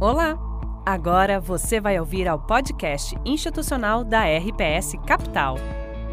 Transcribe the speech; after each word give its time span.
Olá! 0.00 0.38
Agora 0.86 1.40
você 1.40 1.80
vai 1.80 1.98
ouvir 1.98 2.28
ao 2.28 2.38
podcast 2.38 3.18
institucional 3.24 4.04
da 4.04 4.22
RPS 4.26 4.92
Capital. 5.04 5.56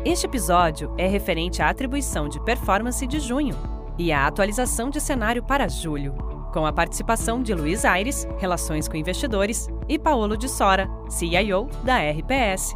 Este 0.03 0.25
episódio 0.25 0.91
é 0.97 1.05
referente 1.05 1.61
à 1.61 1.69
atribuição 1.69 2.27
de 2.27 2.39
performance 2.39 3.05
de 3.05 3.19
junho 3.19 3.55
e 3.95 4.11
à 4.11 4.25
atualização 4.25 4.89
de 4.89 4.99
cenário 4.99 5.43
para 5.43 5.67
julho, 5.67 6.13
com 6.51 6.65
a 6.65 6.73
participação 6.73 7.43
de 7.43 7.53
Luiz 7.53 7.85
Aires, 7.85 8.27
Relações 8.39 8.87
com 8.87 8.97
Investidores, 8.97 9.69
e 9.87 9.99
Paolo 9.99 10.35
de 10.35 10.49
Sora, 10.49 10.89
CIO 11.07 11.67
da 11.83 11.99
RPS. 11.99 12.75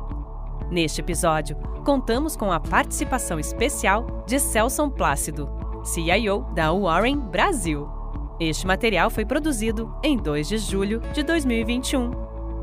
Neste 0.69 1.01
episódio, 1.01 1.55
contamos 1.83 2.35
com 2.35 2.51
a 2.51 2.59
participação 2.59 3.39
especial 3.39 4.23
de 4.27 4.39
Celson 4.39 4.91
Plácido, 4.91 5.49
CIO 5.83 6.45
da 6.53 6.71
Warren 6.71 7.17
Brasil. 7.17 7.98
Este 8.39 8.65
material 8.65 9.09
foi 9.09 9.25
produzido 9.25 9.93
em 10.01 10.15
2 10.15 10.47
de 10.47 10.57
julho 10.59 11.01
de 11.11 11.23
2021. 11.23 12.09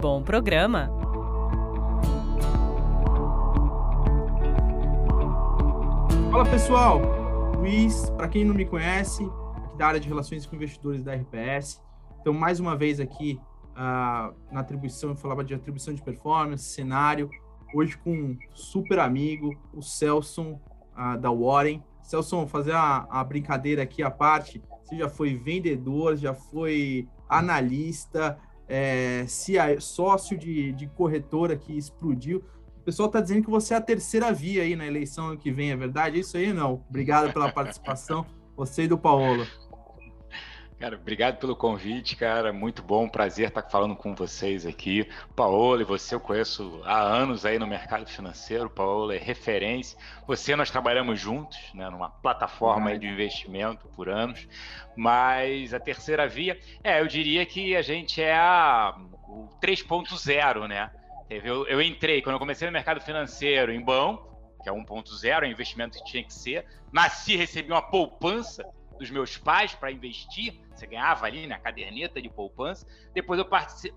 Bom 0.01 0.23
programa! 0.23 0.91
Fala 6.31 6.47
pessoal, 6.47 7.03
Luiz, 7.59 8.09
para 8.17 8.27
quem 8.27 8.43
não 8.43 8.55
me 8.55 8.65
conhece, 8.65 9.23
aqui 9.67 9.77
da 9.77 9.89
área 9.89 10.01
de 10.01 10.09
relações 10.09 10.47
com 10.47 10.57
investidores 10.57 11.05
da 11.05 11.15
RPS. 11.15 11.83
Então, 12.23 12.33
mais 12.33 12.59
uma 12.59 12.75
vez 12.75 12.99
aqui 12.99 13.39
uh, 13.73 14.35
na 14.51 14.61
atribuição, 14.61 15.11
eu 15.11 15.17
falava 15.17 15.45
de 15.45 15.53
atribuição 15.53 15.93
de 15.93 16.03
performance, 16.03 16.65
cenário, 16.65 17.29
hoje 17.75 17.99
com 17.99 18.13
um 18.15 18.39
super 18.55 18.99
amigo, 18.99 19.55
o 19.75 19.83
Celson 19.83 20.59
uh, 20.97 21.19
da 21.19 21.31
Warren. 21.31 21.85
Celson, 22.03 22.47
fazer 22.47 22.73
a, 22.73 23.07
a 23.11 23.23
brincadeira 23.23 23.83
aqui 23.83 24.03
à 24.03 24.11
parte, 24.11 24.63
você 24.87 24.97
já 24.97 25.09
foi 25.09 25.35
vendedor, 25.35 26.17
já 26.17 26.33
foi 26.33 27.09
analista, 27.29 28.39
é, 28.69 29.27
sócio 29.81 30.39
de, 30.39 30.73
de 30.73 30.87
corretora 30.87 31.57
que 31.57 31.77
explodiu. 31.77 32.45
O 32.79 32.85
pessoal 32.87 33.09
está 33.09 33.21
dizendo 33.21 33.43
que 33.43 33.51
você 33.51 33.75
é 33.75 33.77
a 33.77 33.81
terceira 33.81 34.33
via 34.33 34.63
aí 34.63 34.77
na 34.77 34.87
eleição 34.87 35.37
que 35.37 35.51
vem, 35.51 35.73
é 35.73 35.77
verdade? 35.77 36.17
É 36.17 36.21
isso 36.21 36.37
aí 36.37 36.53
não? 36.53 36.85
Obrigado 36.89 37.33
pela 37.33 37.51
participação, 37.51 38.25
você 38.57 38.85
e 38.85 38.89
do 38.89 38.97
Paulo. 38.97 39.45
Cara, 40.79 40.95
obrigado 40.95 41.39
pelo 41.39 41.57
convite, 41.57 42.17
cara. 42.17 42.53
Muito 42.53 42.83
bom, 42.83 43.09
prazer 43.09 43.49
estar 43.49 43.63
falando 43.63 43.97
com 43.97 44.15
vocês 44.15 44.67
aqui. 44.67 45.09
Paola, 45.35 45.81
e 45.81 45.87
você 45.87 46.15
eu 46.15 46.21
conheço 46.21 46.83
há 46.85 47.01
anos 47.01 47.47
aí 47.47 47.59
no 47.59 47.67
mercado 47.67 48.07
financeiro. 48.07 48.69
Paola 48.69 49.15
é 49.15 49.19
referência. 49.19 49.99
Você 50.27 50.55
nós 50.55 50.71
trabalhamos 50.71 51.19
juntos, 51.19 51.59
né, 51.73 51.89
numa 51.89 52.11
plataforma 52.11 52.97
de 52.99 53.07
investimento 53.07 53.89
por 53.89 54.11
anos. 54.11 54.47
Mas 54.95 55.73
a 55.73 55.81
terceira 55.81 56.29
via, 56.29 56.61
é, 56.85 57.01
eu 57.01 57.07
diria 57.07 57.47
que 57.47 57.75
a 57.75 57.81
gente 57.81 58.21
é 58.21 58.37
a, 58.37 58.95
o 59.27 59.49
3.0, 59.63 60.69
né? 60.69 60.91
Eu, 61.31 61.67
eu 61.69 61.81
entrei 61.81 62.21
quando 62.21 62.35
eu 62.35 62.39
comecei 62.39 62.67
no 62.67 62.73
mercado 62.73 63.01
financeiro 63.01 63.73
em 63.73 63.83
banco, 63.83 64.29
que 64.63 64.69
é 64.69 64.73
1.0, 64.73 65.43
é 65.43 65.49
investimento 65.49 65.97
que 65.97 66.05
tinha 66.05 66.23
que 66.23 66.35
ser. 66.35 66.67
Nasci, 66.93 67.35
recebi 67.35 67.73
uma 67.73 67.83
poupança 67.83 68.63
dos 68.99 69.11
meus 69.11 69.37
pais 69.37 69.75
para 69.75 69.91
investir, 69.91 70.59
você 70.75 70.87
ganhava 70.87 71.27
ali 71.27 71.47
na 71.47 71.59
caderneta 71.59 72.21
de 72.21 72.29
poupança. 72.29 72.87
Depois 73.15 73.39
eu 73.39 73.49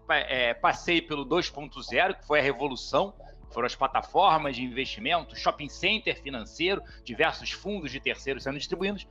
é, 0.10 0.54
passei 0.54 1.02
pelo 1.02 1.26
2.0, 1.26 2.16
que 2.16 2.26
foi 2.26 2.40
a 2.40 2.44
revolução, 2.44 3.14
foram 3.52 3.66
as 3.66 3.76
plataformas 3.76 4.56
de 4.56 4.64
investimento, 4.64 5.36
shopping 5.36 5.70
center 5.70 6.22
financeiro, 6.22 6.82
diversos 7.04 7.52
fundos 7.52 7.92
de 7.92 8.00
terceiros 8.00 8.44
sendo 8.44 8.58
distribuídos, 8.58 9.08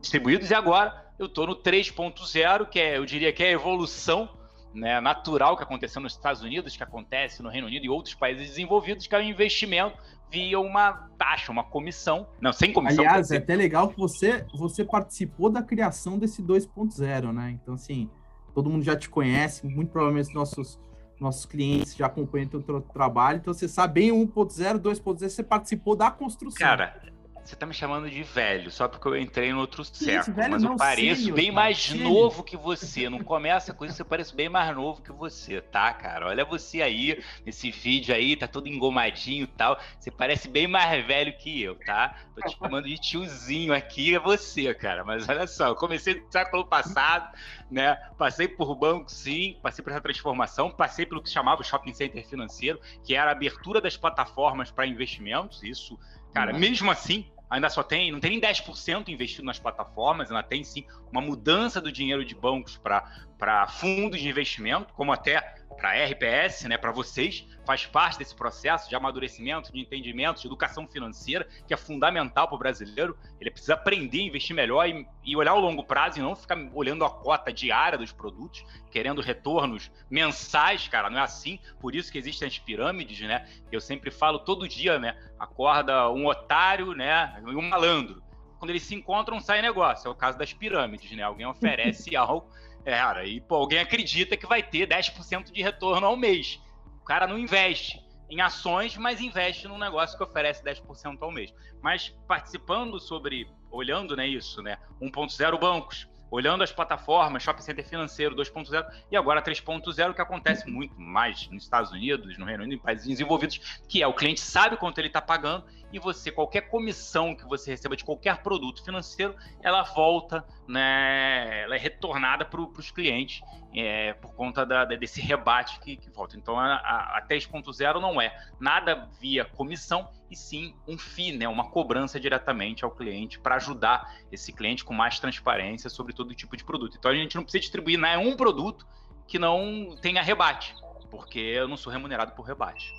distribuídos 0.00 0.50
e 0.50 0.54
agora 0.54 1.06
eu 1.18 1.26
estou 1.26 1.46
no 1.46 1.56
3.0, 1.56 2.68
que 2.68 2.80
é, 2.80 2.96
eu 2.96 3.04
diria 3.04 3.32
que 3.32 3.42
é 3.42 3.48
a 3.48 3.52
evolução 3.52 4.41
né, 4.74 5.00
natural 5.00 5.56
que 5.56 5.62
aconteceu 5.62 6.00
nos 6.00 6.12
Estados 6.12 6.42
Unidos, 6.42 6.76
que 6.76 6.82
acontece 6.82 7.42
no 7.42 7.48
Reino 7.48 7.66
Unido 7.66 7.84
e 7.84 7.88
outros 7.88 8.14
países 8.14 8.48
desenvolvidos, 8.48 9.06
que 9.06 9.14
é 9.14 9.18
o 9.18 9.22
investimento 9.22 9.96
via 10.30 10.58
uma 10.58 11.10
taxa, 11.18 11.52
uma 11.52 11.62
comissão. 11.62 12.26
Não, 12.40 12.52
sem 12.52 12.72
comissão. 12.72 13.04
Aliás, 13.04 13.30
é 13.30 13.36
até 13.36 13.54
legal 13.54 13.88
que 13.88 13.98
você, 13.98 14.46
você 14.54 14.82
participou 14.82 15.50
da 15.50 15.62
criação 15.62 16.18
desse 16.18 16.42
2.0, 16.42 17.32
né? 17.32 17.50
Então, 17.50 17.74
assim, 17.74 18.10
todo 18.54 18.70
mundo 18.70 18.82
já 18.82 18.96
te 18.96 19.10
conhece, 19.10 19.66
muito 19.66 19.90
provavelmente 19.90 20.34
nossos, 20.34 20.80
nossos 21.20 21.44
clientes 21.44 21.94
já 21.94 22.06
acompanham 22.06 22.48
o 22.54 22.62
teu 22.62 22.80
trabalho, 22.80 23.38
então 23.38 23.52
você 23.52 23.68
sabe 23.68 24.00
bem 24.00 24.10
1.0, 24.10 24.78
2.0, 24.78 25.28
você 25.28 25.42
participou 25.42 25.94
da 25.94 26.10
construção. 26.10 26.66
Cara, 26.66 27.00
você 27.44 27.56
tá 27.56 27.66
me 27.66 27.74
chamando 27.74 28.08
de 28.08 28.22
velho, 28.22 28.70
só 28.70 28.86
porque 28.86 29.08
eu 29.08 29.16
entrei 29.16 29.52
no 29.52 29.60
outro 29.60 29.84
século. 29.84 30.36
Mas 30.48 30.62
eu 30.62 30.76
pareço 30.76 31.32
bem 31.32 31.50
mais 31.50 31.90
novo 31.92 32.44
que 32.44 32.56
você. 32.56 33.10
Não 33.10 33.18
começa 33.18 33.74
com 33.74 33.84
isso, 33.84 34.00
eu 34.00 34.06
pareço 34.06 34.34
bem 34.34 34.48
mais 34.48 34.74
novo 34.74 35.02
que 35.02 35.10
você, 35.12 35.60
tá, 35.60 35.92
cara? 35.92 36.28
Olha 36.28 36.44
você 36.44 36.80
aí, 36.80 37.22
nesse 37.44 37.70
vídeo 37.70 38.14
aí, 38.14 38.36
tá 38.36 38.46
todo 38.46 38.68
engomadinho 38.68 39.44
e 39.44 39.48
tal. 39.48 39.78
Você 39.98 40.10
parece 40.10 40.48
bem 40.48 40.68
mais 40.68 41.04
velho 41.04 41.36
que 41.36 41.62
eu, 41.62 41.74
tá? 41.74 42.16
Tô 42.34 42.48
te 42.48 42.56
chamando 42.56 42.86
de 42.86 42.96
tiozinho 42.98 43.74
aqui, 43.74 44.14
é 44.14 44.18
você, 44.20 44.72
cara. 44.72 45.04
Mas 45.04 45.28
olha 45.28 45.46
só, 45.46 45.66
eu 45.66 45.74
comecei 45.74 46.14
no 46.14 46.30
século 46.30 46.64
passado, 46.64 47.36
né? 47.70 47.96
Passei 48.16 48.46
por 48.46 48.74
banco, 48.76 49.10
sim, 49.10 49.58
passei 49.60 49.82
por 49.82 49.90
essa 49.90 50.00
transformação, 50.00 50.70
passei 50.70 51.04
pelo 51.04 51.22
que 51.22 51.28
chamava 51.28 51.64
shopping 51.64 51.92
center 51.92 52.24
financeiro, 52.26 52.80
que 53.02 53.16
era 53.16 53.30
a 53.30 53.32
abertura 53.32 53.80
das 53.80 53.96
plataformas 53.96 54.70
para 54.70 54.86
investimentos. 54.86 55.62
Isso 55.62 55.98
Cara, 56.32 56.52
uhum. 56.52 56.58
mesmo 56.58 56.90
assim, 56.90 57.26
ainda 57.48 57.68
só 57.68 57.82
tem, 57.82 58.10
não 58.10 58.20
tem 58.20 58.30
nem 58.30 58.40
10% 58.40 59.08
investido 59.08 59.44
nas 59.44 59.58
plataformas, 59.58 60.30
ainda 60.30 60.42
tem 60.42 60.64
sim 60.64 60.84
uma 61.10 61.20
mudança 61.20 61.80
do 61.80 61.92
dinheiro 61.92 62.24
de 62.24 62.34
bancos 62.34 62.78
para 62.78 63.66
fundos 63.68 64.20
de 64.20 64.28
investimento, 64.28 64.94
como 64.94 65.12
até 65.12 65.54
para 65.72 65.90
a 65.90 66.04
RPS, 66.04 66.64
né, 66.64 66.76
para 66.76 66.92
vocês, 66.92 67.46
faz 67.64 67.86
parte 67.86 68.18
desse 68.18 68.34
processo 68.34 68.88
de 68.88 68.94
amadurecimento, 68.94 69.72
de 69.72 69.80
entendimento, 69.80 70.40
de 70.40 70.46
educação 70.46 70.86
financeira, 70.86 71.46
que 71.66 71.72
é 71.72 71.76
fundamental 71.76 72.46
para 72.46 72.56
o 72.56 72.58
brasileiro. 72.58 73.16
Ele 73.40 73.50
precisa 73.50 73.74
aprender 73.74 74.20
a 74.20 74.24
investir 74.24 74.54
melhor 74.54 74.88
e, 74.88 75.06
e, 75.24 75.36
olhar 75.36 75.54
o 75.54 75.60
longo 75.60 75.84
prazo 75.84 76.18
e 76.18 76.22
não 76.22 76.34
ficar 76.34 76.58
olhando 76.74 77.04
a 77.04 77.10
cota 77.10 77.52
diária 77.52 77.98
dos 77.98 78.12
produtos, 78.12 78.64
querendo 78.90 79.20
retornos 79.20 79.90
mensais, 80.10 80.88
cara, 80.88 81.08
não 81.08 81.18
é 81.18 81.22
assim. 81.22 81.58
Por 81.80 81.94
isso 81.94 82.10
que 82.10 82.18
existem 82.18 82.48
as 82.48 82.58
pirâmides, 82.58 83.20
né? 83.20 83.48
Eu 83.70 83.80
sempre 83.80 84.10
falo 84.10 84.38
todo 84.38 84.68
dia, 84.68 84.98
né? 84.98 85.16
Acorda 85.38 86.10
um 86.10 86.26
otário, 86.26 86.92
né, 86.92 87.40
e 87.46 87.54
um 87.54 87.68
malandro. 87.68 88.22
Quando 88.58 88.70
eles 88.70 88.84
se 88.84 88.94
encontram, 88.94 89.40
sai 89.40 89.60
negócio. 89.60 90.06
É 90.06 90.10
o 90.10 90.14
caso 90.14 90.38
das 90.38 90.52
pirâmides, 90.52 91.10
né? 91.16 91.22
Alguém 91.22 91.46
oferece 91.46 92.14
algo 92.16 92.48
é, 92.84 92.96
cara, 92.96 93.24
e 93.24 93.40
pô, 93.40 93.56
alguém 93.56 93.78
acredita 93.78 94.36
que 94.36 94.46
vai 94.46 94.62
ter 94.62 94.88
10% 94.88 95.52
de 95.52 95.62
retorno 95.62 96.06
ao 96.06 96.16
mês. 96.16 96.60
O 97.00 97.04
cara 97.04 97.26
não 97.26 97.38
investe 97.38 98.02
em 98.28 98.40
ações, 98.40 98.96
mas 98.96 99.20
investe 99.20 99.68
num 99.68 99.78
negócio 99.78 100.16
que 100.16 100.24
oferece 100.24 100.64
10% 100.64 101.18
ao 101.20 101.30
mês. 101.30 101.52
Mas 101.80 102.08
participando 102.26 102.98
sobre, 102.98 103.46
olhando 103.70 104.16
né, 104.16 104.26
isso, 104.26 104.62
né? 104.62 104.78
1.0 105.00 105.58
bancos, 105.58 106.08
olhando 106.30 106.64
as 106.64 106.72
plataformas, 106.72 107.42
shopping 107.42 107.62
center 107.62 107.86
financeiro 107.86 108.34
2.0 108.34 108.84
e 109.10 109.16
agora 109.16 109.42
3.0, 109.42 110.14
que 110.14 110.22
acontece 110.22 110.68
muito 110.68 110.98
mais 110.98 111.46
nos 111.50 111.64
Estados 111.64 111.92
Unidos, 111.92 112.38
no 112.38 112.46
Reino 112.46 112.64
Unido, 112.64 112.80
em 112.80 112.82
países 112.82 113.06
desenvolvidos, 113.06 113.82
que 113.86 114.02
é 114.02 114.06
o 114.06 114.14
cliente 114.14 114.40
sabe 114.40 114.78
quanto 114.78 114.98
ele 114.98 115.08
está 115.08 115.20
pagando 115.20 115.66
e 115.92 115.98
você, 115.98 116.30
qualquer 116.30 116.62
comissão 116.62 117.34
que 117.34 117.44
você 117.44 117.72
receba 117.72 117.96
de 117.96 118.04
qualquer 118.04 118.38
produto 118.42 118.82
financeiro, 118.82 119.34
ela 119.62 119.82
volta, 119.82 120.44
né, 120.66 121.62
ela 121.62 121.76
é 121.76 121.78
retornada 121.78 122.44
para 122.44 122.60
os 122.60 122.90
clientes 122.90 123.42
é, 123.74 124.14
por 124.14 124.34
conta 124.34 124.64
da, 124.64 124.84
desse 124.84 125.20
rebate 125.20 125.78
que, 125.80 125.96
que 125.96 126.10
volta. 126.10 126.36
Então 126.36 126.58
a, 126.58 126.76
a 126.76 127.26
3.0 127.28 128.00
não 128.00 128.20
é 128.20 128.34
nada 128.58 129.08
via 129.20 129.44
comissão, 129.44 130.08
e 130.30 130.36
sim 130.36 130.74
um 130.88 130.96
FII, 130.96 131.36
né, 131.36 131.48
uma 131.48 131.68
cobrança 131.70 132.18
diretamente 132.18 132.84
ao 132.84 132.90
cliente 132.90 133.38
para 133.38 133.56
ajudar 133.56 134.16
esse 134.32 134.50
cliente 134.50 134.84
com 134.84 134.94
mais 134.94 135.20
transparência 135.20 135.90
sobre 135.90 136.14
todo 136.14 136.34
tipo 136.34 136.56
de 136.56 136.64
produto. 136.64 136.96
Então 136.98 137.10
a 137.10 137.14
gente 137.14 137.36
não 137.36 137.42
precisa 137.42 137.60
distribuir 137.60 137.98
né, 137.98 138.16
um 138.16 138.34
produto 138.34 138.86
que 139.26 139.38
não 139.38 139.94
tenha 140.00 140.22
rebate, 140.22 140.74
porque 141.10 141.38
eu 141.38 141.68
não 141.68 141.76
sou 141.76 141.92
remunerado 141.92 142.32
por 142.32 142.46
rebate. 142.46 142.90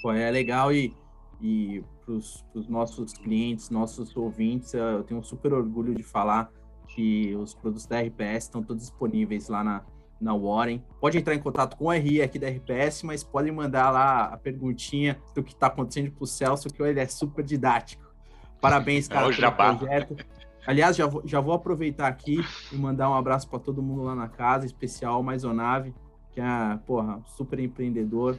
Pô, 0.00 0.12
é 0.12 0.30
legal 0.30 0.72
e 0.72 0.94
e 1.40 1.84
os 2.12 2.68
nossos 2.68 3.12
clientes, 3.12 3.70
nossos 3.70 4.16
ouvintes, 4.16 4.74
eu 4.74 5.02
tenho 5.04 5.20
um 5.20 5.22
super 5.22 5.52
orgulho 5.52 5.94
de 5.94 6.02
falar 6.02 6.50
que 6.88 7.34
os 7.36 7.54
produtos 7.54 7.86
da 7.86 8.00
RPS 8.00 8.44
estão 8.44 8.62
todos 8.62 8.82
disponíveis 8.82 9.48
lá 9.48 9.64
na, 9.64 9.84
na 10.20 10.36
Warren. 10.36 10.82
Pode 11.00 11.18
entrar 11.18 11.34
em 11.34 11.38
contato 11.40 11.76
com 11.76 11.86
o 11.86 11.90
RI 11.90 12.22
aqui 12.22 12.38
da 12.38 12.48
RPS, 12.48 13.02
mas 13.02 13.24
podem 13.24 13.52
mandar 13.52 13.90
lá 13.90 14.26
a 14.26 14.36
perguntinha 14.36 15.20
do 15.34 15.42
que 15.42 15.52
está 15.52 15.66
acontecendo 15.66 16.10
para 16.12 16.24
o 16.24 16.26
Celso, 16.26 16.68
que 16.68 16.82
ele 16.82 17.00
é 17.00 17.06
super 17.06 17.44
didático. 17.44 18.04
Parabéns, 18.60 19.08
cara, 19.08 19.30
é 19.30 19.36
pelo 19.36 19.52
projeto. 19.52 20.16
Aliás, 20.66 20.96
já 20.96 21.06
vou, 21.06 21.22
já 21.26 21.40
vou 21.40 21.52
aproveitar 21.52 22.08
aqui 22.08 22.38
e 22.72 22.76
mandar 22.76 23.10
um 23.10 23.14
abraço 23.14 23.48
para 23.48 23.58
todo 23.58 23.82
mundo 23.82 24.02
lá 24.02 24.14
na 24.14 24.28
casa, 24.28 24.64
especial 24.64 25.22
Maisonave, 25.22 25.94
que 26.32 26.40
é, 26.40 26.78
porra, 26.86 27.20
super 27.26 27.58
empreendedor. 27.58 28.38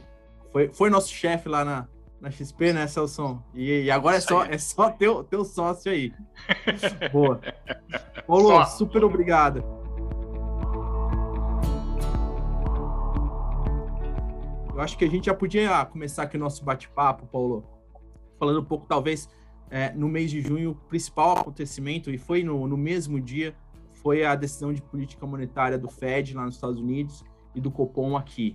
Foi, 0.50 0.68
foi 0.72 0.90
nosso 0.90 1.12
chefe 1.12 1.48
lá 1.48 1.64
na, 1.64 1.86
na 2.20 2.30
XP, 2.30 2.72
né, 2.72 2.86
Celso? 2.86 3.42
E, 3.54 3.84
e, 3.84 3.90
agora 3.90 4.16
é 4.16 4.20
só, 4.20 4.44
é 4.44 4.58
só 4.58 4.90
teu, 4.90 5.22
teu 5.24 5.44
sócio 5.44 5.90
aí. 5.90 6.12
Boa. 7.12 7.40
Paulo, 8.26 8.64
super 8.66 9.04
obrigado. 9.04 9.76
eu 14.76 14.82
acho 14.82 14.98
que 14.98 15.06
a 15.06 15.08
gente 15.08 15.24
já 15.24 15.34
podia 15.34 15.86
começar 15.86 16.24
aqui 16.24 16.36
o 16.36 16.40
nosso 16.40 16.62
bate-papo, 16.62 17.26
Paulo, 17.28 17.64
falando 18.38 18.60
um 18.60 18.64
pouco, 18.64 18.84
talvez, 18.86 19.26
é, 19.70 19.90
no 19.94 20.06
mês 20.06 20.30
de 20.30 20.42
junho, 20.42 20.72
o 20.72 20.74
principal 20.74 21.38
acontecimento, 21.38 22.10
e 22.10 22.18
foi 22.18 22.44
no, 22.44 22.68
no 22.68 22.76
mesmo 22.76 23.18
dia, 23.18 23.56
foi 24.02 24.22
a 24.22 24.34
decisão 24.34 24.74
de 24.74 24.82
política 24.82 25.26
monetária 25.26 25.78
do 25.78 25.88
Fed 25.88 26.34
lá 26.34 26.44
nos 26.44 26.56
Estados 26.56 26.78
Unidos 26.78 27.24
e 27.54 27.60
do 27.60 27.70
Copom 27.70 28.18
aqui. 28.18 28.54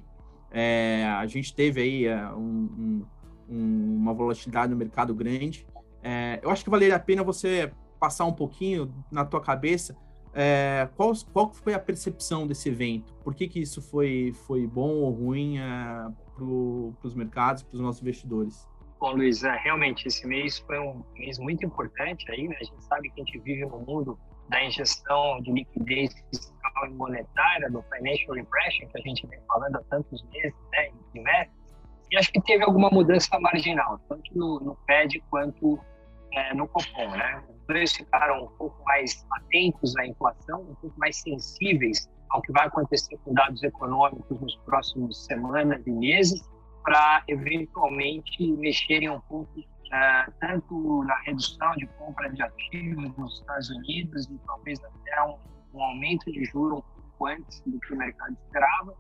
É, 0.52 1.06
a 1.06 1.26
gente 1.26 1.56
teve 1.56 1.82
aí 1.82 2.06
é, 2.06 2.28
um, 2.34 2.70
um, 2.78 3.06
uma 3.52 4.14
volatilidade 4.14 4.72
no 4.72 4.78
mercado 4.78 5.14
grande. 5.14 5.68
É, 6.02 6.40
eu 6.42 6.50
acho 6.50 6.64
que 6.64 6.70
valeria 6.70 6.96
a 6.96 7.00
pena 7.00 7.24
você 7.24 7.72
passar 8.00 8.26
um 8.26 8.34
pouquinho 8.34 8.92
na 9.12 9.24
tua 9.24 9.42
cabeça 9.42 9.96
é, 10.34 10.88
qual, 10.96 11.12
qual 11.34 11.52
foi 11.52 11.74
a 11.74 11.80
percepção 11.80 12.48
desse 12.48 12.70
evento? 12.70 13.14
Por 13.24 13.36
que, 13.36 13.48
que 13.48 13.60
isso 13.60 13.82
foi, 13.82 14.34
foi 14.46 14.66
bom 14.66 14.90
ou 14.90 15.12
ruim 15.12 15.60
é, 15.60 15.64
para 16.36 16.46
os 17.08 17.14
mercados, 17.14 17.64
para 17.64 17.76
os 17.76 17.82
nossos 17.82 18.02
investidores? 18.02 18.68
Bom, 19.00 19.14
Luiz, 19.14 19.44
é, 19.44 19.56
realmente 19.58 20.08
esse 20.08 20.26
mês 20.26 20.60
foi 20.60 20.80
um 20.80 21.04
mês 21.16 21.38
muito 21.40 21.66
importante 21.66 22.30
aí, 22.32 22.48
né? 22.48 22.56
A 22.62 22.64
gente 22.64 22.84
sabe 22.86 23.10
que 23.10 23.22
a 23.22 23.26
gente 23.26 23.40
vive 23.40 23.66
no 23.66 23.80
mundo 23.80 24.18
da 24.48 24.64
injeção 24.64 25.42
de 25.42 25.52
liquidez 25.52 26.14
fiscal 26.30 26.86
e 26.86 26.90
monetária, 26.92 27.70
do 27.70 27.82
financial 27.84 28.36
repression, 28.36 28.88
que 28.88 29.00
a 29.00 29.02
gente 29.02 29.26
vem 29.28 29.40
falando 29.48 29.76
há 29.78 29.84
tantos 29.90 30.24
meses, 30.30 30.54
né, 30.72 30.92
trimestres, 31.12 31.61
e 32.12 32.18
acho 32.18 32.32
que 32.32 32.42
teve 32.42 32.64
alguma 32.64 32.90
mudança 32.90 33.40
marginal, 33.40 33.98
tanto 34.10 34.38
no, 34.38 34.60
no 34.60 34.78
Fed 34.86 35.24
quanto 35.30 35.80
é, 36.34 36.54
no 36.54 36.68
Copom, 36.68 37.10
né? 37.12 37.44
Os 37.50 37.66
dois 37.68 37.94
ficaram 37.94 38.44
um 38.44 38.48
pouco 38.58 38.84
mais 38.84 39.26
atentos 39.32 39.96
à 39.98 40.06
inflação, 40.06 40.62
um 40.62 40.76
pouco 40.76 41.00
mais 41.00 41.18
sensíveis 41.22 42.10
ao 42.30 42.42
que 42.42 42.52
vai 42.52 42.68
acontecer 42.68 43.18
com 43.24 43.34
dados 43.34 43.64
econômicos 43.64 44.40
nos 44.40 44.56
próximos 44.58 45.26
semanas 45.26 45.86
e 45.86 45.92
meses, 45.92 46.42
para 46.84 47.24
eventualmente 47.28 48.52
mexerem 48.58 49.10
um 49.10 49.22
pouco 49.22 49.60
uh, 49.60 50.32
tanto 50.40 51.04
na 51.04 51.18
redução 51.22 51.72
de 51.76 51.86
compra 51.98 52.30
de 52.30 52.42
ativos 52.42 53.16
nos 53.18 53.40
Estados 53.40 53.70
Unidos 53.70 54.26
e 54.30 54.38
talvez 54.46 54.84
até 54.84 55.24
um, 55.24 55.38
um 55.74 55.84
aumento 55.84 56.32
de 56.32 56.44
juros 56.46 56.80
um 56.80 57.02
pouco 57.02 57.28
antes 57.28 57.62
do 57.66 57.80
que 57.80 57.94
o 57.94 57.98
mercado 57.98 58.36
esperava. 58.46 58.96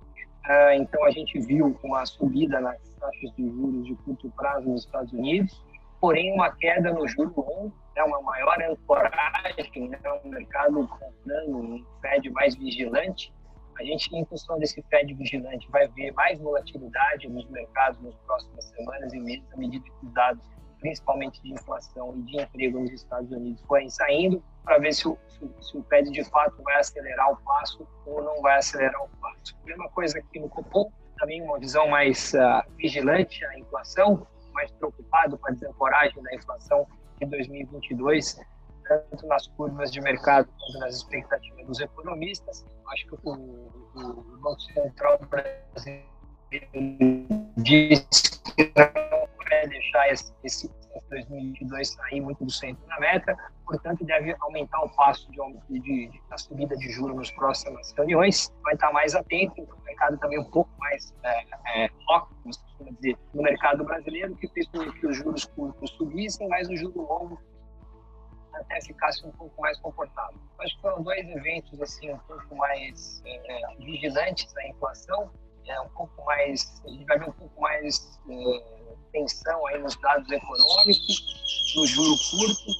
Uh, 0.47 0.73
então 0.73 1.03
a 1.05 1.11
gente 1.11 1.39
viu 1.39 1.77
uma 1.83 2.05
subida 2.05 2.59
nas 2.59 2.77
taxas 2.99 3.31
de 3.37 3.49
juros 3.49 3.85
de 3.85 3.95
curto 3.95 4.29
prazo 4.31 4.69
nos 4.69 4.85
Estados 4.85 5.13
Unidos 5.13 5.61
porém 6.01 6.33
uma 6.33 6.51
queda 6.55 6.91
no 6.91 7.07
juro 7.07 7.31
longo, 7.37 7.73
né, 7.95 8.03
uma 8.03 8.21
maior 8.23 8.59
ancoragem, 8.59 9.89
né, 9.89 9.99
um 10.25 10.29
mercado 10.29 10.87
comprando 10.87 11.57
um 11.57 11.85
Fed 12.01 12.29
mais 12.31 12.55
vigilante. 12.55 13.31
A 13.79 13.83
gente, 13.83 14.13
em 14.13 14.25
função 14.25 14.57
desse 14.57 14.81
Fed 14.89 15.13
vigilante, 15.13 15.69
vai 15.69 15.87
ver 15.89 16.11
mais 16.13 16.39
volatilidade 16.39 17.29
nos 17.29 17.47
mercados 17.51 18.01
nas 18.01 18.15
próximas 18.25 18.65
semanas 18.65 19.13
e 19.13 19.19
meses, 19.19 19.45
à 19.53 19.57
medida 19.57 19.85
que 19.85 20.05
os 20.05 20.13
dados, 20.13 20.43
principalmente 20.79 21.41
de 21.43 21.53
inflação 21.53 22.15
e 22.17 22.21
de 22.23 22.41
emprego 22.41 22.79
nos 22.79 22.91
Estados 22.91 23.31
Unidos, 23.31 23.61
forem 23.67 23.89
saindo, 23.89 24.43
para 24.63 24.79
ver 24.79 24.93
se 24.93 25.07
o, 25.07 25.17
se 25.61 25.77
o 25.77 25.83
Fed 25.83 26.09
de 26.09 26.23
fato 26.25 26.61
vai 26.63 26.79
acelerar 26.79 27.31
o 27.31 27.37
passo 27.43 27.87
ou 28.07 28.23
não 28.23 28.41
vai 28.41 28.57
acelerar 28.57 29.03
o 29.03 29.09
passo. 29.19 29.30
Mesma 29.65 29.89
coisa 29.89 30.19
aqui 30.19 30.39
no 30.39 30.49
Copom, 30.49 30.91
também 31.17 31.41
uma 31.41 31.59
visão 31.59 31.87
mais 31.87 32.33
uh, 32.33 32.63
vigilante 32.77 33.45
à 33.45 33.59
inflação, 33.59 34.27
mais 34.53 34.71
preocupado 34.71 35.37
com 35.37 35.47
a 35.47 35.51
desancoragem 35.51 36.21
da 36.23 36.35
inflação 36.35 36.87
de 37.19 37.25
2022, 37.27 38.39
tanto 38.87 39.27
nas 39.27 39.47
curvas 39.47 39.91
de 39.91 40.01
mercado 40.01 40.49
quanto 40.59 40.79
nas 40.79 40.95
expectativas 40.95 41.65
dos 41.65 41.79
economistas. 41.79 42.65
Acho 42.87 43.07
que 43.07 43.15
o, 43.23 43.31
o 43.95 44.37
Banco 44.41 44.61
Central 44.61 45.19
brasileiro 45.29 46.05
disse 47.57 48.41
que 48.55 48.71
deixar 49.67 50.09
esse, 50.09 50.33
esse 50.43 50.69
2022 51.09 51.89
sair 51.89 52.21
muito 52.21 52.43
do 52.43 52.51
centro 52.51 52.85
da 52.87 52.99
meta, 52.99 53.35
portanto 53.65 54.03
deve 54.05 54.35
aumentar 54.41 54.81
o 54.83 54.89
passo 54.95 55.29
de, 55.31 55.79
de, 55.79 56.09
de, 56.09 56.21
da 56.29 56.37
subida 56.37 56.75
de 56.77 56.89
juros 56.89 57.15
nas 57.15 57.31
próximas 57.31 57.91
reuniões, 57.93 58.53
vai 58.63 58.73
estar 58.73 58.91
mais 58.91 59.15
atento, 59.15 59.53
então 59.57 59.77
o 59.77 59.83
mercado 59.83 60.17
também 60.17 60.39
um 60.39 60.49
pouco 60.49 60.69
mais 60.79 61.13
é, 61.23 61.85
é, 61.85 61.89
costuma 62.43 62.91
dizer, 62.91 63.17
no 63.33 63.43
mercado 63.43 63.83
brasileiro, 63.83 64.35
que 64.35 64.47
fez 64.49 64.67
com 64.67 64.91
que 64.91 65.07
os 65.07 65.17
juros 65.17 65.45
curtos 65.45 65.89
subissem, 65.91 66.47
mas 66.47 66.69
o 66.69 66.75
juro 66.75 67.01
longo 67.01 67.39
até 68.53 68.81
ficasse 68.81 69.25
um 69.25 69.31
pouco 69.31 69.61
mais 69.61 69.79
confortável. 69.79 70.39
Acho 70.59 70.75
que 70.75 70.81
foram 70.81 71.01
dois 71.01 71.27
eventos 71.29 71.81
assim 71.81 72.11
um 72.11 72.17
pouco 72.19 72.55
mais 72.55 73.21
é 73.25 73.75
vigilantes 73.77 74.51
da 74.53 74.67
inflação, 74.67 75.31
é, 75.67 75.79
um 75.81 75.89
pouco 75.89 76.25
mais, 76.25 76.81
a 76.85 76.89
gente 76.89 77.05
vai 77.05 77.19
ver 77.19 77.29
um 77.29 77.33
pouco 77.33 77.61
mais 77.61 78.19
é, 78.29 78.63
tensão 79.11 79.67
aí 79.67 79.81
nos 79.81 79.95
dados 79.97 80.29
econômicos, 80.31 81.73
no 81.75 81.85
juro 81.87 82.15
curto, 82.29 82.71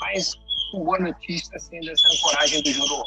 mas 0.00 0.34
com 0.70 0.84
boa 0.84 0.98
notícia 0.98 1.58
sendo 1.58 1.90
essa 1.90 2.08
ancoragem 2.08 2.62
do 2.62 2.70
juro. 2.70 3.04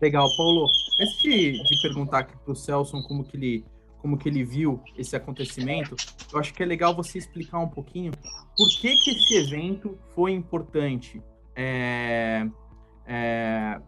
Legal, 0.00 0.28
Paulo. 0.36 0.68
Antes 1.00 1.18
de, 1.18 1.62
de 1.62 1.82
perguntar 1.82 2.20
aqui 2.20 2.36
para 2.36 2.52
o 2.52 2.56
Celso 2.56 3.02
como 3.04 3.24
que 3.24 3.36
ele 3.36 3.64
como 4.04 4.18
que 4.18 4.28
ele 4.28 4.44
viu 4.44 4.82
esse 4.98 5.16
acontecimento, 5.16 5.96
eu 6.30 6.38
acho 6.38 6.52
que 6.52 6.62
é 6.62 6.66
legal 6.66 6.94
você 6.94 7.16
explicar 7.16 7.58
um 7.58 7.68
pouquinho 7.70 8.12
por 8.54 8.68
que, 8.68 8.94
que 8.98 9.10
esse 9.10 9.34
evento 9.36 9.98
foi 10.14 10.32
importante 10.32 11.22
é, 11.56 12.46
é, 13.06 13.80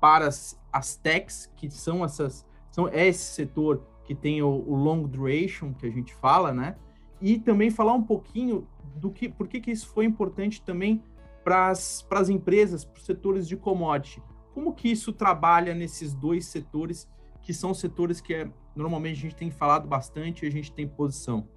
para 0.00 0.26
as, 0.26 0.58
as 0.72 0.96
techs, 0.96 1.48
que 1.56 1.70
são 1.70 2.04
essas, 2.04 2.44
são 2.74 2.88
é 2.88 3.06
esse 3.06 3.22
setor 3.22 3.86
que 4.02 4.16
tem 4.16 4.42
o, 4.42 4.48
o, 4.48 4.74
long 4.74 5.04
duration 5.04 5.72
que 5.72 5.86
a 5.86 5.90
gente 5.90 6.12
fala, 6.12 6.52
né? 6.52 6.74
E 7.20 7.38
também 7.38 7.70
falar 7.70 7.92
um 7.92 8.02
pouquinho 8.02 8.66
do 8.96 9.12
que, 9.12 9.28
por 9.28 9.46
que, 9.46 9.60
que 9.60 9.70
isso 9.70 9.86
foi 9.86 10.04
importante 10.04 10.60
também 10.60 11.00
para 11.44 11.68
as 11.70 12.28
empresas, 12.28 12.84
para 12.84 12.98
os 12.98 13.06
setores 13.06 13.46
de 13.46 13.56
commodity. 13.56 14.20
Como 14.52 14.74
que 14.74 14.90
isso 14.90 15.12
trabalha 15.12 15.72
nesses 15.72 16.12
dois 16.12 16.46
setores, 16.46 17.08
que 17.42 17.54
são 17.54 17.72
setores 17.72 18.20
que 18.20 18.34
é, 18.34 18.50
normalmente 18.74 19.18
a 19.18 19.20
gente 19.20 19.36
tem 19.36 19.52
falado 19.52 19.86
bastante 19.86 20.44
e 20.44 20.48
a 20.48 20.50
gente 20.50 20.72
tem 20.72 20.88
posição? 20.88 21.48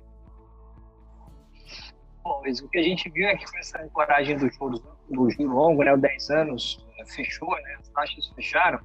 Bom, 2.23 2.43
o 2.45 2.69
que 2.69 2.77
a 2.77 2.83
gente 2.83 3.09
viu 3.09 3.27
é 3.27 3.35
que 3.35 3.51
com 3.51 3.57
essa 3.57 3.81
ancoragem 3.81 4.37
do 4.37 4.51
juros, 4.51 4.83
do 5.09 5.51
longo, 5.51 5.83
né, 5.83 5.91
o 5.95 5.97
10 5.97 6.29
anos 6.29 6.85
eh, 6.99 7.05
fechou, 7.05 7.49
né, 7.49 7.77
as 7.79 7.89
taxas 7.89 8.27
fecharam, 8.35 8.79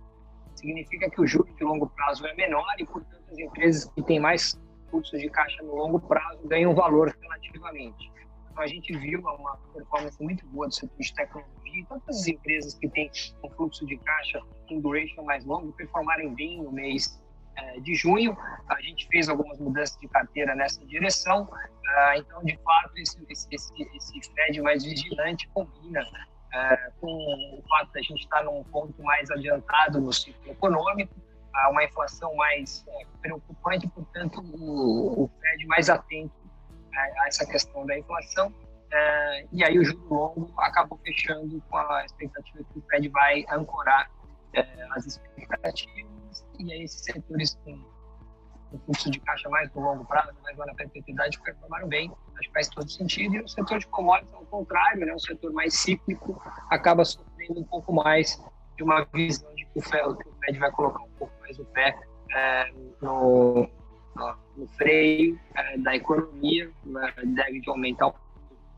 significa 0.55 1.11
que 1.11 1.21
o 1.21 1.27
juro 1.27 1.53
de 1.55 1.65
longo 1.65 1.89
prazo 1.89 2.27
é 2.27 2.35
menor 2.35 2.75
e, 2.79 2.85
portanto, 2.85 3.23
as 3.31 3.39
empresas 3.39 3.85
que 3.95 4.03
têm 4.03 4.21
mais 4.21 4.61
fluxos 4.91 5.21
de 5.21 5.29
caixa 5.31 5.63
no 5.63 5.75
longo 5.75 6.01
prazo 6.01 6.47
ganham 6.47 6.75
valor 6.75 7.15
relativamente. 7.21 8.13
Então, 8.51 8.63
a 8.63 8.67
gente 8.67 8.97
viu 8.99 9.21
uma 9.21 9.57
performance 9.73 10.23
muito 10.23 10.47
boa 10.47 10.69
do 10.69 10.75
setor 10.75 10.97
de 10.99 11.15
tecnologia. 11.15 11.87
Tantas 11.89 12.21
as 12.21 12.27
empresas 12.29 12.75
que 12.75 12.89
têm 12.91 13.11
um 13.43 13.51
fluxo 13.51 13.87
de 13.87 13.97
caixa 13.97 14.41
com 14.69 14.81
duration 14.81 15.25
mais 15.25 15.45
longo 15.45 15.73
performarem 15.73 16.35
bem 16.35 16.63
no 16.63 16.71
mês 16.71 17.19
é, 17.57 17.81
de 17.81 17.95
junho. 17.95 18.37
A 18.69 18.81
gente 18.83 19.09
fez 19.09 19.29
algumas 19.31 19.59
mudanças 19.59 19.97
de 19.99 20.09
carteira 20.09 20.55
nessa 20.55 20.85
direção. 20.85 21.49
Ah, 21.87 22.19
então, 22.19 22.43
de 22.45 22.59
fato, 22.59 22.93
esse, 22.97 23.27
esse, 23.31 23.49
esse 23.51 24.35
Fed 24.35 24.61
mais 24.61 24.85
vigilante 24.85 25.49
combina 25.55 26.07
é, 26.55 26.91
com 27.01 27.07
o 27.07 27.63
fato 27.69 27.93
de 27.93 27.99
a 27.99 28.03
gente 28.03 28.21
estar 28.21 28.45
num 28.45 28.63
ponto 28.65 29.03
mais 29.03 29.31
adiantado 29.31 30.01
no 30.01 30.13
ciclo 30.13 30.53
econômico, 30.53 31.15
uma 31.71 31.85
inflação 31.85 32.35
mais 32.35 32.85
é, 32.89 33.07
preocupante, 33.21 33.87
portanto, 33.89 34.41
o, 34.41 35.25
o 35.25 35.29
Fed 35.41 35.67
mais 35.67 35.89
atento 35.91 36.35
a, 36.95 37.23
a 37.23 37.29
essa 37.29 37.47
questão 37.47 37.85
da 37.87 37.99
inflação. 37.99 38.53
É, 38.91 39.47
e 39.53 39.65
aí 39.65 39.79
o 39.79 39.85
juro 39.85 40.07
longo 40.15 40.53
acabou 40.59 40.99
fechando 40.99 41.63
com 41.71 41.77
a 41.79 42.05
expectativa 42.05 42.65
que 42.73 42.79
o 42.79 42.83
Fed 42.91 43.09
vai 43.09 43.45
ancorar 43.51 44.11
é, 44.53 44.65
as 44.91 45.07
expectativas 45.07 46.47
e 46.59 46.73
aí 46.73 46.83
esses 46.83 47.03
setores 47.03 47.59
com 47.65 47.92
um 48.75 48.79
fluxo 48.81 49.11
de 49.11 49.21
caixa 49.21 49.49
mais 49.49 49.73
no 49.75 49.83
longo 49.83 50.05
prazo, 50.05 50.33
mais 50.43 50.57
na 50.57 50.75
perpetuidade, 50.75 51.41
performaram 51.41 51.89
bem. 51.89 52.13
Acho 52.39 52.49
que 52.49 52.53
faz 52.53 52.69
todo 52.69 52.91
sentido. 52.91 53.37
E 53.37 53.41
o 53.41 53.49
setor 53.49 53.79
de 53.79 53.87
commodities, 53.87 54.35
ao 54.35 54.45
contrário, 54.47 55.07
né, 55.07 55.15
um 55.15 55.19
setor 55.19 55.53
mais 55.53 55.75
cíclico, 55.75 56.41
acaba 56.71 57.05
sofrendo 57.05 57.61
um 57.61 57.65
pouco 57.65 57.93
mais 57.93 58.43
de 58.77 58.83
uma 58.83 59.05
visão 59.13 59.53
de 59.55 59.67
que 59.67 59.79
o 59.79 59.83
Fed, 59.83 60.03
o 60.03 60.59
vai 60.59 60.71
colocar 60.73 61.03
um 61.03 61.11
pouco 61.19 61.33
mais 61.41 61.59
o 61.59 61.65
pé 61.67 61.99
é, 62.35 62.73
no, 63.01 63.69
no, 64.57 64.67
freio 64.77 65.39
é, 65.55 65.79
da 65.79 65.95
economia, 65.95 66.71
né, 66.85 67.13
deve 67.25 67.61
de 67.61 67.69
aumentar 67.69 68.13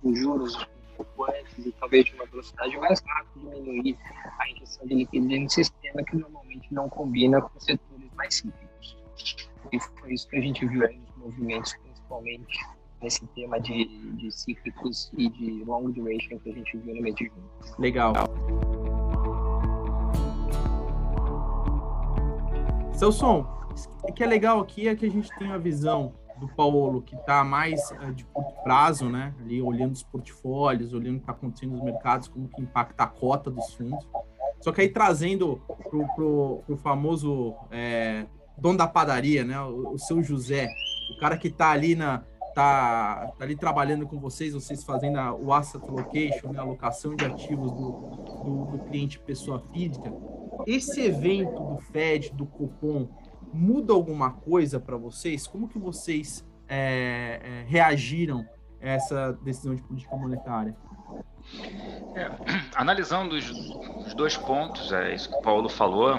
os 0.02 0.18
juros 0.18 0.56
pouco 0.96 1.30
antes 1.30 1.66
e 1.66 1.72
talvez 1.72 2.04
de 2.04 2.14
uma 2.14 2.26
velocidade 2.26 2.76
mais 2.78 3.00
rápida, 3.00 3.54
diminuir 3.54 3.98
a 4.38 4.50
injeção 4.50 4.86
de 4.86 4.94
liquidez 4.94 5.42
no 5.42 5.50
sistema, 5.50 6.02
que 6.04 6.16
normalmente 6.16 6.72
não 6.72 6.88
combina 6.88 7.40
com 7.40 7.60
setores 7.60 8.10
mais 8.14 8.34
cíclicos. 8.34 8.96
E 9.72 9.80
foi 9.80 10.12
isso 10.12 10.28
que 10.28 10.36
a 10.36 10.40
gente 10.40 10.66
viu 10.66 10.84
aí 10.84 10.98
nos 10.98 11.16
movimentos, 11.16 11.74
principalmente 11.74 12.58
nesse 13.02 13.26
tema 13.28 13.60
de, 13.60 13.86
de 14.14 14.30
cíclicos 14.30 15.12
e 15.16 15.28
de 15.28 15.64
long 15.64 15.90
duration 15.90 16.38
que 16.38 16.50
a 16.50 16.54
gente 16.54 16.76
viu 16.78 16.94
no 16.94 17.02
mês 17.02 17.14
de 17.14 17.26
junho. 17.26 17.50
Legal. 17.78 18.14
Celson, 22.92 23.46
o 24.02 24.12
que 24.12 24.22
é 24.22 24.26
legal 24.26 24.60
aqui 24.60 24.88
é 24.88 24.94
que 24.94 25.04
a 25.04 25.10
gente 25.10 25.28
tem 25.36 25.50
a 25.50 25.58
visão 25.58 26.14
do 26.38 26.48
Paulo, 26.48 27.02
que 27.02 27.14
está 27.14 27.44
mais 27.44 27.80
uh, 27.92 28.12
de 28.12 28.24
curto 28.24 28.54
prazo, 28.62 29.08
né? 29.08 29.34
Ali 29.40 29.62
olhando 29.62 29.92
os 29.92 30.02
portfólios, 30.02 30.92
olhando 30.92 31.16
o 31.16 31.18
que 31.18 31.22
está 31.22 31.32
acontecendo 31.32 31.72
nos 31.72 31.82
mercados, 31.82 32.28
como 32.28 32.48
que 32.48 32.60
impacta 32.60 33.04
a 33.04 33.06
cota 33.06 33.50
dos 33.50 33.74
fundos. 33.74 34.06
Só 34.60 34.72
que 34.72 34.80
aí 34.80 34.88
trazendo 34.88 35.60
para 35.66 36.24
o 36.24 36.76
famoso 36.82 37.54
é, 37.70 38.26
dono 38.56 38.78
da 38.78 38.86
padaria, 38.86 39.44
né? 39.44 39.60
O, 39.60 39.94
o, 39.94 39.98
seu 39.98 40.22
José, 40.22 40.68
o 41.14 41.18
cara 41.18 41.36
que 41.36 41.48
está 41.48 41.70
ali 41.70 41.94
na 41.94 42.22
tá, 42.54 43.32
tá, 43.36 43.44
ali 43.44 43.56
trabalhando 43.56 44.06
com 44.06 44.18
vocês, 44.18 44.54
vocês 44.54 44.84
fazendo 44.84 45.18
a, 45.18 45.34
o 45.34 45.52
asset 45.52 45.84
location, 45.90 46.52
né? 46.52 46.60
a 46.60 46.62
alocação 46.62 47.14
de 47.16 47.24
ativos 47.24 47.72
do, 47.72 47.90
do, 48.44 48.64
do 48.66 48.78
cliente 48.84 49.18
pessoa 49.18 49.60
física. 49.72 50.12
Esse 50.66 51.02
evento 51.02 51.60
do 51.60 51.78
Fed, 51.78 52.32
do 52.32 52.46
Copom, 52.46 53.08
muda 53.52 53.92
alguma 53.92 54.30
coisa 54.30 54.78
para 54.78 54.96
vocês? 54.96 55.46
Como 55.46 55.68
que 55.68 55.78
vocês 55.78 56.46
é, 56.68 57.40
é, 57.42 57.64
reagiram 57.66 58.44
a 58.80 58.88
essa 58.88 59.32
decisão 59.42 59.74
de 59.74 59.82
política 59.82 60.16
monetária? 60.16 60.76
É, 62.14 62.30
analisando 62.74 63.34
os, 63.34 63.50
os, 64.06 64.14
dois 64.14 64.36
pontos, 64.36 64.92
é 64.92 65.14
isso 65.14 65.28
que 65.28 65.36
o 65.36 65.42
Paulo 65.42 65.68
falou, 65.68 66.14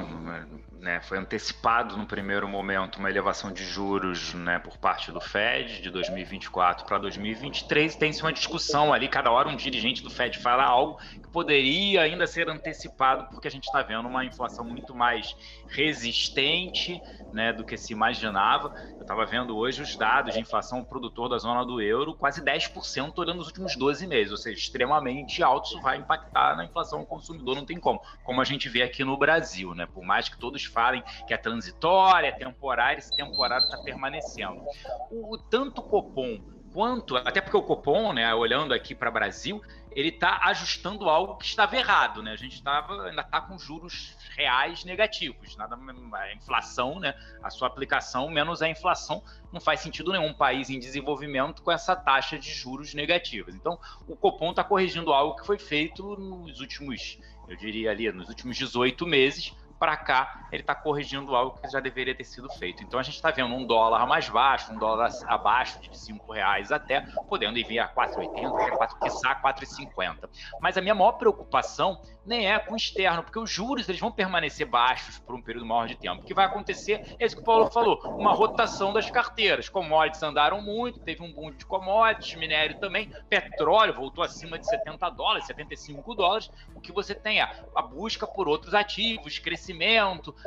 né, 0.85 1.01
foi 1.01 1.17
antecipado 1.17 1.97
no 1.97 2.05
primeiro 2.05 2.47
momento 2.47 2.99
uma 2.99 3.09
elevação 3.09 3.51
de 3.51 3.65
juros 3.65 4.35
né, 4.35 4.59
por 4.59 4.77
parte 4.77 5.11
do 5.11 5.19
Fed 5.19 5.81
de 5.81 5.89
2024 5.89 6.85
para 6.85 6.99
2023. 6.99 7.95
Tem-se 7.95 8.21
uma 8.21 8.31
discussão 8.31 8.93
ali, 8.93 9.07
cada 9.07 9.31
hora 9.31 9.49
um 9.49 9.55
dirigente 9.55 10.03
do 10.03 10.11
Fed 10.11 10.37
fala 10.37 10.63
algo 10.63 10.99
que 11.11 11.27
poderia 11.29 12.03
ainda 12.03 12.27
ser 12.27 12.47
antecipado, 12.51 13.25
porque 13.31 13.47
a 13.47 13.51
gente 13.51 13.63
está 13.63 13.81
vendo 13.81 14.07
uma 14.07 14.23
inflação 14.23 14.63
muito 14.63 14.93
mais 14.93 15.35
resistente 15.67 17.01
né, 17.33 17.51
do 17.51 17.65
que 17.65 17.77
se 17.77 17.91
imaginava. 17.91 18.71
Eu 18.95 19.01
estava 19.01 19.25
vendo 19.25 19.57
hoje 19.57 19.81
os 19.81 19.95
dados 19.95 20.35
de 20.35 20.39
inflação 20.39 20.83
produtor 20.83 21.29
da 21.29 21.39
zona 21.39 21.65
do 21.65 21.81
euro, 21.81 22.13
quase 22.13 22.43
10% 22.43 23.13
olhando 23.17 23.41
os 23.41 23.47
últimos 23.47 23.75
12 23.75 24.05
meses, 24.05 24.31
ou 24.31 24.37
seja, 24.37 24.59
extremamente 24.59 25.41
alto. 25.41 25.69
Isso 25.69 25.81
vai 25.81 25.97
impactar 25.97 26.55
na 26.55 26.63
inflação 26.63 26.99
do 26.99 27.07
consumidor, 27.07 27.55
não 27.55 27.65
tem 27.65 27.79
como. 27.79 27.99
Como 28.23 28.39
a 28.39 28.45
gente 28.45 28.69
vê 28.69 28.83
aqui 28.83 29.03
no 29.03 29.17
Brasil, 29.17 29.73
né? 29.73 29.87
Por 29.87 30.03
mais 30.03 30.29
que 30.29 30.37
todos 30.37 30.63
falem 30.75 31.01
que 31.25 31.33
é 31.33 31.37
transitória, 31.37 32.27
é 32.27 32.31
temporária, 32.33 32.99
esse 32.99 33.15
temporário 33.15 33.63
está 33.63 33.77
permanecendo. 33.77 34.61
O, 35.09 35.33
o 35.33 35.37
tanto 35.37 35.81
Copom 35.81 36.37
quanto, 36.75 37.15
até 37.15 37.39
porque 37.39 37.55
o 37.55 37.63
Copom, 37.63 38.11
né, 38.11 38.35
olhando 38.35 38.73
aqui 38.73 38.93
para 38.93 39.09
o 39.09 39.13
Brasil, 39.13 39.61
ele 39.91 40.09
está 40.09 40.41
ajustando 40.43 41.09
algo 41.09 41.37
que 41.37 41.45
estava 41.45 41.73
errado, 41.77 42.21
né? 42.21 42.33
A 42.33 42.35
gente 42.35 42.61
tava, 42.61 43.07
ainda 43.07 43.21
está 43.21 43.39
com 43.39 43.57
juros 43.57 44.17
reais 44.35 44.83
negativos, 44.83 45.55
nada 45.55 45.77
a 45.77 46.33
inflação, 46.33 46.99
né? 46.99 47.15
A 47.41 47.49
sua 47.49 47.69
aplicação 47.69 48.29
menos 48.29 48.61
a 48.61 48.67
inflação 48.67 49.23
não 49.53 49.61
faz 49.61 49.79
sentido 49.79 50.11
nenhum 50.11 50.33
país 50.33 50.69
em 50.69 50.77
desenvolvimento 50.77 51.61
com 51.61 51.71
essa 51.71 51.95
taxa 51.95 52.37
de 52.37 52.51
juros 52.51 52.93
negativas. 52.93 53.55
Então, 53.55 53.79
o 54.05 54.17
Copom 54.17 54.49
está 54.49 54.61
corrigindo 54.61 55.13
algo 55.13 55.37
que 55.37 55.45
foi 55.45 55.57
feito 55.57 56.17
nos 56.17 56.59
últimos, 56.59 57.17
eu 57.47 57.55
diria 57.55 57.89
ali, 57.89 58.11
nos 58.11 58.27
últimos 58.27 58.57
18 58.57 59.07
meses 59.07 59.53
para 59.79 59.97
cá, 59.97 60.47
ele 60.51 60.61
está 60.61 60.73
corrigindo 60.73 61.35
algo 61.35 61.59
que 61.59 61.69
já 61.69 61.79
deveria 61.79 62.15
ter 62.15 62.23
sido 62.23 62.49
feito. 62.49 62.83
Então 62.83 62.99
a 62.99 63.03
gente 63.03 63.15
está 63.15 63.31
vendo 63.31 63.53
um 63.53 63.65
dólar 63.65 64.05
mais 64.07 64.29
baixo, 64.29 64.71
um 64.71 64.77
dólar 64.77 65.09
abaixo 65.27 65.79
de 65.79 65.97
cinco 65.97 66.31
reais 66.31 66.71
até, 66.71 67.01
podendo 67.27 67.57
ir 67.57 67.79
a 67.79 67.87
4,80, 67.89 68.99
quiçá 68.99 69.35
4,50. 69.41 70.29
Mas 70.59 70.77
a 70.77 70.81
minha 70.81 70.95
maior 70.95 71.13
preocupação 71.13 72.01
nem 72.25 72.51
é 72.51 72.57
com 72.57 72.73
o 72.73 72.77
externo, 72.77 73.23
porque 73.23 73.37
os 73.37 73.49
juros 73.49 73.87
eles 73.87 74.01
vão 74.01 74.11
permanecer 74.11 74.65
baixos 74.65 75.19
por 75.19 75.35
um 75.35 75.41
período 75.41 75.65
maior 75.65 75.87
de 75.87 75.95
tempo. 75.95 76.21
O 76.21 76.25
que 76.25 76.33
vai 76.33 76.45
acontecer 76.45 77.15
é 77.19 77.25
isso 77.25 77.35
que 77.35 77.41
o 77.41 77.45
Paulo 77.45 77.69
falou, 77.69 77.99
uma 78.17 78.33
rotação 78.33 78.91
das 78.91 79.09
carteiras. 79.11 79.69
Commodities 79.69 80.23
andaram 80.23 80.61
muito, 80.61 80.99
teve 80.99 81.21
um 81.21 81.31
boom 81.31 81.51
de 81.51 81.65
commodities, 81.65 82.35
minério 82.35 82.79
também, 82.79 83.11
petróleo 83.29 83.93
voltou 83.93 84.23
acima 84.23 84.57
de 84.57 84.67
70 84.67 85.09
dólares, 85.11 85.45
75 85.45 86.15
dólares. 86.15 86.49
O 86.73 86.81
que 86.81 86.91
você 86.91 87.13
tem 87.13 87.41
é 87.41 87.65
a 87.75 87.81
busca 87.81 88.25
por 88.25 88.47
outros 88.47 88.73
ativos, 88.73 89.37
crescimento, 89.37 89.64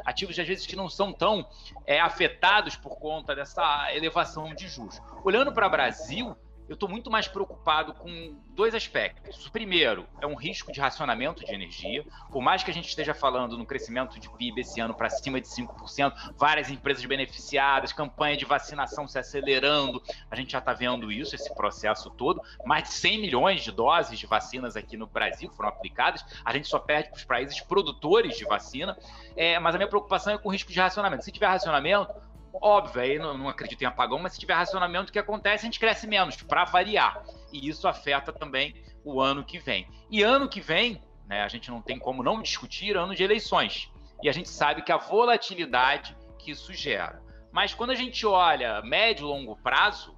ativos 0.05 0.39
às 0.39 0.47
vezes 0.47 0.67
que 0.67 0.77
não 0.77 0.89
são 0.89 1.13
tão 1.13 1.49
é, 1.87 2.01
afetados 2.01 2.77
por 2.77 2.99
conta 2.99 3.35
dessa 3.35 3.89
elevação 3.95 4.55
de 4.55 4.69
juros. 4.69 5.01
Olhando 5.25 5.53
para 5.53 5.67
o 5.67 5.71
Brasil, 5.71 6.37
eu 6.69 6.75
estou 6.75 6.89
muito 6.89 7.11
mais 7.11 7.27
preocupado 7.27 7.95
com 7.95 8.37
dois 8.51 8.75
aspectos. 8.75 9.47
O 9.47 9.51
primeiro 9.51 10.07
é 10.21 10.27
um 10.27 10.35
risco 10.35 10.71
de 10.71 10.79
racionamento 10.81 11.45
de 11.45 11.53
energia. 11.53 12.05
Por 12.31 12.43
mais 12.43 12.63
que 12.63 12.71
a 12.71 12.75
gente 12.75 12.89
esteja 12.89 13.15
falando 13.15 13.57
no 13.57 13.65
crescimento 13.65 14.21
de 14.21 14.29
PIB 14.29 14.61
esse 14.61 14.79
ano 14.79 14.93
para 14.93 15.09
cima 15.09 15.41
de 15.41 15.47
5%, 15.49 16.35
várias 16.37 16.71
empresas 16.71 17.05
beneficiadas, 17.05 17.93
campanha 17.93 18.37
de 18.37 18.45
vacinação 18.45 19.09
se 19.09 19.19
acelerando, 19.19 20.03
a 20.31 20.37
gente 20.37 20.53
já 20.53 20.59
está 20.59 20.75
vendo 20.75 21.11
isso, 21.11 21.35
esse 21.35 21.53
processo 21.55 22.11
todo. 22.11 22.43
Mais 22.67 22.85
de 22.85 22.95
100 22.95 23.21
milhões 23.21 23.63
de 23.63 23.73
doses 23.73 24.19
de 24.19 24.27
vacinas 24.27 24.77
aqui 24.77 24.97
no 24.97 25.07
Brasil 25.07 25.51
foram 25.51 25.71
aplicadas. 25.71 26.25
A 26.45 26.53
gente 26.53 26.69
só 26.69 26.79
perde 26.79 27.09
para 27.11 27.17
os 27.17 27.25
países 27.25 27.61
produtores 27.61 28.37
de 28.37 28.45
vacina. 28.45 28.97
É, 29.35 29.59
mas 29.59 29.75
a 29.75 29.79
minha 29.79 29.89
preocupação 29.89 30.35
é 30.35 30.39
com 30.39 30.49
o 30.49 30.53
risco 30.53 30.71
de 30.71 30.79
racionamento. 30.79 31.25
Se 31.25 31.33
tiver 31.33 31.47
racionamento, 31.47 32.13
Óbvio, 32.53 33.03
aí 33.03 33.19
não, 33.19 33.37
não 33.37 33.49
acredito 33.49 33.83
em 33.83 33.87
apagão, 33.87 34.19
mas 34.19 34.33
se 34.33 34.41
tiver 34.41 34.55
racionamento, 34.55 35.11
o 35.11 35.13
que 35.13 35.19
acontece? 35.19 35.65
A 35.65 35.67
gente 35.67 35.79
cresce 35.79 36.07
menos, 36.07 36.37
para 36.43 36.65
variar. 36.65 37.23
E 37.53 37.69
isso 37.69 37.87
afeta 37.87 38.33
também 38.33 38.75
o 39.05 39.21
ano 39.21 39.45
que 39.45 39.59
vem. 39.59 39.87
E 40.11 40.23
ano 40.23 40.49
que 40.49 40.61
vem, 40.61 41.03
né, 41.27 41.43
a 41.43 41.49
gente 41.49 41.71
não 41.71 41.83
tem 41.83 41.99
como 41.99 42.23
não 42.23 42.43
discutir 42.43 42.97
ano 42.97 43.15
de 43.15 43.23
eleições. 43.23 43.91
E 44.23 44.29
a 44.29 44.33
gente 44.33 44.49
sabe 44.49 44.83
que 44.83 44.91
a 44.91 44.97
volatilidade 44.97 46.17
que 46.39 46.51
isso 46.51 46.73
gera. 46.73 47.23
Mas 47.53 47.75
quando 47.75 47.91
a 47.91 47.95
gente 47.95 48.27
olha 48.27 48.83
médio 48.83 49.27
e 49.27 49.29
longo 49.29 49.57
prazo, 49.57 50.17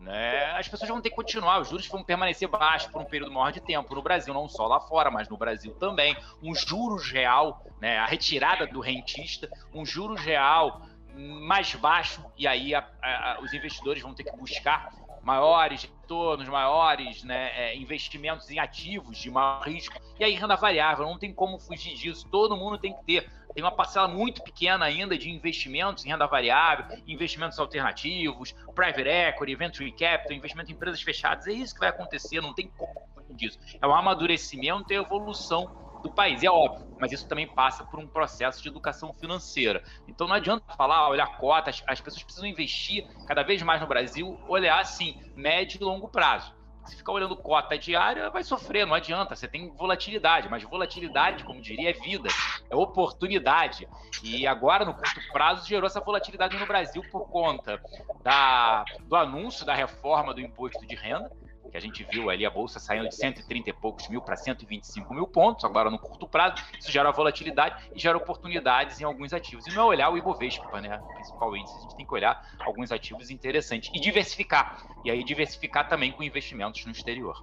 né, 0.00 0.52
as 0.52 0.68
pessoas 0.68 0.88
vão 0.88 1.00
ter 1.00 1.10
que 1.10 1.16
continuar, 1.16 1.60
os 1.60 1.68
juros 1.68 1.86
vão 1.88 2.04
permanecer 2.04 2.48
baixos 2.48 2.90
por 2.90 3.02
um 3.02 3.04
período 3.04 3.32
maior 3.32 3.50
de 3.50 3.60
tempo 3.60 3.94
no 3.94 4.02
Brasil, 4.02 4.32
não 4.32 4.48
só 4.48 4.66
lá 4.66 4.80
fora, 4.80 5.10
mas 5.10 5.28
no 5.28 5.36
Brasil 5.36 5.74
também. 5.74 6.16
Um 6.42 6.54
juros 6.54 7.10
real, 7.10 7.64
né, 7.80 7.98
a 7.98 8.06
retirada 8.06 8.66
do 8.66 8.80
rentista, 8.80 9.50
um 9.74 9.84
juros 9.84 10.20
real 10.20 10.82
mais 11.18 11.74
baixo, 11.74 12.24
e 12.36 12.46
aí 12.46 12.74
a, 12.74 12.86
a, 13.02 13.38
os 13.42 13.52
investidores 13.52 14.02
vão 14.02 14.14
ter 14.14 14.24
que 14.24 14.36
buscar 14.36 14.90
maiores 15.22 15.82
retornos, 15.82 16.48
maiores 16.48 17.24
né, 17.24 17.50
é, 17.54 17.76
investimentos 17.76 18.48
em 18.50 18.58
ativos 18.58 19.18
de 19.18 19.30
maior 19.30 19.62
risco, 19.62 20.00
e 20.18 20.24
aí 20.24 20.32
renda 20.34 20.56
variável, 20.56 21.04
não 21.04 21.18
tem 21.18 21.34
como 21.34 21.58
fugir 21.58 21.94
disso, 21.94 22.26
todo 22.30 22.56
mundo 22.56 22.78
tem 22.78 22.94
que 22.94 23.04
ter. 23.04 23.30
Tem 23.54 23.64
uma 23.64 23.72
parcela 23.72 24.06
muito 24.06 24.42
pequena 24.42 24.84
ainda 24.84 25.18
de 25.18 25.28
investimentos 25.28 26.04
em 26.04 26.08
renda 26.10 26.26
variável, 26.26 26.96
investimentos 27.06 27.58
alternativos, 27.58 28.52
private 28.74 29.08
equity, 29.08 29.54
venture 29.56 29.92
capital, 29.92 30.36
investimento 30.36 30.70
em 30.70 30.74
empresas 30.74 31.02
fechadas, 31.02 31.46
é 31.46 31.52
isso 31.52 31.74
que 31.74 31.80
vai 31.80 31.88
acontecer, 31.88 32.40
não 32.40 32.54
tem 32.54 32.68
como 32.68 32.94
fugir 33.14 33.34
disso. 33.34 33.58
É 33.82 33.86
o 33.86 33.92
amadurecimento 33.92 34.92
e 34.92 34.96
evolução 34.96 35.87
do 36.02 36.10
país, 36.10 36.42
é 36.42 36.50
óbvio, 36.50 36.86
mas 37.00 37.12
isso 37.12 37.26
também 37.26 37.46
passa 37.46 37.84
por 37.84 37.98
um 37.98 38.06
processo 38.06 38.62
de 38.62 38.68
educação 38.68 39.12
financeira. 39.12 39.82
Então 40.06 40.26
não 40.26 40.34
adianta 40.34 40.64
falar, 40.76 41.08
olhar 41.08 41.38
cotas, 41.38 41.82
as 41.86 42.00
pessoas 42.00 42.22
precisam 42.22 42.48
investir 42.48 43.06
cada 43.26 43.42
vez 43.42 43.62
mais 43.62 43.80
no 43.80 43.86
Brasil, 43.86 44.38
olhar 44.48 44.80
assim, 44.80 45.20
médio 45.36 45.78
e 45.80 45.84
longo 45.84 46.08
prazo. 46.08 46.56
Se 46.88 46.96
ficar 46.96 47.12
olhando 47.12 47.36
cota 47.36 47.76
diária, 47.76 48.30
vai 48.30 48.42
sofrer, 48.42 48.86
não 48.86 48.94
adianta. 48.94 49.36
Você 49.36 49.46
tem 49.46 49.68
volatilidade, 49.76 50.48
mas 50.48 50.62
volatilidade, 50.62 51.44
como 51.44 51.60
diria, 51.60 51.90
é 51.90 51.92
vida, 51.92 52.30
é 52.70 52.74
oportunidade. 52.74 53.86
E 54.22 54.46
agora, 54.46 54.86
no 54.86 54.94
curto 54.94 55.20
prazo, 55.30 55.68
gerou 55.68 55.86
essa 55.86 56.00
volatilidade 56.00 56.56
no 56.56 56.66
Brasil 56.66 57.02
por 57.12 57.28
conta 57.28 57.78
da, 58.22 58.84
do 59.02 59.16
anúncio 59.16 59.66
da 59.66 59.74
reforma 59.74 60.32
do 60.32 60.40
imposto 60.40 60.86
de 60.86 60.94
renda, 60.94 61.30
que 61.70 61.76
a 61.76 61.80
gente 61.80 62.04
viu 62.10 62.30
ali 62.30 62.44
a 62.44 62.50
bolsa 62.50 62.78
saindo 62.78 63.08
de 63.08 63.14
130 63.14 63.70
e 63.70 63.72
poucos 63.72 64.08
mil 64.08 64.20
para 64.20 64.36
125 64.36 65.12
mil 65.14 65.26
pontos, 65.26 65.64
agora 65.64 65.90
no 65.90 65.98
curto 65.98 66.26
prazo, 66.26 66.62
isso 66.78 66.90
gera 66.90 67.10
volatilidade 67.10 67.90
e 67.94 67.98
gera 67.98 68.16
oportunidades 68.16 69.00
em 69.00 69.04
alguns 69.04 69.32
ativos. 69.32 69.66
E 69.66 69.74
não 69.74 69.82
é 69.82 69.86
olhar 69.86 70.10
o 70.10 70.16
Ibovespa, 70.16 70.80
né, 70.80 70.98
principal 71.14 71.56
índice, 71.56 71.76
a 71.76 71.80
gente 71.80 71.96
tem 71.96 72.06
que 72.06 72.14
olhar 72.14 72.40
alguns 72.60 72.90
ativos 72.92 73.30
interessantes 73.30 73.90
e 73.94 74.00
diversificar. 74.00 74.82
E 75.04 75.10
aí 75.10 75.22
diversificar 75.22 75.88
também 75.88 76.12
com 76.12 76.22
investimentos 76.22 76.84
no 76.84 76.92
exterior. 76.92 77.36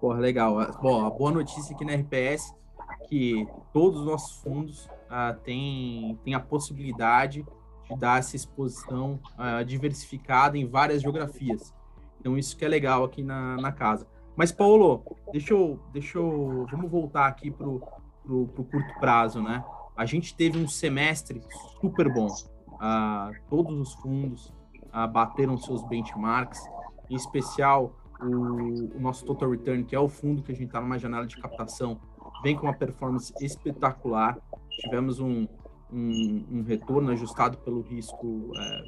Porra, 0.00 0.18
legal. 0.18 0.56
Bom, 0.80 1.04
a 1.04 1.10
boa 1.10 1.30
notícia 1.30 1.74
aqui 1.74 1.84
na 1.84 1.94
RPS 1.94 2.54
é 3.02 3.06
que 3.06 3.46
todos 3.72 4.00
os 4.00 4.06
nossos 4.06 4.40
fundos 4.42 4.86
uh, 4.86 5.38
têm, 5.44 6.18
a 6.34 6.40
possibilidade 6.40 7.44
de 7.88 7.96
dar 7.98 8.18
essa 8.18 8.34
exposição 8.34 9.20
uh, 9.34 9.64
diversificada 9.64 10.56
em 10.56 10.66
várias 10.66 11.02
geografias. 11.02 11.74
Então, 12.20 12.36
isso 12.36 12.56
que 12.56 12.64
é 12.64 12.68
legal 12.68 13.02
aqui 13.02 13.22
na, 13.22 13.56
na 13.56 13.72
casa. 13.72 14.06
Mas, 14.36 14.52
Paulo, 14.52 15.02
deixa 15.32 15.54
eu, 15.54 15.80
deixa 15.92 16.18
eu. 16.18 16.66
Vamos 16.70 16.90
voltar 16.90 17.26
aqui 17.26 17.50
para 17.50 17.66
o 17.66 18.46
curto 18.70 19.00
prazo, 19.00 19.42
né? 19.42 19.64
A 19.96 20.04
gente 20.06 20.34
teve 20.34 20.58
um 20.58 20.68
semestre 20.68 21.42
super 21.80 22.12
bom. 22.12 22.28
Uh, 22.68 23.34
todos 23.48 23.78
os 23.78 23.94
fundos 23.94 24.52
uh, 24.86 25.06
bateram 25.10 25.58
seus 25.58 25.82
benchmarks, 25.88 26.60
em 27.10 27.16
especial 27.16 27.94
o, 28.22 28.96
o, 28.96 29.00
nosso 29.00 29.24
Total 29.24 29.50
Return, 29.50 29.84
que 29.84 29.94
é 29.94 30.00
o 30.00 30.08
fundo 30.08 30.42
que 30.42 30.52
a 30.52 30.54
gente 30.54 30.66
está 30.66 30.80
numa 30.80 30.98
janela 30.98 31.26
de 31.26 31.36
captação, 31.36 32.00
vem 32.42 32.56
com 32.56 32.66
uma 32.66 32.74
performance 32.74 33.32
espetacular. 33.40 34.38
Tivemos 34.70 35.20
um, 35.20 35.46
um, 35.92 36.46
um 36.50 36.62
retorno 36.62 37.10
ajustado 37.10 37.58
pelo 37.58 37.82
risco 37.82 38.52
é, 38.56 38.82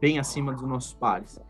bem 0.00 0.18
acima 0.18 0.52
dos 0.52 0.62
nossos 0.62 0.94
pares. 0.94 1.40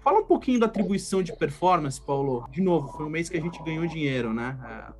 Fala 0.00 0.20
um 0.20 0.24
pouquinho 0.24 0.58
da 0.58 0.66
atribuição 0.66 1.22
de 1.22 1.36
performance, 1.36 2.00
Paulo. 2.00 2.46
De 2.50 2.62
novo, 2.62 2.88
foi 2.88 3.04
um 3.04 3.10
mês 3.10 3.28
que 3.28 3.36
a 3.36 3.40
gente 3.40 3.62
ganhou 3.62 3.86
dinheiro, 3.86 4.32
né? 4.32 4.58
É, 4.64 4.92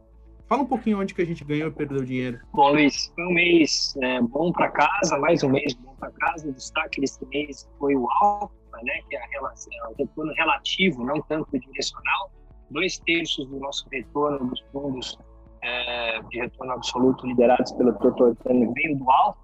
fala 0.46 0.62
um 0.62 0.66
pouquinho 0.66 1.00
onde 1.00 1.14
que 1.14 1.22
a 1.22 1.24
gente 1.24 1.42
ganhou 1.42 1.68
e 1.68 1.70
perdeu 1.70 2.04
dinheiro. 2.04 2.38
Bom, 2.52 2.72
Luiz, 2.72 3.10
foi 3.14 3.24
um 3.24 3.32
mês 3.32 3.94
é, 4.02 4.20
bom 4.20 4.52
para 4.52 4.70
casa, 4.70 5.18
mais 5.18 5.42
um 5.42 5.48
mês 5.48 5.72
bom 5.74 5.94
para 5.94 6.10
casa. 6.10 6.48
O 6.48 6.52
destaque 6.52 7.00
desse 7.00 7.24
mês 7.26 7.66
foi 7.78 7.96
o 7.96 8.06
Alfa, 8.20 8.52
né? 8.82 9.00
Que 9.08 9.16
é 9.16 9.22
a 9.22 9.26
relação, 9.28 9.72
o 9.90 9.94
retorno 9.96 10.34
relativo, 10.34 11.02
não 11.02 11.22
tanto 11.22 11.58
direcional. 11.58 12.30
Dois 12.70 12.98
terços 12.98 13.48
do 13.48 13.58
nosso 13.58 13.88
retorno 13.90 14.50
dos 14.50 14.60
fundos 14.70 15.18
é, 15.62 16.20
de 16.28 16.40
retorno 16.40 16.74
absoluto 16.74 17.26
liderados 17.26 17.72
pelo 17.72 17.92
Dr. 17.92 18.36
Tânia 18.44 18.70
veio 18.74 18.98
do 18.98 19.10
Alfa. 19.10 19.40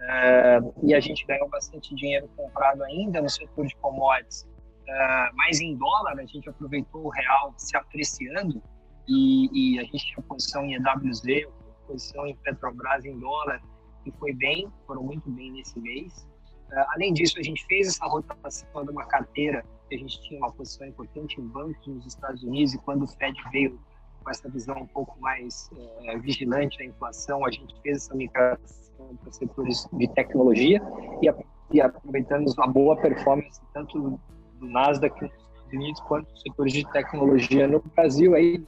É, 0.00 0.58
e 0.82 0.94
a 0.94 1.00
gente 1.00 1.24
ganhou 1.26 1.48
bastante 1.48 1.94
dinheiro 1.94 2.28
comprado 2.36 2.82
ainda 2.82 3.22
no 3.22 3.30
setor 3.30 3.66
de 3.66 3.76
commodities 3.76 4.55
uh, 4.88 5.36
mas 5.36 5.60
em 5.60 5.76
dólar 5.76 6.18
a 6.18 6.26
gente 6.26 6.48
aproveitou 6.48 7.04
o 7.04 7.08
real 7.08 7.54
se 7.56 7.76
apreciando 7.76 8.62
e, 9.08 9.74
e 9.74 9.78
a 9.78 9.84
gente 9.84 10.06
tinha 10.06 10.22
posição 10.22 10.64
em 10.64 10.74
EWZ, 10.74 11.48
posição 11.86 12.26
em 12.26 12.36
Petrobras 12.36 13.04
em 13.04 13.18
dólar 13.18 13.62
e 14.04 14.12
foi 14.12 14.32
bem, 14.32 14.68
foram 14.86 15.02
muito 15.02 15.30
bem 15.30 15.52
nesse 15.52 15.78
mês. 15.80 16.26
Uh, 16.70 16.84
além 16.94 17.12
disso, 17.12 17.38
a 17.38 17.42
gente 17.42 17.64
fez 17.66 17.88
essa 17.88 18.06
rotação 18.06 18.84
de 18.84 18.90
uma 18.90 19.04
carteira 19.06 19.64
que 19.88 19.94
a 19.94 19.98
gente 19.98 20.20
tinha 20.22 20.40
uma 20.40 20.52
posição 20.52 20.86
importante 20.86 21.40
em 21.40 21.46
bancos 21.46 21.86
nos 21.86 22.06
Estados 22.06 22.42
Unidos 22.42 22.74
e 22.74 22.78
quando 22.78 23.04
o 23.04 23.06
Fed 23.06 23.36
veio 23.52 23.80
com 24.22 24.30
essa 24.30 24.48
visão 24.48 24.76
um 24.76 24.86
pouco 24.86 25.18
mais 25.20 25.70
uh, 25.72 26.20
vigilante 26.20 26.78
da 26.78 26.84
inflação, 26.84 27.44
a 27.44 27.50
gente 27.50 27.74
fez 27.82 27.98
essa 27.98 28.14
migração 28.14 29.16
para 29.22 29.32
setores 29.32 29.88
de 29.92 30.08
tecnologia 30.08 30.82
e, 31.22 31.30
e 31.70 31.80
aproveitando 31.80 32.52
a 32.58 32.66
boa 32.66 32.96
performance 32.96 33.60
tanto 33.72 34.18
Nasdaq 34.60 35.20
nos 35.20 35.32
Estados 35.32 35.72
Unidos 35.72 36.00
quanto 36.00 36.32
os 36.32 36.42
setores 36.42 36.72
de 36.72 36.90
tecnologia 36.92 37.66
no 37.66 37.82
Brasil. 37.94 38.34
Aí 38.34 38.64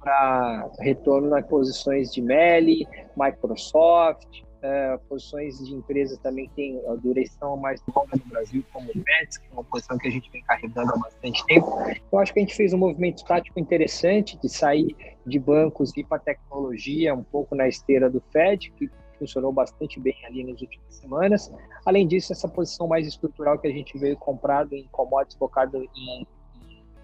para 0.00 0.68
retorno 0.80 1.30
nas 1.30 1.46
posições 1.46 2.12
de 2.12 2.20
Meli, 2.20 2.86
Microsoft, 3.16 4.26
é, 4.62 4.96
posições 5.08 5.58
de 5.58 5.74
empresas 5.74 6.18
também 6.18 6.48
que 6.48 6.54
têm 6.54 6.80
a 6.88 6.94
duração 6.94 7.56
mais 7.56 7.82
longa 7.94 8.16
no 8.16 8.24
Brasil, 8.26 8.64
como 8.72 8.90
o 8.90 8.92
Pets, 8.92 9.38
que 9.38 9.46
é 9.48 9.52
uma 9.52 9.64
posição 9.64 9.98
que 9.98 10.06
a 10.06 10.10
gente 10.10 10.30
vem 10.30 10.42
carregando 10.42 10.92
há 10.92 10.98
bastante 10.98 11.44
tempo. 11.46 11.78
Eu 12.12 12.18
acho 12.18 12.32
que 12.32 12.38
a 12.38 12.42
gente 12.42 12.54
fez 12.54 12.72
um 12.72 12.78
movimento 12.78 13.24
tático 13.24 13.58
interessante 13.58 14.38
de 14.38 14.48
sair 14.48 14.96
de 15.26 15.38
bancos 15.38 15.96
e 15.96 16.00
ir 16.00 16.04
para 16.04 16.18
tecnologia, 16.20 17.14
um 17.14 17.24
pouco 17.24 17.54
na 17.56 17.66
esteira 17.66 18.08
do 18.08 18.22
Fed, 18.32 18.70
que 18.72 18.88
funcionou 19.22 19.52
bastante 19.52 20.00
bem 20.00 20.16
ali 20.24 20.44
nas 20.44 20.60
últimas 20.60 20.94
semanas. 20.94 21.52
Além 21.86 22.06
disso, 22.06 22.32
essa 22.32 22.48
posição 22.48 22.88
mais 22.88 23.06
estrutural 23.06 23.58
que 23.58 23.68
a 23.68 23.72
gente 23.72 23.96
veio 23.96 24.16
comprado 24.16 24.74
em 24.74 24.86
commodities 24.90 25.38
focado 25.38 25.88
em, 25.96 26.26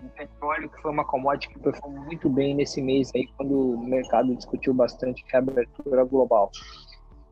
em 0.02 0.08
petróleo, 0.16 0.68
que 0.68 0.82
foi 0.82 0.90
uma 0.90 1.04
commodity 1.04 1.48
que 1.48 1.60
performou 1.60 2.04
muito 2.04 2.28
bem 2.28 2.54
nesse 2.54 2.82
mês 2.82 3.10
aí, 3.14 3.28
quando 3.36 3.74
o 3.74 3.84
mercado 3.84 4.34
discutiu 4.34 4.74
bastante 4.74 5.24
a 5.32 5.38
abertura 5.38 6.04
global. 6.04 6.50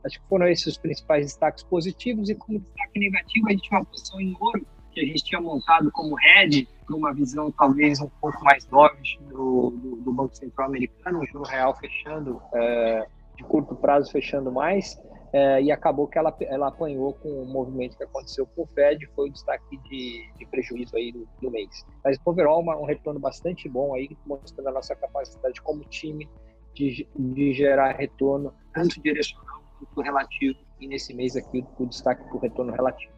Acho 0.05 0.21
que 0.21 0.28
foram 0.28 0.47
esses 0.47 0.66
os 0.66 0.78
principais 0.78 1.26
destaques 1.26 1.64
positivos 1.64 2.31
e 2.31 2.35
como 2.37 2.61
destaque 2.61 2.99
negativo, 2.99 3.49
a 3.49 3.50
gente 3.50 3.69
tinha 3.69 3.81
uma 3.81 3.87
posição 3.87 4.21
em 4.21 4.37
ouro 4.38 4.64
que 4.93 5.00
a 5.00 5.05
gente 5.05 5.25
tinha 5.25 5.40
montado 5.40 5.90
como 5.90 6.14
head, 6.14 6.66
uma 6.88 7.12
visão 7.12 7.50
talvez 7.50 8.00
um 8.00 8.09
pouco 8.21 8.43
mais 8.45 8.64
dovish 8.64 9.19
do, 9.28 9.71
do, 9.71 9.97
do 9.97 10.12
Banco 10.12 10.35
Central 10.37 10.69
americano, 10.69 11.21
o 11.21 11.26
juro 11.26 11.45
real 11.45 11.76
fechando 11.76 12.40
é, 12.55 13.07
de 13.37 13.45
curto 13.45 13.75
prazo 13.76 14.11
fechando 14.11 14.50
mais, 14.50 14.99
é, 15.33 15.62
e 15.62 15.71
acabou 15.71 16.07
que 16.07 16.19
ela, 16.19 16.35
ela 16.40 16.69
apanhou 16.69 17.12
com 17.14 17.28
o 17.28 17.47
movimento 17.47 17.97
que 17.97 18.04
aconteceu 18.04 18.47
com 18.47 18.63
o 18.63 18.67
Fed, 18.67 19.06
foi 19.15 19.28
o 19.28 19.32
destaque 19.32 19.76
de, 19.89 20.32
de 20.39 20.47
prejuízo 20.47 20.97
aí 20.97 21.13
do, 21.13 21.28
do 21.43 21.50
mês. 21.50 21.84
Mas, 22.04 22.19
overall, 22.25 22.60
uma, 22.60 22.76
um 22.76 22.84
retorno 22.84 23.21
bastante 23.21 23.69
bom 23.69 23.95
aí, 23.95 24.17
mostrando 24.25 24.69
a 24.69 24.73
nossa 24.73 24.95
capacidade 24.95 25.60
como 25.60 25.84
time 25.84 26.28
de, 26.73 27.06
de 27.15 27.52
gerar 27.52 27.97
retorno, 27.97 28.54
tanto 28.73 29.00
direcional 29.02 29.63
quanto 29.78 30.00
relativo, 30.00 30.58
e 30.80 30.87
nesse 30.87 31.13
mês 31.15 31.37
aqui 31.37 31.65
o 31.78 31.87
destaque 31.87 32.25
para 32.25 32.37
o 32.37 32.39
retorno 32.39 32.73
relativo. 32.73 33.13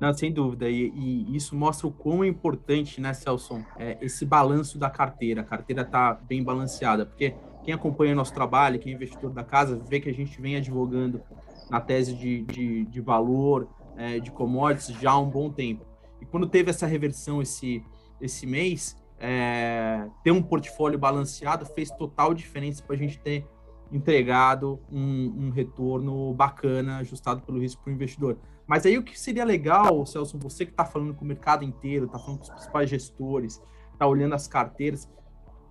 Não, 0.00 0.14
sem 0.14 0.32
dúvida. 0.32 0.68
E, 0.70 0.90
e, 0.94 1.36
isso 1.36 1.54
mostra 1.54 1.86
o 1.86 1.92
quão 1.92 2.24
é 2.24 2.26
importante, 2.28 3.00
né, 3.00 3.12
Celso, 3.12 3.62
é, 3.78 3.98
esse 4.00 4.24
balanço 4.24 4.78
da 4.78 4.88
carteira. 4.88 5.42
A 5.42 5.44
carteira 5.44 5.82
está 5.82 6.14
bem 6.14 6.42
balanceada, 6.42 7.04
porque 7.04 7.34
quem 7.62 7.74
acompanha 7.74 8.14
nosso 8.14 8.32
trabalho, 8.32 8.78
quem 8.78 8.92
é 8.92 8.96
investidor 8.96 9.30
da 9.30 9.44
casa, 9.44 9.76
vê 9.76 10.00
que 10.00 10.08
a 10.08 10.14
gente 10.14 10.40
vem 10.40 10.56
advogando 10.56 11.22
na 11.68 11.80
tese 11.80 12.14
de, 12.14 12.42
de, 12.42 12.84
de 12.86 13.00
valor, 13.00 13.68
é, 13.96 14.18
de 14.18 14.30
commodities 14.30 14.96
já 15.00 15.12
há 15.12 15.18
um 15.18 15.28
bom 15.28 15.50
tempo. 15.50 15.84
E 16.20 16.26
quando 16.26 16.46
teve 16.46 16.70
essa 16.70 16.86
reversão 16.86 17.40
esse, 17.40 17.82
esse 18.20 18.46
mês, 18.46 18.96
é, 19.18 20.08
ter 20.24 20.30
um 20.30 20.42
portfólio 20.42 20.98
balanceado 20.98 21.66
fez 21.66 21.90
total 21.90 22.32
diferença 22.32 22.82
para 22.82 22.96
a 22.96 22.98
gente 22.98 23.18
ter 23.18 23.46
entregado 23.92 24.80
um, 24.90 25.46
um, 25.46 25.50
retorno 25.50 26.32
bacana, 26.32 26.98
ajustado 26.98 27.42
pelo 27.42 27.60
risco 27.60 27.82
para 27.82 27.90
o 27.90 27.94
investidor. 27.94 28.38
Mas 28.66 28.86
aí 28.86 28.96
o 28.96 29.02
que 29.02 29.18
seria 29.18 29.44
legal, 29.44 30.06
Celso, 30.06 30.38
você 30.38 30.64
que 30.64 30.70
está 30.70 30.84
falando 30.84 31.12
com 31.12 31.24
o 31.24 31.28
mercado 31.28 31.64
inteiro, 31.64 32.06
está 32.06 32.18
falando 32.18 32.38
com 32.38 32.44
os 32.44 32.50
principais 32.50 32.88
gestores, 32.88 33.60
está 33.92 34.06
olhando 34.06 34.34
as 34.34 34.46
carteiras, 34.46 35.10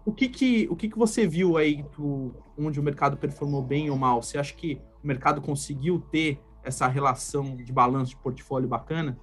o 0.10 0.14
que 0.14 0.28
que, 0.28 0.68
o 0.72 0.76
que 0.76 0.90
que 0.90 0.98
você 0.98 1.28
viu 1.28 1.56
aí 1.56 1.84
do, 1.96 2.34
onde 2.58 2.80
o 2.80 2.84
mercado 2.84 3.16
performou 3.16 3.62
bem 3.62 3.92
ou 3.92 3.98
mal? 3.98 4.24
Você 4.24 4.40
acha 4.40 4.54
que 4.56 4.82
o 5.04 5.08
mercado 5.08 5.40
conseguiu 5.40 6.00
ter 6.00 6.42
essa 6.64 6.88
relação 6.88 7.56
de 7.56 7.72
balanço 7.72 8.12
de 8.12 8.18
portfólio 8.18 8.68
bacana? 8.68 9.18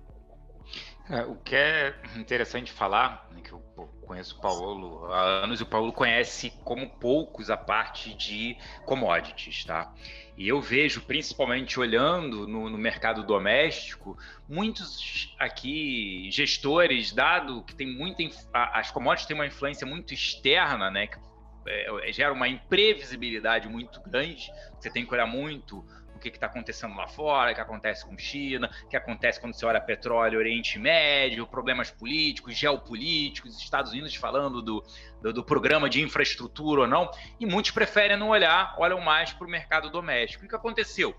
É, 1.10 1.22
o 1.22 1.34
que 1.36 1.56
é 1.56 1.94
interessante 2.16 2.72
falar, 2.72 3.28
né, 3.32 3.40
que 3.40 3.52
eu 3.52 3.60
conheço 4.06 4.36
o 4.36 4.40
Paulo 4.40 5.12
há 5.12 5.20
anos, 5.44 5.60
e 5.60 5.62
o 5.62 5.66
Paulo 5.66 5.92
conhece 5.92 6.50
como 6.64 6.88
poucos 6.88 7.50
a 7.50 7.56
parte 7.56 8.14
de 8.14 8.56
commodities, 8.84 9.64
tá? 9.64 9.92
E 10.36 10.46
eu 10.46 10.60
vejo, 10.60 11.02
principalmente 11.02 11.80
olhando 11.80 12.46
no, 12.46 12.68
no 12.68 12.78
mercado 12.78 13.22
doméstico, 13.22 14.16
muitos 14.48 15.34
aqui 15.38 16.30
gestores, 16.30 17.12
dado 17.12 17.62
que 17.64 17.74
tem 17.74 17.86
muita 17.86 18.22
as 18.52 18.90
commodities 18.90 19.26
têm 19.26 19.34
uma 19.34 19.46
influência 19.46 19.86
muito 19.86 20.14
externa, 20.14 20.90
né? 20.90 21.06
Que 21.06 21.18
é, 21.66 22.12
gera 22.12 22.32
uma 22.32 22.48
imprevisibilidade 22.48 23.68
muito 23.68 24.00
grande. 24.02 24.50
Você 24.78 24.90
tem 24.90 25.04
que 25.04 25.12
olhar 25.12 25.26
muito 25.26 25.84
que 26.30 26.36
está 26.36 26.46
acontecendo 26.46 26.94
lá 26.96 27.06
fora, 27.06 27.52
o 27.52 27.54
que 27.54 27.60
acontece 27.60 28.04
com 28.04 28.16
China, 28.18 28.70
o 28.84 28.88
que 28.88 28.96
acontece 28.96 29.40
quando 29.40 29.54
você 29.54 29.66
olha 29.66 29.80
petróleo, 29.80 30.38
Oriente 30.38 30.78
Médio, 30.78 31.46
problemas 31.46 31.90
políticos, 31.90 32.56
geopolíticos, 32.56 33.58
Estados 33.58 33.92
Unidos 33.92 34.14
falando 34.14 34.62
do, 34.62 34.84
do, 35.20 35.32
do 35.32 35.44
programa 35.44 35.88
de 35.88 36.02
infraestrutura 36.02 36.82
ou 36.82 36.86
não, 36.86 37.10
e 37.38 37.46
muitos 37.46 37.70
preferem 37.70 38.16
não 38.16 38.28
olhar, 38.28 38.74
olham 38.78 39.00
mais 39.00 39.32
para 39.32 39.46
o 39.46 39.50
mercado 39.50 39.90
doméstico. 39.90 40.44
O 40.44 40.48
que 40.48 40.54
aconteceu? 40.54 41.14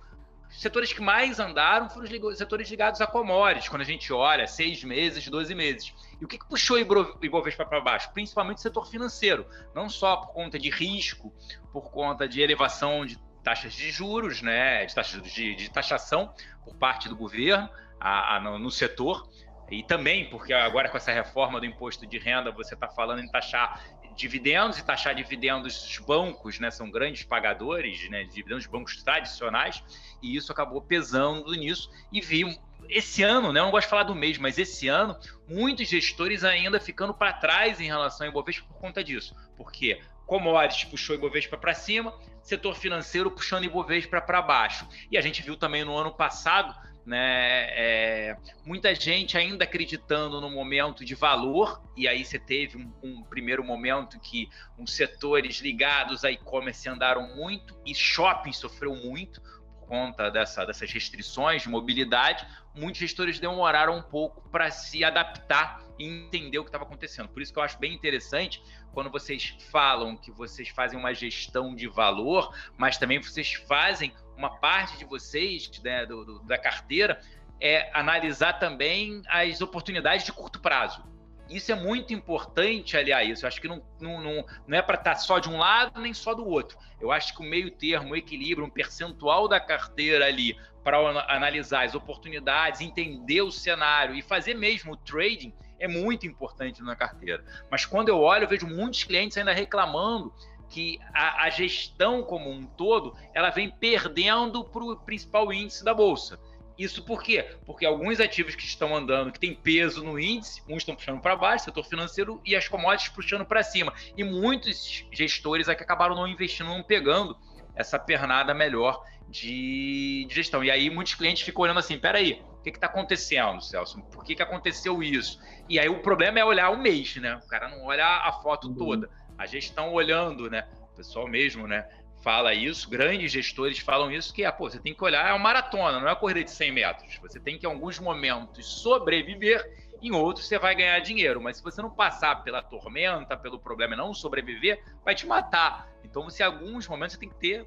Os 0.49 0.61
setores 0.61 0.93
que 0.93 1.01
mais 1.01 1.39
andaram 1.39 1.89
foram 1.89 2.07
os 2.29 2.37
setores 2.37 2.69
ligados 2.69 3.01
a 3.01 3.07
commodities, 3.07 3.67
quando 3.69 3.81
a 3.81 3.85
gente 3.85 4.11
olha 4.13 4.47
seis 4.47 4.83
meses, 4.83 5.27
12 5.27 5.53
meses. 5.53 5.93
E 6.19 6.25
o 6.25 6.27
que, 6.27 6.37
que 6.37 6.47
puxou 6.47 6.77
o 6.77 7.25
Ibovespa 7.25 7.65
para 7.65 7.81
baixo? 7.81 8.11
Principalmente 8.13 8.57
o 8.57 8.61
setor 8.61 8.87
financeiro, 8.87 9.45
não 9.75 9.89
só 9.89 10.15
por 10.17 10.33
conta 10.33 10.57
de 10.57 10.69
risco, 10.69 11.33
por 11.71 11.91
conta 11.91 12.27
de 12.27 12.41
elevação 12.41 13.05
de 13.05 13.19
taxas 13.47 13.71
de 13.71 13.89
juros, 13.91 14.41
né, 14.41 14.85
de 14.85 14.93
taxas 14.93 15.23
de, 15.23 15.55
de 15.55 15.71
taxação 15.71 16.33
por 16.65 16.75
parte 16.75 17.07
do 17.07 17.15
governo 17.15 17.69
a, 17.97 18.35
a, 18.35 18.39
no, 18.41 18.59
no, 18.59 18.69
setor, 18.69 19.25
e 19.71 19.81
também 19.83 20.29
porque 20.29 20.51
agora 20.51 20.89
com 20.89 20.97
essa 20.97 21.13
reforma 21.13 21.57
do 21.57 21.65
imposto 21.65 22.05
de 22.05 22.17
renda 22.17 22.51
você 22.51 22.73
está 22.73 22.89
falando 22.89 23.21
em 23.21 23.27
taxar 23.29 23.81
dividendos 24.17 24.77
e 24.77 24.83
taxar 24.83 25.15
dividendos 25.15 25.81
dos 25.81 25.97
bancos, 25.99 26.59
né, 26.59 26.69
são 26.69 26.91
grandes 26.91 27.23
pagadores, 27.23 28.09
né, 28.09 28.25
dividendos 28.25 28.63
de 28.63 28.69
bancos 28.69 29.01
tradicionais, 29.01 29.81
e 30.21 30.35
isso 30.35 30.51
acabou 30.51 30.81
pesando 30.81 31.49
nisso. 31.53 31.89
E 32.11 32.19
viu 32.19 32.49
esse 32.89 33.23
ano, 33.23 33.53
né, 33.53 33.61
eu 33.61 33.63
não 33.63 33.71
gosto 33.71 33.85
de 33.85 33.91
falar 33.91 34.03
do 34.03 34.15
mês, 34.15 34.37
mas 34.37 34.57
esse 34.57 34.89
ano, 34.89 35.17
muitos 35.47 35.87
gestores 35.87 36.43
ainda 36.43 36.81
ficando 36.81 37.13
para 37.13 37.31
trás 37.31 37.79
em 37.79 37.85
relação 37.85 38.27
ao 38.27 38.31
Ibovespa 38.31 38.67
por 38.67 38.77
conta 38.77 39.01
disso, 39.01 39.33
porque 39.55 40.01
commodities 40.27 40.83
puxou 40.83 41.15
Ibovespa 41.15 41.57
para 41.57 41.73
cima, 41.73 42.13
setor 42.43 42.75
financeiro 42.75 43.31
puxando 43.31 43.63
Ibovespa 43.63 44.21
para 44.21 44.41
baixo. 44.41 44.87
E 45.09 45.17
a 45.17 45.21
gente 45.21 45.41
viu 45.41 45.55
também 45.55 45.83
no 45.83 45.97
ano 45.97 46.13
passado 46.13 46.75
né, 47.07 47.69
é, 47.71 48.37
muita 48.65 48.93
gente 48.93 49.37
ainda 49.37 49.63
acreditando 49.63 50.41
no 50.41 50.51
momento 50.51 51.05
de 51.05 51.15
valor, 51.15 51.81
e 51.95 52.05
aí 52.05 52.25
você 52.25 52.37
teve 52.37 52.77
um, 52.77 52.91
um 53.01 53.23
primeiro 53.23 53.63
momento 53.63 54.19
que 54.19 54.49
os 54.77 54.93
setores 54.93 55.61
ligados 55.61 56.25
a 56.25 56.31
e-commerce 56.31 56.89
andaram 56.89 57.33
muito 57.33 57.79
e 57.85 57.95
shopping 57.95 58.51
sofreu 58.51 58.93
muito 58.93 59.41
conta 59.87 60.29
dessa, 60.29 60.65
dessas 60.65 60.91
restrições 60.91 61.63
de 61.63 61.69
mobilidade. 61.69 62.45
Muitos 62.75 62.99
gestores 62.99 63.39
demoraram 63.39 63.97
um 63.97 64.01
pouco 64.01 64.47
para 64.49 64.69
se 64.69 65.03
adaptar 65.03 65.81
e 65.97 66.05
entender 66.05 66.59
o 66.59 66.63
que 66.63 66.69
estava 66.69 66.83
acontecendo. 66.83 67.29
Por 67.29 67.41
isso 67.41 67.51
que 67.51 67.59
eu 67.59 67.63
acho 67.63 67.79
bem 67.79 67.93
interessante 67.93 68.61
quando 68.93 69.09
vocês 69.09 69.55
falam 69.71 70.15
que 70.15 70.31
vocês 70.31 70.69
fazem 70.69 70.99
uma 70.99 71.13
gestão 71.13 71.75
de 71.75 71.87
valor, 71.87 72.53
mas 72.77 72.97
também 72.97 73.21
vocês 73.21 73.53
fazem 73.53 74.13
uma 74.35 74.57
parte 74.57 74.97
de 74.97 75.05
vocês, 75.05 75.69
né, 75.83 76.05
do, 76.05 76.23
do, 76.23 76.39
da 76.43 76.57
carteira, 76.57 77.19
é 77.59 77.89
analisar 77.93 78.53
também 78.53 79.21
as 79.27 79.61
oportunidades 79.61 80.25
de 80.25 80.31
curto 80.31 80.59
prazo. 80.59 81.03
Isso 81.49 81.71
é 81.71 81.75
muito 81.75 82.13
importante, 82.13 82.97
aliás. 82.97 83.41
Eu 83.41 83.47
acho 83.47 83.61
que 83.61 83.67
não, 83.67 83.81
não, 83.99 84.21
não, 84.21 84.45
não 84.67 84.77
é 84.77 84.81
para 84.81 84.95
estar 84.95 85.13
tá 85.13 85.17
só 85.17 85.39
de 85.39 85.49
um 85.49 85.57
lado 85.57 85.99
nem 86.01 86.13
só 86.13 86.33
do 86.33 86.47
outro. 86.47 86.77
Eu 86.99 87.11
acho 87.11 87.35
que 87.35 87.41
o 87.41 87.45
meio 87.45 87.71
termo, 87.71 88.13
o 88.13 88.15
equilíbrio, 88.15 88.65
um 88.65 88.69
percentual 88.69 89.47
da 89.47 89.59
carteira 89.59 90.25
ali 90.25 90.57
para 90.83 90.97
analisar 91.33 91.85
as 91.85 91.95
oportunidades, 91.95 92.81
entender 92.81 93.41
o 93.41 93.51
cenário 93.51 94.15
e 94.15 94.21
fazer 94.21 94.53
mesmo 94.53 94.93
o 94.93 94.97
trading 94.97 95.53
é 95.79 95.87
muito 95.87 96.25
importante 96.25 96.81
na 96.81 96.95
carteira. 96.95 97.43
Mas 97.69 97.85
quando 97.85 98.09
eu 98.09 98.19
olho, 98.21 98.45
eu 98.45 98.47
vejo 98.47 98.67
muitos 98.67 99.03
clientes 99.03 99.37
ainda 99.37 99.53
reclamando 99.53 100.33
que 100.69 100.99
a, 101.13 101.43
a 101.43 101.49
gestão 101.49 102.23
como 102.23 102.49
um 102.49 102.65
todo 102.65 103.15
ela 103.33 103.49
vem 103.49 103.69
perdendo 103.69 104.63
para 104.63 104.83
o 104.83 104.95
principal 104.95 105.51
índice 105.51 105.83
da 105.83 105.93
bolsa. 105.93 106.39
Isso 106.77 107.03
por 107.03 107.23
quê? 107.23 107.43
Porque 107.65 107.85
alguns 107.85 108.19
ativos 108.19 108.53
que 108.53 108.63
estão 108.63 108.95
andando, 108.95 109.31
que 109.31 109.39
têm 109.39 109.55
peso 109.55 110.03
no 110.03 110.19
índice, 110.19 110.61
uns 110.69 110.77
estão 110.77 110.95
puxando 110.95 111.19
para 111.19 111.35
baixo, 111.35 111.65
setor 111.65 111.83
financeiro, 111.83 112.39
e 112.45 112.55
as 112.55 112.67
commodities 112.67 113.09
puxando 113.09 113.45
para 113.45 113.63
cima. 113.63 113.93
E 114.15 114.23
muitos 114.23 115.05
gestores 115.11 115.67
aqui 115.67 115.81
acabaram 115.81 116.15
não 116.15 116.27
investindo, 116.27 116.67
não 116.67 116.83
pegando 116.83 117.35
essa 117.75 117.97
pernada 117.97 118.53
melhor 118.53 119.03
de, 119.29 120.25
de 120.27 120.35
gestão. 120.35 120.63
E 120.63 120.71
aí 120.71 120.89
muitos 120.89 121.15
clientes 121.15 121.43
ficam 121.43 121.63
olhando 121.63 121.79
assim: 121.79 121.97
peraí, 121.97 122.41
o 122.59 122.61
que 122.61 122.69
está 122.69 122.87
acontecendo, 122.87 123.61
Celso? 123.61 124.01
Por 124.03 124.23
que, 124.23 124.35
que 124.35 124.43
aconteceu 124.43 125.01
isso? 125.01 125.39
E 125.67 125.79
aí 125.79 125.89
o 125.89 126.01
problema 126.01 126.39
é 126.39 126.45
olhar 126.45 126.69
o 126.69 126.77
mês, 126.77 127.15
né? 127.17 127.39
O 127.43 127.47
cara 127.47 127.69
não 127.69 127.85
olha 127.85 128.05
a 128.05 128.31
foto 128.31 128.73
toda. 128.73 129.09
A 129.37 129.45
gestão 129.45 129.93
olhando, 129.93 130.49
né? 130.49 130.67
O 130.81 130.95
pessoal 130.95 131.27
mesmo, 131.27 131.67
né? 131.67 131.87
Fala 132.27 132.53
isso, 132.53 132.89
grandes 132.89 133.31
gestores 133.31 133.79
falam 133.79 134.11
isso, 134.11 134.33
que 134.33 134.43
é, 134.43 134.51
pô, 134.51 134.69
você 134.69 134.77
tem 134.77 134.93
que 134.93 135.01
olhar, 135.01 135.29
é 135.29 135.31
uma 135.31 135.39
maratona, 135.39 135.93
não 135.93 136.09
é 136.09 136.11
uma 136.11 136.15
corrida 136.17 136.43
de 136.43 136.51
100 136.51 136.71
metros. 136.73 137.17
Você 137.21 137.39
tem 137.39 137.57
que, 137.57 137.65
em 137.65 137.69
alguns 137.69 137.99
momentos, 137.99 138.65
sobreviver, 138.65 139.65
em 140.01 140.11
outros 140.11 140.45
você 140.45 140.59
vai 140.59 140.75
ganhar 140.75 140.99
dinheiro. 140.99 141.41
Mas 141.41 141.55
se 141.55 141.63
você 141.63 141.81
não 141.81 141.89
passar 141.89 142.43
pela 142.43 142.61
tormenta, 142.61 143.37
pelo 143.37 143.57
problema 143.57 143.93
e 143.93 143.97
não 143.97 144.13
sobreviver, 144.13 144.83
vai 145.05 145.15
te 145.15 145.25
matar. 145.25 145.89
Então, 146.03 146.21
você, 146.23 146.43
em 146.43 146.47
alguns 146.47 146.85
momentos, 146.85 147.13
você 147.13 147.19
tem 147.21 147.29
que 147.29 147.35
ter 147.35 147.65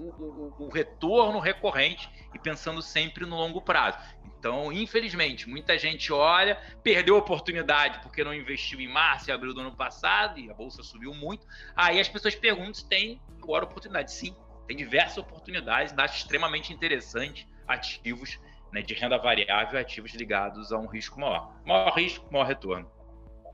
o, 0.00 0.54
o, 0.58 0.68
retorno 0.68 1.38
recorrente 1.38 2.08
e 2.34 2.38
pensando 2.38 2.80
sempre 2.80 3.26
no 3.26 3.36
longo 3.36 3.60
prazo. 3.60 3.98
Então, 4.38 4.72
infelizmente, 4.72 5.48
muita 5.48 5.78
gente 5.78 6.12
olha, 6.12 6.58
perdeu 6.82 7.16
a 7.16 7.18
oportunidade 7.18 8.00
porque 8.00 8.24
não 8.24 8.32
investiu 8.32 8.80
em 8.80 8.88
março 8.88 9.28
e 9.28 9.32
abril 9.32 9.52
do 9.52 9.60
ano 9.60 9.76
passado 9.76 10.38
e 10.40 10.50
a 10.50 10.54
bolsa 10.54 10.82
subiu 10.82 11.12
muito. 11.12 11.46
Aí 11.76 12.00
as 12.00 12.08
pessoas 12.08 12.34
perguntam 12.34 12.74
se 12.74 12.88
tem 12.88 13.20
agora 13.42 13.64
oportunidade. 13.64 14.12
Sim, 14.12 14.34
tem 14.66 14.76
diversas 14.76 15.18
oportunidades, 15.18 15.92
acho 15.96 16.18
extremamente 16.18 16.72
interessante 16.72 17.46
ativos 17.68 18.38
né, 18.72 18.82
de 18.82 18.94
renda 18.94 19.18
variável, 19.18 19.78
ativos 19.78 20.14
ligados 20.14 20.72
a 20.72 20.78
um 20.78 20.86
risco 20.86 21.20
maior. 21.20 21.52
Maior 21.66 21.92
risco, 21.94 22.24
maior 22.32 22.46
retorno. 22.46 22.88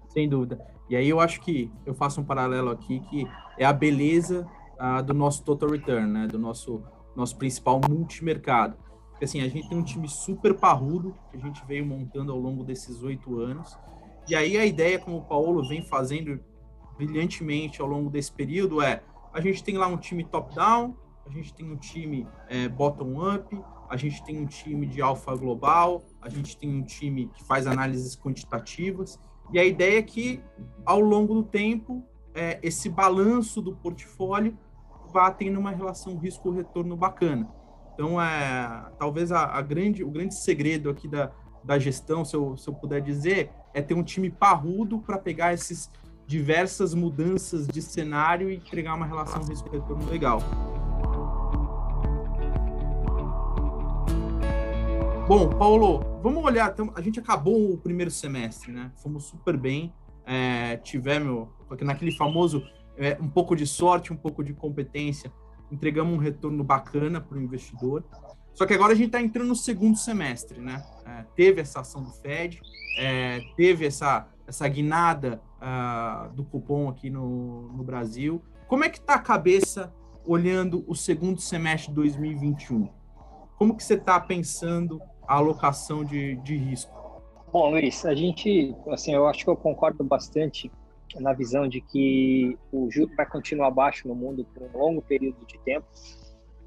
Sem 0.08 0.28
dúvida. 0.28 0.58
E 0.88 0.94
aí 0.94 1.08
eu 1.08 1.18
acho 1.18 1.40
que 1.40 1.72
eu 1.84 1.94
faço 1.94 2.20
um 2.20 2.24
paralelo 2.24 2.70
aqui 2.70 3.00
que 3.10 3.26
é 3.58 3.64
a 3.64 3.72
beleza 3.72 4.48
uh, 4.80 5.02
do 5.02 5.14
nosso 5.14 5.42
total 5.44 5.70
return, 5.70 6.06
né, 6.06 6.26
do 6.26 6.38
nosso 6.38 6.82
nosso 7.14 7.36
principal 7.36 7.80
multimercado 7.88 8.76
porque 9.16 9.24
assim, 9.24 9.40
a 9.40 9.48
gente 9.48 9.66
tem 9.66 9.78
um 9.78 9.82
time 9.82 10.06
super 10.06 10.52
parrudo 10.52 11.16
que 11.30 11.38
a 11.38 11.40
gente 11.40 11.64
veio 11.64 11.86
montando 11.86 12.30
ao 12.30 12.38
longo 12.38 12.62
desses 12.62 13.02
oito 13.02 13.40
anos. 13.40 13.74
E 14.28 14.34
aí 14.34 14.58
a 14.58 14.66
ideia, 14.66 14.98
como 14.98 15.16
o 15.16 15.24
Paulo 15.24 15.66
vem 15.66 15.82
fazendo 15.82 16.38
brilhantemente 16.98 17.80
ao 17.80 17.88
longo 17.88 18.10
desse 18.10 18.30
período, 18.30 18.82
é 18.82 19.02
a 19.32 19.40
gente 19.40 19.64
tem 19.64 19.78
lá 19.78 19.86
um 19.86 19.96
time 19.96 20.22
top-down, 20.22 20.94
a 21.24 21.30
gente 21.30 21.54
tem 21.54 21.70
um 21.70 21.76
time 21.76 22.28
é, 22.46 22.68
bottom-up, 22.68 23.58
a 23.88 23.96
gente 23.96 24.22
tem 24.22 24.38
um 24.38 24.44
time 24.44 24.86
de 24.86 25.00
alfa 25.00 25.34
global, 25.34 26.04
a 26.20 26.28
gente 26.28 26.54
tem 26.58 26.68
um 26.68 26.82
time 26.82 27.30
que 27.34 27.42
faz 27.42 27.66
análises 27.66 28.14
quantitativas. 28.14 29.18
E 29.50 29.58
a 29.58 29.64
ideia 29.64 29.98
é 29.98 30.02
que, 30.02 30.42
ao 30.84 31.00
longo 31.00 31.34
do 31.34 31.42
tempo, 31.42 32.04
é, 32.34 32.58
esse 32.62 32.90
balanço 32.90 33.62
do 33.62 33.74
portfólio 33.74 34.58
vá 35.12 35.30
tendo 35.30 35.58
uma 35.58 35.70
relação 35.70 36.16
risco-retorno 36.16 36.96
bacana. 36.96 37.48
Então, 37.94 38.20
é, 38.20 38.90
talvez 38.98 39.32
a, 39.32 39.46
a, 39.46 39.62
grande, 39.62 40.04
o 40.04 40.10
grande 40.10 40.34
segredo 40.34 40.90
aqui 40.90 41.08
da, 41.08 41.30
da 41.64 41.78
gestão, 41.78 42.24
se 42.24 42.36
eu, 42.36 42.56
se 42.56 42.68
eu 42.68 42.74
puder 42.74 43.00
dizer, 43.00 43.50
é 43.72 43.80
ter 43.80 43.94
um 43.94 44.02
time 44.02 44.30
parrudo 44.30 44.98
para 45.00 45.18
pegar 45.18 45.52
essas 45.52 45.90
diversas 46.26 46.92
mudanças 46.92 47.66
de 47.66 47.80
cenário 47.80 48.50
e 48.50 48.56
entregar 48.56 48.94
uma 48.94 49.06
relação 49.06 49.42
risco-retorno 49.44 50.08
legal. 50.10 50.40
Bom, 55.28 55.48
Paulo, 55.50 56.00
vamos 56.22 56.44
olhar. 56.44 56.70
Então, 56.70 56.92
a 56.94 57.00
gente 57.00 57.18
acabou 57.18 57.72
o 57.72 57.78
primeiro 57.78 58.10
semestre, 58.10 58.70
né? 58.70 58.92
Fomos 59.02 59.24
super 59.24 59.56
bem. 59.56 59.92
É, 60.24 60.76
tivemos 60.76 61.48
naquele 61.80 62.12
famoso 62.12 62.62
é, 62.96 63.16
um 63.20 63.28
pouco 63.28 63.54
de 63.54 63.66
sorte, 63.66 64.12
um 64.12 64.16
pouco 64.16 64.42
de 64.42 64.52
competência 64.52 65.30
entregamos 65.70 66.14
um 66.14 66.18
retorno 66.18 66.62
bacana 66.62 67.20
para 67.20 67.36
o 67.36 67.40
investidor. 67.40 68.04
Só 68.54 68.64
que 68.66 68.72
agora 68.72 68.92
a 68.92 68.96
gente 68.96 69.06
está 69.06 69.20
entrando 69.20 69.48
no 69.48 69.56
segundo 69.56 69.96
semestre, 69.96 70.60
né? 70.60 70.82
É, 71.04 71.24
teve 71.34 71.60
essa 71.60 71.80
ação 71.80 72.02
do 72.02 72.10
Fed, 72.10 72.60
é, 72.98 73.40
teve 73.56 73.86
essa, 73.86 74.28
essa 74.46 74.66
guinada 74.66 75.42
uh, 75.56 76.32
do 76.34 76.42
cupom 76.44 76.88
aqui 76.88 77.10
no, 77.10 77.72
no 77.72 77.84
Brasil. 77.84 78.42
Como 78.66 78.84
é 78.84 78.88
que 78.88 78.98
está 78.98 79.14
a 79.14 79.18
cabeça 79.18 79.92
olhando 80.24 80.84
o 80.88 80.94
segundo 80.94 81.40
semestre 81.40 81.90
de 81.90 81.96
2021? 81.96 82.88
Como 83.58 83.76
que 83.76 83.84
você 83.84 83.94
está 83.94 84.18
pensando 84.18 85.00
a 85.28 85.34
alocação 85.34 86.04
de, 86.04 86.36
de 86.36 86.56
risco? 86.56 86.96
Bom, 87.52 87.70
Luiz, 87.70 88.04
a 88.04 88.14
gente, 88.14 88.74
assim, 88.88 89.12
eu 89.14 89.26
acho 89.26 89.44
que 89.44 89.50
eu 89.50 89.56
concordo 89.56 90.02
bastante 90.02 90.70
na 91.14 91.32
visão 91.32 91.68
de 91.68 91.80
que 91.80 92.58
o 92.72 92.90
juro 92.90 93.14
vai 93.16 93.26
continuar 93.26 93.70
baixo 93.70 94.08
no 94.08 94.14
mundo 94.14 94.44
por 94.44 94.62
um 94.64 94.78
longo 94.78 95.02
período 95.02 95.44
de 95.46 95.58
tempo. 95.60 95.86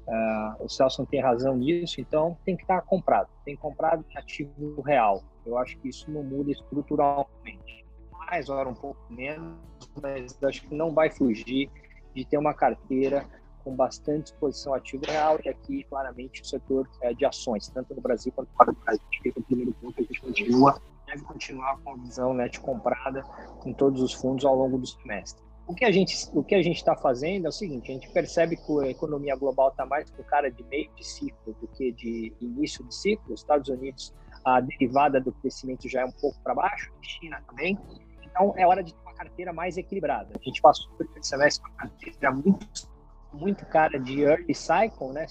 Uh, 0.06 0.64
o 0.64 0.68
Celso 0.68 1.06
tem 1.06 1.20
razão 1.20 1.56
nisso, 1.56 2.00
então 2.00 2.36
tem 2.44 2.56
que 2.56 2.62
estar 2.62 2.80
comprado, 2.82 3.28
tem 3.44 3.54
comprado 3.54 4.04
ativo 4.16 4.80
real. 4.80 5.22
Eu 5.46 5.56
acho 5.56 5.78
que 5.78 5.88
isso 5.88 6.10
não 6.10 6.22
muda 6.22 6.50
estruturalmente. 6.50 7.84
Mais 8.10 8.48
hora 8.48 8.68
um 8.68 8.74
pouco 8.74 9.00
menos, 9.10 9.56
mas 10.02 10.36
acho 10.42 10.62
que 10.62 10.74
não 10.74 10.92
vai 10.92 11.10
fugir 11.10 11.70
de 12.14 12.24
ter 12.24 12.38
uma 12.38 12.54
carteira 12.54 13.24
com 13.62 13.74
bastante 13.74 14.26
exposição 14.26 14.74
ativo 14.74 15.04
real 15.06 15.38
e 15.44 15.48
aqui 15.48 15.84
claramente 15.84 16.42
o 16.42 16.44
setor 16.44 16.88
é, 17.02 17.12
de 17.12 17.24
ações, 17.24 17.68
tanto 17.68 17.94
no 17.94 18.00
Brasil 18.00 18.32
quanto 18.32 18.50
fora 18.52 18.72
do 18.72 18.78
Brasil. 18.80 19.02
Acho 19.12 19.22
que 19.22 19.28
o 19.28 19.42
primeiro 19.42 19.72
ponto 19.74 20.00
a 20.00 20.02
gente 20.02 20.20
continua 20.20 20.80
deve 21.10 21.24
continuar 21.24 21.78
com 21.82 21.92
a 21.92 21.96
visão 21.96 22.32
net 22.32 22.60
comprada 22.60 23.24
em 23.66 23.74
todos 23.74 24.00
os 24.00 24.12
fundos 24.12 24.44
ao 24.44 24.54
longo 24.54 24.78
do 24.78 24.86
semestre. 24.86 25.42
O 25.66 25.74
que 25.74 25.84
a 25.84 25.90
gente 25.92 26.16
o 26.34 26.42
que 26.42 26.54
a 26.54 26.62
gente 26.62 26.76
está 26.76 26.96
fazendo 26.96 27.46
é 27.46 27.48
o 27.48 27.52
seguinte: 27.52 27.90
a 27.90 27.94
gente 27.94 28.10
percebe 28.10 28.56
que 28.56 28.80
a 28.80 28.88
economia 28.88 29.36
global 29.36 29.68
está 29.68 29.86
mais 29.86 30.10
com 30.10 30.22
cara 30.24 30.50
de 30.50 30.62
meio 30.64 30.90
de 30.94 31.04
ciclo 31.04 31.54
do 31.60 31.68
que 31.68 31.92
de 31.92 32.34
início 32.40 32.84
de 32.84 32.94
ciclo. 32.94 33.34
Os 33.34 33.40
Estados 33.40 33.68
Unidos 33.68 34.14
a 34.44 34.60
derivada 34.60 35.20
do 35.20 35.32
crescimento 35.32 35.88
já 35.88 36.00
é 36.00 36.04
um 36.04 36.12
pouco 36.12 36.40
para 36.42 36.54
baixo, 36.54 36.90
China 37.02 37.42
também. 37.46 37.78
Então 38.22 38.54
é 38.56 38.66
hora 38.66 38.82
de 38.82 38.94
ter 38.94 39.00
uma 39.02 39.14
carteira 39.14 39.52
mais 39.52 39.76
equilibrada. 39.76 40.30
A 40.34 40.42
gente 40.42 40.60
passou 40.60 40.90
por 40.96 41.06
esse 41.16 41.28
semestre 41.28 41.62
com 41.62 41.70
uma 41.70 41.76
carteira 41.78 42.32
muito 42.32 42.90
muito 43.32 43.64
cara 43.66 43.96
de 43.96 44.22
early 44.22 44.54
cycle, 44.54 45.12
né? 45.12 45.26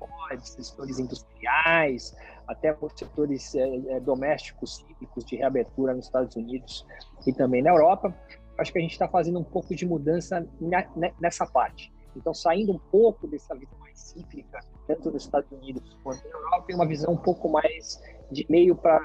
Commodities, 0.00 0.66
setores 0.66 0.98
industriais, 0.98 2.16
até 2.48 2.76
setores 2.96 3.54
é, 3.54 4.00
domésticos 4.00 4.76
cíclicos 4.76 5.24
de 5.24 5.36
reabertura 5.36 5.94
nos 5.94 6.06
Estados 6.06 6.34
Unidos 6.34 6.84
e 7.26 7.32
também 7.32 7.62
na 7.62 7.70
Europa. 7.70 8.12
Acho 8.58 8.72
que 8.72 8.78
a 8.78 8.82
gente 8.82 8.92
está 8.92 9.06
fazendo 9.06 9.38
um 9.38 9.44
pouco 9.44 9.74
de 9.74 9.86
mudança 9.86 10.46
nessa 11.20 11.46
parte. 11.46 11.92
Então, 12.16 12.34
saindo 12.34 12.72
um 12.72 12.78
pouco 12.78 13.28
dessa 13.28 13.54
visão 13.54 13.78
mais 13.78 13.98
cíclica, 13.98 14.60
tanto 14.86 15.10
nos 15.10 15.24
Estados 15.24 15.50
Unidos 15.52 15.96
quanto 16.02 16.28
na 16.28 16.36
Europa, 16.36 16.66
e 16.68 16.74
uma 16.74 16.86
visão 16.86 17.12
um 17.12 17.16
pouco 17.16 17.48
mais 17.48 18.02
de 18.32 18.44
meio 18.48 18.74
para 18.74 19.00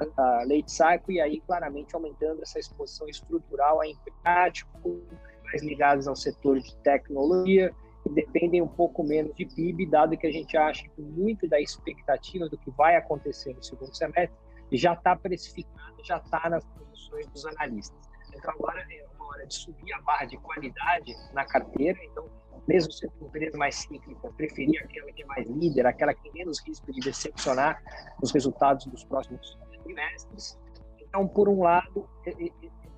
late 0.47 0.71
cycle, 0.71 1.15
e 1.15 1.21
aí 1.21 1.41
claramente 1.41 1.95
aumentando 1.95 2.41
essa 2.41 2.59
exposição 2.59 3.07
estrutural 3.07 3.81
a 3.81 3.87
empréstimo, 3.87 5.03
mais 5.43 5.61
ligados 5.61 6.07
ao 6.07 6.15
setor 6.15 6.59
de 6.59 6.75
tecnologia, 6.77 7.73
dependem 8.09 8.61
um 8.61 8.67
pouco 8.67 9.03
menos 9.03 9.35
de 9.35 9.45
PIB, 9.45 9.87
dado 9.87 10.17
que 10.17 10.27
a 10.27 10.31
gente 10.31 10.55
acha 10.55 10.87
que 10.87 11.01
muito 11.01 11.47
da 11.47 11.59
expectativa 11.59 12.47
do 12.47 12.57
que 12.57 12.71
vai 12.71 12.95
acontecer 12.95 13.53
no 13.53 13.63
segundo 13.63 13.95
semestre 13.95 14.37
já 14.71 14.93
está 14.93 15.15
precificado, 15.15 15.95
já 16.03 16.17
está 16.17 16.49
nas 16.49 16.63
posições 16.65 17.27
dos 17.27 17.45
analistas. 17.45 17.97
Então 18.33 18.51
agora 18.51 18.85
é 18.89 19.05
uma 19.15 19.27
hora 19.27 19.45
de 19.45 19.53
subir 19.53 19.93
a 19.93 20.01
barra 20.01 20.25
de 20.25 20.37
qualidade 20.37 21.13
na 21.33 21.45
carteira, 21.45 21.97
então 22.03 22.29
mesmo 22.67 22.91
sendo 22.91 23.13
uma 23.19 23.27
empresa 23.27 23.57
mais 23.57 23.75
cíclica, 23.75 24.31
preferir 24.33 24.83
aquela 24.83 25.11
que 25.11 25.21
é 25.21 25.25
mais 25.25 25.47
líder, 25.47 25.85
aquela 25.85 26.13
que 26.13 26.23
tem 26.23 26.33
menos 26.33 26.59
risco 26.65 26.91
de 26.91 26.99
decepcionar 26.99 27.81
os 28.21 28.31
resultados 28.31 28.85
dos 28.87 29.03
próximos 29.03 29.57
trimestres. 29.83 30.59
Então, 30.99 31.27
por 31.27 31.47
um 31.47 31.61
lado, 31.61 32.09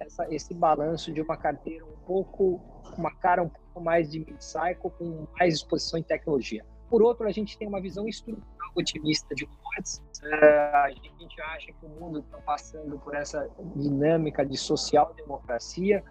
essa, 0.08 0.34
esse 0.34 0.54
balanço 0.54 1.12
de 1.12 1.22
uma 1.22 1.38
carteira 1.38 1.86
um 1.86 1.98
pouco, 2.06 2.60
uma 2.98 3.13
cara 3.15 3.43
um 3.43 3.50
pouco 3.50 3.82
mais 3.82 4.10
de 4.10 4.20
mid-cycle, 4.20 4.89
com 4.98 5.28
mais 5.38 5.56
exposição 5.56 6.00
em 6.00 6.04
tecnologia. 6.04 6.65
Por 6.89 7.02
outro, 7.02 7.28
a 7.28 7.32
gente 7.32 7.58
tem 7.58 7.67
uma 7.67 7.82
visão 7.82 8.08
estrutural 8.08 8.48
otimista 8.76 9.36
de 9.36 9.46
commodities. 9.46 10.02
Uh, 10.24 10.76
a 10.76 10.89
gente 10.89 11.41
acha 11.41 11.74
que 11.74 11.86
o 11.86 11.89
mundo 11.89 12.20
está 12.20 12.38
passando 12.39 12.98
por 13.00 13.13
essa 13.15 13.50
dinâmica 13.76 14.46
de 14.46 14.58
social-democracia, 14.58 16.04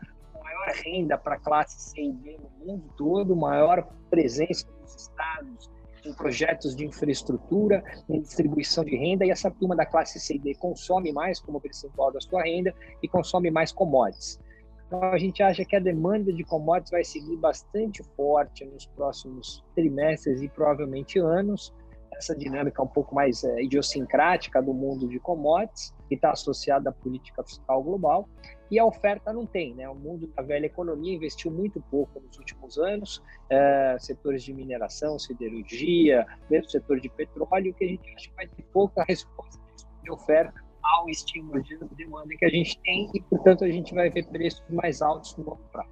maior 0.42 0.68
renda 0.84 1.16
para 1.18 1.36
a 1.36 1.38
classe 1.38 1.90
C 1.90 2.02
e 2.02 2.12
D 2.12 2.38
no 2.38 2.66
mundo 2.66 2.84
todo, 2.96 3.34
maior 3.34 3.88
presença 4.10 4.66
dos 4.80 4.94
estados 4.94 5.70
em 6.06 6.14
projetos 6.14 6.74
de 6.74 6.86
infraestrutura, 6.86 7.82
em 8.08 8.20
distribuição 8.20 8.84
de 8.84 8.96
renda, 8.96 9.24
e 9.24 9.30
essa 9.30 9.50
turma 9.50 9.74
da 9.74 9.84
classe 9.84 10.18
C 10.20 10.36
e 10.36 10.38
D 10.38 10.54
consome 10.54 11.12
mais 11.12 11.40
como 11.40 11.60
percentual 11.60 12.12
da 12.12 12.20
sua 12.20 12.42
renda 12.42 12.74
e 13.02 13.08
consome 13.08 13.50
mais 13.50 13.72
commodities. 13.72 14.38
Então, 14.86 15.02
a 15.02 15.18
gente 15.18 15.42
acha 15.42 15.64
que 15.64 15.74
a 15.74 15.80
demanda 15.80 16.32
de 16.32 16.44
commodities 16.44 16.92
vai 16.92 17.02
seguir 17.02 17.36
bastante 17.36 18.02
forte 18.16 18.64
nos 18.64 18.86
próximos 18.86 19.64
trimestres 19.74 20.40
e 20.42 20.48
provavelmente 20.48 21.18
anos. 21.18 21.74
Essa 22.16 22.34
dinâmica 22.34 22.82
um 22.82 22.86
pouco 22.86 23.14
mais 23.14 23.42
é, 23.44 23.62
idiosincrática 23.62 24.62
do 24.62 24.72
mundo 24.72 25.08
de 25.08 25.18
commodities, 25.18 25.92
que 26.08 26.14
está 26.14 26.30
associada 26.30 26.90
à 26.90 26.92
política 26.92 27.42
fiscal 27.42 27.82
global 27.82 28.28
e 28.70 28.78
a 28.78 28.84
oferta 28.84 29.32
não 29.32 29.46
tem. 29.46 29.74
Né? 29.74 29.88
O 29.88 29.94
mundo 29.94 30.26
da 30.28 30.42
velha 30.42 30.66
economia 30.66 31.14
investiu 31.14 31.50
muito 31.50 31.80
pouco 31.90 32.20
nos 32.20 32.36
últimos 32.38 32.78
anos, 32.78 33.22
é, 33.50 33.96
setores 33.98 34.42
de 34.42 34.52
mineração, 34.52 35.18
siderurgia, 35.18 36.26
mesmo 36.50 36.70
setor 36.70 37.00
de 37.00 37.08
petróleo, 37.08 37.74
que 37.74 37.84
a 37.84 37.88
gente 37.88 38.14
acha 38.14 38.28
que 38.28 38.36
vai 38.36 38.46
ter 38.46 38.62
pouca 38.72 39.04
resposta 39.04 39.60
de 40.02 40.10
oferta 40.10 40.66
ao 40.82 41.08
estímulo 41.08 41.62
de 41.62 41.76
demanda 41.96 42.28
que 42.38 42.44
a 42.44 42.48
gente 42.48 42.80
tem 42.82 43.10
e, 43.12 43.20
portanto, 43.22 43.64
a 43.64 43.68
gente 43.68 43.92
vai 43.94 44.08
ver 44.08 44.26
preços 44.28 44.62
mais 44.70 45.02
altos 45.02 45.36
no 45.36 45.44
longo 45.44 45.62
prazo. 45.72 45.90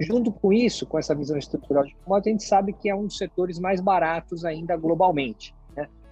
Junto 0.00 0.32
com 0.32 0.50
isso, 0.50 0.86
com 0.86 0.98
essa 0.98 1.14
visão 1.14 1.36
estrutural 1.36 1.84
de 1.84 1.94
commodities, 1.96 2.26
a 2.26 2.32
gente 2.32 2.44
sabe 2.44 2.72
que 2.72 2.88
é 2.88 2.94
um 2.94 3.04
dos 3.04 3.18
setores 3.18 3.58
mais 3.58 3.82
baratos 3.82 4.46
ainda 4.46 4.74
globalmente? 4.76 5.54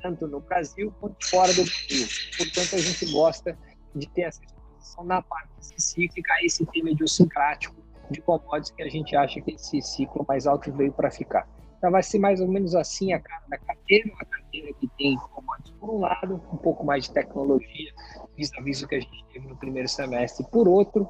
Tanto 0.00 0.26
no 0.26 0.40
Brasil 0.40 0.92
quanto 1.00 1.28
fora 1.28 1.52
do 1.52 1.64
Brasil. 1.64 2.06
Portanto, 2.37 2.74
a 2.74 2.78
gente 2.78 3.12
gosta 3.12 3.58
de 3.94 4.08
ter 4.08 4.22
essa 4.22 4.42
exposição 4.44 5.04
na 5.04 5.22
parte 5.22 5.50
específica 5.61 6.32
a 6.34 6.44
esse 6.44 6.64
tema 6.66 6.90
idiosincrático 6.90 7.74
de 8.11 8.20
commodities 8.22 8.70
que 8.70 8.82
a 8.82 8.88
gente 8.88 9.14
acha 9.14 9.40
que 9.40 9.52
esse 9.52 9.82
ciclo 9.82 10.24
mais 10.26 10.46
alto 10.46 10.72
veio 10.72 10.92
para 10.92 11.11
ficar. 11.11 11.48
Então 11.76 11.92
vai 11.92 12.02
ser 12.02 12.18
mais 12.18 12.40
ou 12.40 12.48
menos 12.48 12.74
assim 12.74 13.12
a 13.12 13.20
cara 13.20 13.44
da 13.48 13.58
carteira, 13.58 14.11
uma 14.11 14.24
carteira 14.24 14.72
que 14.74 14.88
tem 14.98 15.16
commodities 15.16 15.74
por 15.78 15.90
um 15.90 15.98
lado, 16.00 16.34
um 16.52 16.56
pouco 16.56 16.84
mais 16.84 17.04
de 17.04 17.12
tecnologia, 17.12 17.92
vis-a-vis 18.37 18.82
o 18.82 18.88
que 18.88 18.96
a 18.96 19.00
gente 19.00 19.24
teve 19.32 19.46
no 19.46 19.56
primeiro 19.56 19.88
semestre 19.88 20.44
por 20.50 20.66
outro, 20.66 21.08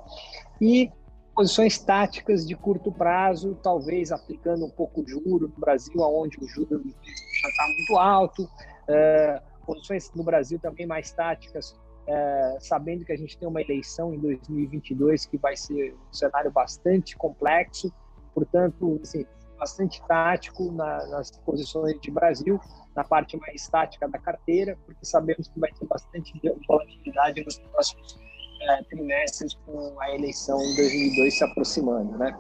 e 0.60 0.90
posições 1.34 1.78
táticas 1.78 2.46
de 2.46 2.54
curto 2.54 2.92
prazo, 2.92 3.54
talvez 3.62 4.12
aplicando 4.12 4.66
um 4.66 4.70
pouco 4.70 5.04
de 5.04 5.12
juro 5.12 5.48
no 5.48 5.60
Brasil, 5.60 5.94
onde 6.00 6.36
o 6.38 6.46
juro 6.48 6.82
já 6.82 7.48
está 7.48 7.66
muito 7.66 7.96
alto, 7.96 8.50
uh, 8.88 9.66
posições 9.66 10.12
no 10.14 10.22
Brasil 10.22 10.58
também 10.58 10.86
mais 10.86 11.10
táticas 11.12 11.78
é, 12.08 12.56
sabendo 12.58 13.04
que 13.04 13.12
a 13.12 13.16
gente 13.16 13.36
tem 13.36 13.46
uma 13.46 13.60
eleição 13.60 14.14
em 14.14 14.18
2022 14.18 15.26
que 15.26 15.36
vai 15.36 15.54
ser 15.54 15.94
um 15.94 16.12
cenário 16.12 16.50
bastante 16.50 17.14
complexo, 17.14 17.92
portanto, 18.34 18.98
assim, 19.02 19.26
bastante 19.58 20.02
tático 20.06 20.72
na, 20.72 21.06
nas 21.08 21.30
posições 21.44 22.00
de 22.00 22.10
Brasil, 22.10 22.58
na 22.96 23.04
parte 23.04 23.36
mais 23.36 23.68
tática 23.68 24.08
da 24.08 24.18
carteira, 24.18 24.78
porque 24.86 25.04
sabemos 25.04 25.48
que 25.48 25.60
vai 25.60 25.70
ter 25.72 25.84
bastante 25.86 26.32
volatilidade 26.66 27.44
nos 27.44 27.58
próximos 27.58 28.18
é, 28.62 28.82
trimestres 28.84 29.54
com 29.66 30.00
a 30.00 30.14
eleição 30.14 30.58
em 30.62 30.76
2002 30.76 31.36
se 31.36 31.44
aproximando, 31.44 32.16
né? 32.16 32.34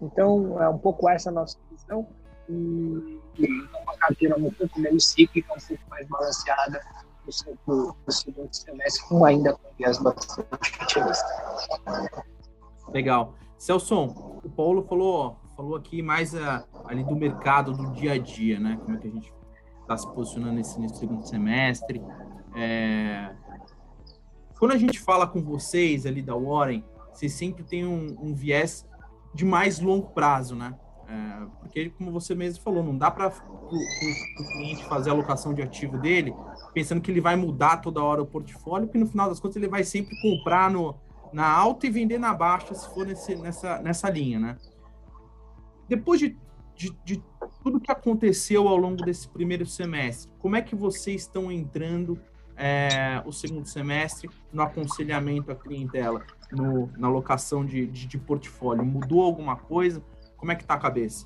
Então, 0.00 0.60
é 0.60 0.68
um 0.68 0.78
pouco 0.78 1.08
essa 1.08 1.30
nossa 1.30 1.56
visão 1.70 2.08
e, 2.48 3.20
uma 3.82 3.96
carteira 3.96 4.36
um 4.36 4.50
pouco 4.50 4.80
menos 4.80 5.06
cíclica, 5.06 5.52
um 5.52 5.66
pouco 5.66 5.82
mais 5.88 6.06
balanceada 6.08 6.80
no, 7.66 7.96
no 8.06 8.12
segundo 8.12 8.52
semestre, 8.52 9.04
com 9.08 9.24
ainda 9.24 9.54
com 9.54 9.68
viés 9.78 9.98
bastante 9.98 10.48
otimista. 10.82 11.26
Legal. 12.88 13.34
Celson, 13.58 14.40
o 14.44 14.50
Paulo 14.50 14.82
falou, 14.82 15.38
falou 15.56 15.76
aqui 15.76 16.02
mais 16.02 16.34
a, 16.34 16.56
ah, 16.56 16.64
ali 16.86 17.04
do 17.04 17.14
mercado, 17.14 17.72
do 17.72 17.92
dia 17.92 18.14
a 18.14 18.18
dia, 18.18 18.58
né? 18.58 18.76
Como 18.84 18.96
é 18.96 19.00
que 19.00 19.06
a 19.06 19.10
gente 19.10 19.32
está 19.82 19.96
se 19.96 20.14
posicionando 20.14 20.54
nesse, 20.54 20.80
nesse 20.80 20.96
segundo 20.96 21.26
semestre. 21.26 22.02
É... 22.54 23.34
Quando 24.58 24.72
a 24.72 24.76
gente 24.76 24.98
fala 25.00 25.26
com 25.26 25.42
vocês 25.42 26.06
ali 26.06 26.22
da 26.22 26.34
Warren, 26.34 26.84
vocês 27.12 27.32
sempre 27.32 27.62
têm 27.64 27.84
um, 27.84 28.16
um 28.20 28.34
viés 28.34 28.86
de 29.34 29.44
mais 29.44 29.80
longo 29.80 30.10
prazo, 30.10 30.54
né? 30.54 30.74
É, 31.08 31.46
porque, 31.60 31.90
como 31.90 32.10
você 32.10 32.34
mesmo 32.34 32.62
falou, 32.62 32.82
não 32.82 32.96
dá 32.96 33.10
para 33.10 33.28
o 33.28 34.48
cliente 34.52 34.84
fazer 34.84 35.10
a 35.10 35.12
alocação 35.12 35.52
de 35.52 35.60
ativo 35.60 35.98
dele 35.98 36.34
pensando 36.72 37.00
que 37.00 37.10
ele 37.10 37.20
vai 37.20 37.36
mudar 37.36 37.78
toda 37.78 38.02
hora 38.02 38.22
o 38.22 38.26
portfólio, 38.26 38.86
porque 38.86 38.98
no 38.98 39.06
final 39.06 39.28
das 39.28 39.38
contas 39.38 39.56
ele 39.56 39.68
vai 39.68 39.84
sempre 39.84 40.18
comprar 40.20 40.70
no, 40.70 40.94
na 41.32 41.46
alta 41.46 41.86
e 41.86 41.90
vender 41.90 42.18
na 42.18 42.34
baixa, 42.34 42.74
se 42.74 42.88
for 42.94 43.06
nesse, 43.06 43.34
nessa, 43.36 43.78
nessa 43.80 44.10
linha, 44.10 44.38
né? 44.38 44.58
Depois 45.88 46.20
de, 46.20 46.36
de, 46.74 46.90
de 47.04 47.22
tudo 47.62 47.80
que 47.80 47.92
aconteceu 47.92 48.68
ao 48.68 48.76
longo 48.76 49.04
desse 49.04 49.28
primeiro 49.28 49.66
semestre, 49.66 50.32
como 50.38 50.56
é 50.56 50.62
que 50.62 50.74
vocês 50.74 51.22
estão 51.22 51.52
entrando 51.52 52.18
é, 52.56 53.22
o 53.26 53.32
segundo 53.32 53.66
semestre 53.66 54.30
no 54.52 54.62
aconselhamento 54.62 55.50
à 55.50 55.54
clientela, 55.54 56.24
no, 56.50 56.88
na 56.96 57.08
alocação 57.08 57.64
de, 57.64 57.86
de, 57.86 58.06
de 58.06 58.18
portfólio? 58.18 58.84
Mudou 58.84 59.22
alguma 59.22 59.56
coisa? 59.56 60.02
Como 60.42 60.50
é 60.50 60.56
que 60.56 60.62
está 60.64 60.74
a 60.74 60.78
cabeça? 60.80 61.24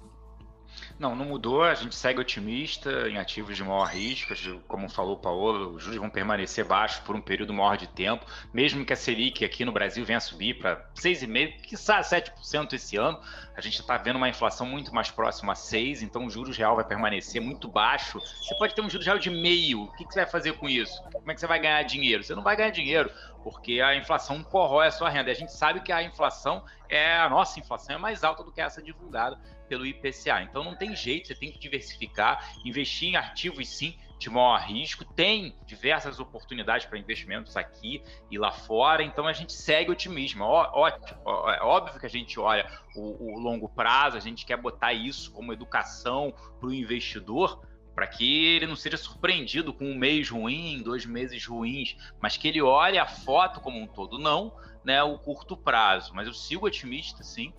Não, 0.98 1.14
não 1.14 1.26
mudou. 1.26 1.62
A 1.62 1.74
gente 1.74 1.94
segue 1.94 2.20
otimista 2.20 3.08
em 3.08 3.18
ativos 3.18 3.56
de 3.56 3.62
maior 3.62 3.84
risco. 3.84 4.34
Como 4.66 4.88
falou 4.88 5.14
o 5.14 5.18
Paulo, 5.18 5.74
os 5.74 5.82
juros 5.82 5.98
vão 5.98 6.08
permanecer 6.08 6.64
baixos 6.64 7.00
por 7.00 7.14
um 7.14 7.20
período 7.20 7.52
maior 7.52 7.76
de 7.76 7.86
tempo. 7.86 8.24
Mesmo 8.52 8.84
que 8.84 8.92
a 8.92 8.96
Selic 8.96 9.44
aqui 9.44 9.64
no 9.64 9.72
Brasil 9.72 10.04
venha 10.04 10.20
subir 10.20 10.58
para 10.58 10.88
6,5%, 10.94 11.60
quiçá 11.62 12.00
7% 12.00 12.72
esse 12.72 12.96
ano, 12.96 13.20
a 13.56 13.60
gente 13.60 13.80
está 13.80 13.96
vendo 13.96 14.16
uma 14.16 14.28
inflação 14.28 14.66
muito 14.66 14.94
mais 14.94 15.10
próxima 15.10 15.52
a 15.52 15.56
6%, 15.56 16.02
então 16.02 16.26
o 16.26 16.30
juros 16.30 16.56
real 16.56 16.76
vai 16.76 16.84
permanecer 16.84 17.40
muito 17.40 17.68
baixo. 17.68 18.20
Você 18.20 18.54
pode 18.56 18.74
ter 18.74 18.82
um 18.82 18.90
juros 18.90 19.06
real 19.06 19.18
de 19.18 19.30
meio. 19.30 19.84
O 19.84 19.92
que, 19.92 20.04
que 20.04 20.12
você 20.12 20.20
vai 20.20 20.30
fazer 20.30 20.52
com 20.54 20.68
isso? 20.68 21.02
Como 21.12 21.30
é 21.30 21.34
que 21.34 21.40
você 21.40 21.46
vai 21.46 21.58
ganhar 21.58 21.82
dinheiro? 21.82 22.22
Você 22.22 22.34
não 22.34 22.42
vai 22.42 22.56
ganhar 22.56 22.70
dinheiro 22.70 23.10
porque 23.42 23.80
a 23.80 23.94
inflação 23.94 24.42
corrói 24.42 24.88
a 24.88 24.90
sua 24.90 25.08
renda. 25.08 25.30
E 25.30 25.32
a 25.32 25.36
gente 25.36 25.52
sabe 25.52 25.80
que 25.80 25.92
a 25.92 26.02
inflação 26.02 26.64
é 26.88 27.16
a 27.16 27.28
nossa 27.28 27.60
inflação 27.60 27.94
é 27.94 27.98
mais 27.98 28.24
alta 28.24 28.42
do 28.42 28.50
que 28.50 28.60
essa 28.60 28.82
divulgada 28.82 29.38
pelo 29.66 29.86
IPCA. 29.86 30.42
Então 30.42 30.64
não 30.64 30.74
tem 30.74 30.94
jeito, 30.94 31.28
você 31.28 31.34
tem 31.34 31.50
que 31.50 31.58
diversificar, 31.58 32.52
investir 32.64 33.10
em 33.10 33.16
ativos 33.16 33.68
sim 33.68 33.96
de 34.18 34.30
maior 34.30 34.60
risco. 34.60 35.04
Tem 35.04 35.54
diversas 35.66 36.18
oportunidades 36.18 36.86
para 36.86 36.98
investimentos 36.98 37.56
aqui 37.56 38.02
e 38.30 38.38
lá 38.38 38.50
fora, 38.50 39.02
então 39.02 39.26
a 39.26 39.32
gente 39.32 39.52
segue 39.52 39.90
otimismo. 39.90 40.44
ótimo, 40.44 41.18
é 41.50 41.62
óbvio 41.62 42.00
que 42.00 42.06
a 42.06 42.10
gente 42.10 42.38
olha 42.40 42.66
o, 42.94 43.34
o 43.34 43.38
longo 43.38 43.68
prazo, 43.68 44.16
a 44.16 44.20
gente 44.20 44.46
quer 44.46 44.56
botar 44.56 44.92
isso 44.92 45.32
como 45.32 45.52
educação 45.52 46.32
para 46.58 46.68
o 46.68 46.74
investidor, 46.74 47.62
para 47.94 48.06
que 48.06 48.56
ele 48.56 48.66
não 48.66 48.76
seja 48.76 48.96
surpreendido 48.96 49.72
com 49.72 49.86
um 49.86 49.96
mês 49.96 50.28
ruim, 50.28 50.82
dois 50.82 51.06
meses 51.06 51.46
ruins, 51.46 51.96
mas 52.20 52.36
que 52.36 52.48
ele 52.48 52.60
olhe 52.60 52.98
a 52.98 53.06
foto 53.06 53.60
como 53.60 53.78
um 53.78 53.86
todo, 53.86 54.18
não 54.18 54.52
né, 54.86 55.02
o 55.02 55.18
curto 55.18 55.56
prazo. 55.56 56.14
Mas 56.14 56.28
eu 56.28 56.32
sigo 56.32 56.64
otimista, 56.64 57.24
sim, 57.24 57.52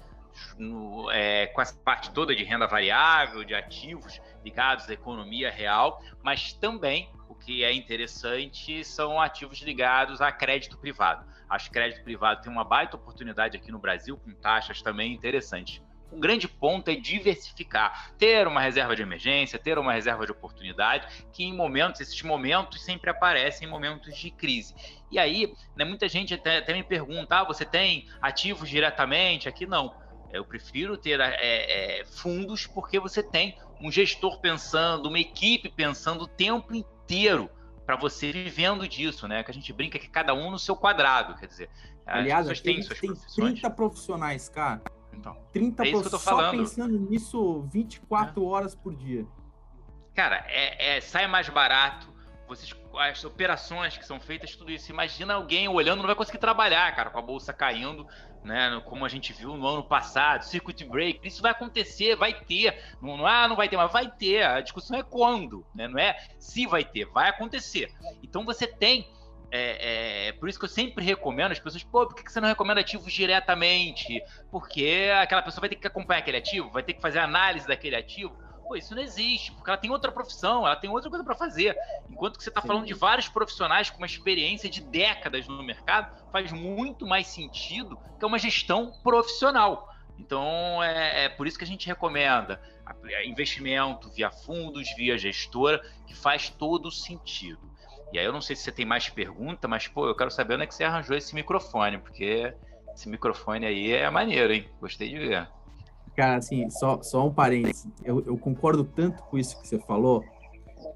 no, 0.58 1.10
é, 1.12 1.48
com 1.48 1.62
essa 1.62 1.76
parte 1.78 2.12
toda 2.12 2.36
de 2.36 2.44
renda 2.44 2.68
variável, 2.68 3.44
de 3.44 3.54
ativos 3.54 4.22
ligados 4.44 4.90
à 4.90 4.94
economia 4.94 5.52
real, 5.52 6.02
mas 6.24 6.54
também 6.54 7.10
o 7.30 7.36
que 7.36 7.64
é 7.64 7.74
interessante 7.74 8.84
são 8.84 9.20
ativos 9.20 9.60
ligados 9.62 10.22
a 10.22 10.32
crédito 10.32 10.78
privado. 10.78 11.26
Acho 11.50 11.66
que 11.66 11.74
crédito 11.74 12.04
privado 12.04 12.42
tem 12.42 12.52
uma 12.52 12.64
baita 12.64 12.96
oportunidade 12.96 13.58
aqui 13.58 13.72
no 13.72 13.80
Brasil, 13.80 14.18
com 14.18 14.34
taxas 14.34 14.82
também 14.82 15.14
interessantes 15.14 15.82
um 16.12 16.20
grande 16.20 16.48
ponto 16.48 16.90
é 16.90 16.96
diversificar, 16.96 18.12
ter 18.18 18.48
uma 18.48 18.62
reserva 18.62 18.96
de 18.96 19.02
emergência, 19.02 19.60
ter 19.60 19.78
uma 19.78 19.94
reserva 19.94 20.26
de 20.26 20.32
oportunidade, 20.32 21.08
que 21.34 21.44
em 21.44 21.54
momentos, 21.54 22.02
esses 22.02 22.22
momentos 22.22 22.84
sempre 22.84 23.10
aparecem 23.10 23.68
em 23.68 23.72
momentos 23.72 24.16
de 24.16 24.32
crise. 24.32 24.74
E 25.12 25.20
aí, 25.20 25.54
né, 25.76 25.84
muita 25.86 26.08
gente 26.08 26.34
até, 26.34 26.58
até 26.58 26.74
me 26.74 26.84
pergunta: 26.84 27.40
ah, 27.40 27.44
você 27.44 27.66
tem 27.66 28.08
ativos 28.22 28.70
diretamente? 28.70 29.50
Aqui 29.50 29.66
não. 29.66 29.96
Eu 30.32 30.46
prefiro 30.46 30.98
ter 30.98 31.20
é, 31.20 32.02
é, 32.02 32.06
fundos 32.06 32.68
porque 32.68 33.00
você 33.00 33.24
tem 33.24 33.58
um 33.82 33.92
gestor 33.92 34.40
pensando, 34.40 35.08
uma 35.08 35.20
equipe 35.20 35.70
pensando 35.70 36.24
o 36.24 36.28
tempo 36.28 36.76
inteiro 36.76 37.50
para 37.86 37.96
você 37.96 38.32
vivendo 38.32 38.88
disso, 38.88 39.28
né? 39.28 39.44
Que 39.44 39.52
a 39.52 39.54
gente 39.54 39.72
brinca 39.72 39.98
que 39.98 40.10
cada 40.10 40.34
um 40.34 40.52
no 40.52 40.60
seu 40.60 40.76
quadrado, 40.76 41.36
quer 41.36 41.48
dizer. 41.48 41.70
Aliás, 42.06 42.48
pessoas 42.48 42.62
têm 42.62 42.82
suas 42.82 43.00
tem 43.00 43.54
30 43.54 43.70
profissionais, 43.72 44.50
cara. 44.50 44.82
Então, 45.14 45.38
30 45.52 45.86
é 45.86 45.94
eu 45.94 46.04
só 46.04 46.20
falando. 46.20 46.58
pensando 46.58 46.98
nisso 47.00 47.62
24 47.72 48.42
é. 48.42 48.46
horas 48.46 48.76
por 48.76 48.96
dia. 48.96 49.26
Cara, 50.14 50.44
é, 50.48 50.98
é, 50.98 51.02
sai 51.02 51.28
mais 51.28 51.50
barato. 51.50 52.14
Vocês, 52.48 52.74
as 52.98 53.24
operações 53.24 53.98
que 53.98 54.06
são 54.06 54.20
feitas, 54.20 54.56
tudo 54.56 54.72
isso. 54.72 54.92
Imagina 54.92 55.34
alguém 55.34 55.68
olhando, 55.68 56.00
não 56.00 56.08
vai 56.08 56.16
conseguir 56.16 56.38
trabalhar, 56.38 56.96
cara, 56.96 57.10
com 57.10 57.20
a 57.20 57.22
bolsa 57.22 57.54
caindo. 57.54 58.08
Né? 58.48 58.82
Como 58.86 59.06
a 59.06 59.10
gente 59.10 59.34
viu 59.34 59.56
no 59.56 59.68
ano 59.68 59.84
passado, 59.84 60.44
circuit 60.44 60.84
break, 60.86 61.28
isso 61.28 61.42
vai 61.42 61.52
acontecer, 61.52 62.16
vai 62.16 62.34
ter. 62.34 62.82
Não, 63.02 63.18
não, 63.18 63.28
ah, 63.28 63.48
não 63.48 63.56
vai 63.56 63.68
ter, 63.68 63.76
mas 63.76 63.92
vai 63.92 64.10
ter. 64.10 64.44
A 64.44 64.62
discussão 64.62 64.98
é 64.98 65.04
quando, 65.04 65.66
né? 65.76 65.88
Não 65.88 66.00
é 66.00 66.18
se 66.40 66.66
vai 66.66 66.84
ter, 66.84 67.06
vai 67.06 67.30
acontecer. 67.30 67.92
Então 68.24 68.46
você 68.46 68.66
tem. 68.66 69.08
É, 69.50 70.28
é, 70.28 70.32
por 70.34 70.50
isso 70.50 70.60
que 70.60 70.66
eu 70.66 70.70
sempre 70.70 71.06
recomendo 71.06 71.54
as 71.54 71.60
pessoas, 71.60 71.82
pô, 71.82 72.06
por 72.06 72.16
que 72.16 72.30
você 72.30 72.42
não 72.42 72.50
recomenda 72.50 72.82
ativos 72.82 73.14
diretamente? 73.14 74.22
Porque 74.52 75.10
aquela 75.22 75.42
pessoa 75.42 75.62
vai 75.62 75.70
ter 75.70 75.78
que 75.78 75.88
acompanhar 75.88 76.20
aquele 76.20 76.38
ativo, 76.38 76.70
vai 76.70 76.84
ter 76.84 76.94
que 76.94 77.02
fazer 77.02 77.20
análise 77.20 77.68
daquele 77.68 77.96
ativo. 77.96 78.36
Pô, 78.68 78.76
isso 78.76 78.94
não 78.94 79.02
existe, 79.02 79.54
porque 79.54 79.70
ela 79.70 79.78
tem 79.78 79.90
outra 79.90 80.12
profissão, 80.12 80.66
ela 80.66 80.76
tem 80.76 80.90
outra 80.90 81.10
coisa 81.10 81.24
para 81.24 81.36
fazer. 81.36 81.76
Enquanto 82.10 82.38
que 82.38 82.44
você 82.44 82.50
está 82.50 82.62
falando 82.62 82.86
de 82.86 82.94
vários 82.94 83.30
profissionais 83.30 83.90
com 83.90 83.98
uma 83.98 84.06
experiência 84.06 84.70
de 84.70 84.82
décadas 84.82 85.48
no 85.48 85.64
mercado, 85.64 86.14
faz 86.32 86.52
muito 86.52 87.06
mais 87.06 87.28
sentido 87.28 87.98
que 88.20 88.26
é 88.26 88.28
uma 88.28 88.38
gestão 88.38 88.92
profissional. 89.04 89.90
Então, 90.20 90.84
é, 90.84 91.26
é 91.26 91.30
por 91.30 91.48
isso 91.48 91.58
que 91.58 91.64
a 91.64 91.68
gente 91.68 91.88
recomenda 91.88 92.62
investimento 93.26 94.10
via 94.10 94.32
fundos, 94.32 94.94
via 94.96 95.18
gestora, 95.18 95.82
que 96.06 96.16
faz 96.16 96.50
todo 96.50 96.92
sentido. 96.92 97.72
E 98.12 98.20
aí 98.20 98.26
eu 98.26 98.34
não 98.34 98.42
sei 98.42 98.56
se 98.56 98.64
você 98.64 98.72
tem 98.72 98.86
mais 98.86 99.10
pergunta, 99.10 99.68
mas 99.68 99.88
pô, 99.88 100.08
eu 100.08 100.16
quero 100.16 100.32
saber 100.32 100.56
onde 100.56 100.64
é 100.64 100.68
que 100.68 100.74
você 100.76 100.84
arranjou 100.84 101.16
esse 101.16 101.36
microfone, 101.36 101.98
porque 102.00 102.54
esse 102.94 103.10
microfone 103.10 103.66
aí 103.66 103.92
é 103.92 104.10
maneiro, 104.10 104.54
hein? 104.54 104.70
Gostei 104.80 105.10
de 105.10 105.20
ver. 105.20 105.48
Cara, 106.18 106.38
assim, 106.38 106.68
só, 106.72 107.04
só 107.04 107.28
um 107.28 107.32
parênteses. 107.32 107.88
Eu, 108.04 108.24
eu 108.26 108.36
concordo 108.40 108.84
tanto 108.84 109.22
com 109.22 109.38
isso 109.38 109.62
que 109.62 109.68
você 109.68 109.78
falou, 109.78 110.26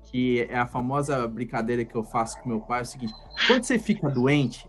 que 0.05 0.41
é 0.49 0.57
a 0.57 0.65
famosa 0.65 1.27
brincadeira 1.27 1.85
que 1.85 1.93
eu 1.93 2.03
faço 2.03 2.41
com 2.41 2.49
meu 2.49 2.59
pai, 2.59 2.79
é 2.79 2.81
o 2.81 2.85
seguinte, 2.85 3.13
quando 3.45 3.63
você 3.63 3.77
fica 3.77 4.09
doente, 4.09 4.67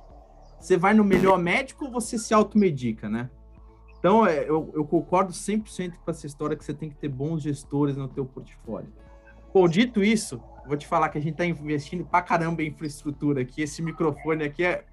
você 0.61 0.77
vai 0.77 0.93
no 0.93 1.03
melhor 1.03 1.39
médico 1.39 1.87
ou 1.87 1.91
você 1.91 2.19
se 2.19 2.35
automedica, 2.35 3.09
né? 3.09 3.31
Então, 3.99 4.27
é, 4.27 4.41
eu, 4.47 4.71
eu 4.75 4.85
concordo 4.85 5.33
100% 5.33 5.95
com 6.05 6.11
essa 6.11 6.27
história 6.27 6.55
que 6.55 6.63
você 6.63 6.75
tem 6.75 6.91
que 6.91 6.97
ter 6.97 7.09
bons 7.09 7.43
gestores 7.43 7.97
no 7.97 8.07
teu 8.07 8.27
portfólio. 8.27 8.93
Bom, 9.55 9.67
dito 9.67 10.05
isso, 10.05 10.39
vou 10.67 10.77
te 10.77 10.87
falar 10.87 11.09
que 11.09 11.17
a 11.17 11.21
gente 11.21 11.33
está 11.33 11.47
investindo 11.47 12.05
pra 12.05 12.21
caramba 12.21 12.63
em 12.63 12.69
infraestrutura 12.69 13.41
aqui. 13.41 13.63
Esse 13.63 13.81
microfone 13.81 14.45
aqui 14.45 14.65
é... 14.65 14.85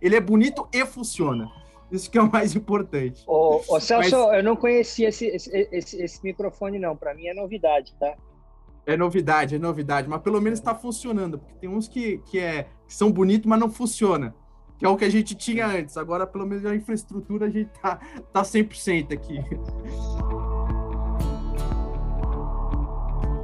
Ele 0.00 0.16
é 0.16 0.20
bonito 0.20 0.66
e 0.72 0.84
funciona. 0.84 1.48
Isso 1.90 2.10
que 2.10 2.18
é 2.18 2.22
o 2.22 2.30
mais 2.30 2.54
importante. 2.54 3.24
Ô, 3.26 3.62
ô 3.68 3.80
Celso, 3.80 4.16
Mas... 4.26 4.36
eu 4.36 4.42
não 4.42 4.56
conhecia 4.56 5.08
esse, 5.08 5.26
esse, 5.26 5.68
esse, 5.72 6.02
esse 6.02 6.22
microfone, 6.22 6.78
não. 6.78 6.94
Para 6.96 7.14
mim 7.14 7.26
é 7.26 7.34
novidade, 7.34 7.94
tá? 7.98 8.14
É 8.86 8.96
novidade, 8.96 9.54
é 9.54 9.58
novidade. 9.58 10.08
Mas 10.08 10.20
pelo 10.20 10.40
menos 10.40 10.58
está 10.58 10.74
funcionando. 10.74 11.38
Porque 11.38 11.54
tem 11.54 11.68
uns 11.68 11.88
que, 11.88 12.18
que, 12.26 12.38
é, 12.38 12.64
que 12.86 12.94
são 12.94 13.10
bonitos, 13.10 13.46
mas 13.46 13.58
não 13.58 13.70
funciona. 13.70 14.34
Que 14.78 14.84
é 14.84 14.88
o 14.88 14.96
que 14.96 15.04
a 15.04 15.10
gente 15.10 15.34
tinha 15.34 15.66
antes. 15.66 15.96
Agora, 15.96 16.26
pelo 16.26 16.46
menos, 16.46 16.64
a 16.66 16.74
infraestrutura 16.74 17.46
a 17.46 17.50
gente 17.50 17.70
tá, 17.80 17.96
tá 18.32 18.42
100% 18.42 19.12
aqui. 19.12 19.40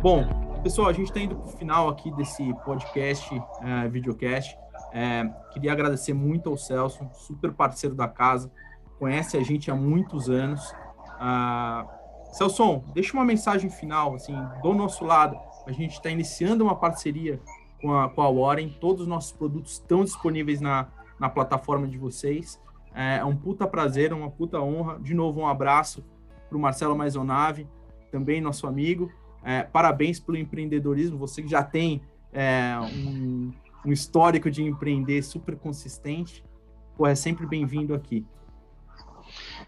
Bom, 0.03 0.27
pessoal, 0.63 0.89
a 0.89 0.93
gente 0.93 1.09
está 1.09 1.19
indo 1.19 1.35
para 1.35 1.47
o 1.47 1.53
final 1.53 1.89
aqui 1.89 2.11
desse 2.13 2.55
podcast, 2.65 3.35
uh, 3.35 3.91
videocast. 3.91 4.57
É, 4.97 5.29
queria 5.53 5.73
agradecer 5.73 6.15
muito 6.15 6.49
ao 6.49 6.57
Celso, 6.57 7.05
super 7.15 7.53
parceiro 7.53 7.97
da 7.97 8.07
casa, 8.07 8.49
conhece 8.97 9.37
a 9.37 9.43
gente 9.43 9.69
há 9.69 9.75
muitos 9.75 10.31
anos. 10.31 10.73
Ah, 11.19 11.85
Celso, 12.33 12.85
deixa 12.95 13.13
uma 13.13 13.25
mensagem 13.25 13.69
final, 13.69 14.15
assim, 14.15 14.37
do 14.63 14.73
nosso 14.73 15.05
lado. 15.05 15.37
A 15.67 15.73
gente 15.73 15.95
está 15.95 16.09
iniciando 16.09 16.63
uma 16.63 16.77
parceria 16.77 17.41
com 17.83 17.93
a, 17.93 18.09
com 18.09 18.23
a 18.23 18.31
Warren, 18.31 18.69
todos 18.81 19.03
os 19.03 19.09
nossos 19.09 19.33
produtos 19.33 19.73
estão 19.73 20.05
disponíveis 20.05 20.61
na, 20.61 20.87
na 21.19 21.29
plataforma 21.29 21.89
de 21.89 21.99
vocês. 21.99 22.61
É, 22.95 23.17
é 23.17 23.25
um 23.25 23.35
puta 23.35 23.67
prazer, 23.67 24.13
uma 24.13 24.31
puta 24.31 24.61
honra. 24.61 25.01
De 25.01 25.13
novo, 25.13 25.41
um 25.41 25.47
abraço 25.47 26.05
para 26.49 26.57
o 26.57 26.61
Marcelo 26.61 26.97
Maisonave, 26.97 27.67
também 28.13 28.41
nosso 28.41 28.65
amigo. 28.69 29.11
É, 29.43 29.65
parabéns 29.65 30.21
pelo 30.21 30.39
empreendedorismo, 30.39 31.19
você 31.19 31.43
que 31.43 31.49
já 31.49 31.65
tem 31.65 32.01
é, 32.33 32.77
um, 32.81 33.51
um 33.85 33.93
histórico 33.93 34.51
de 34.51 34.63
empreender 34.63 35.23
super 35.23 35.57
consistente, 35.57 36.45
pô, 36.97 37.07
é 37.07 37.15
sempre 37.15 37.47
bem-vindo 37.47 37.95
aqui. 37.95 38.27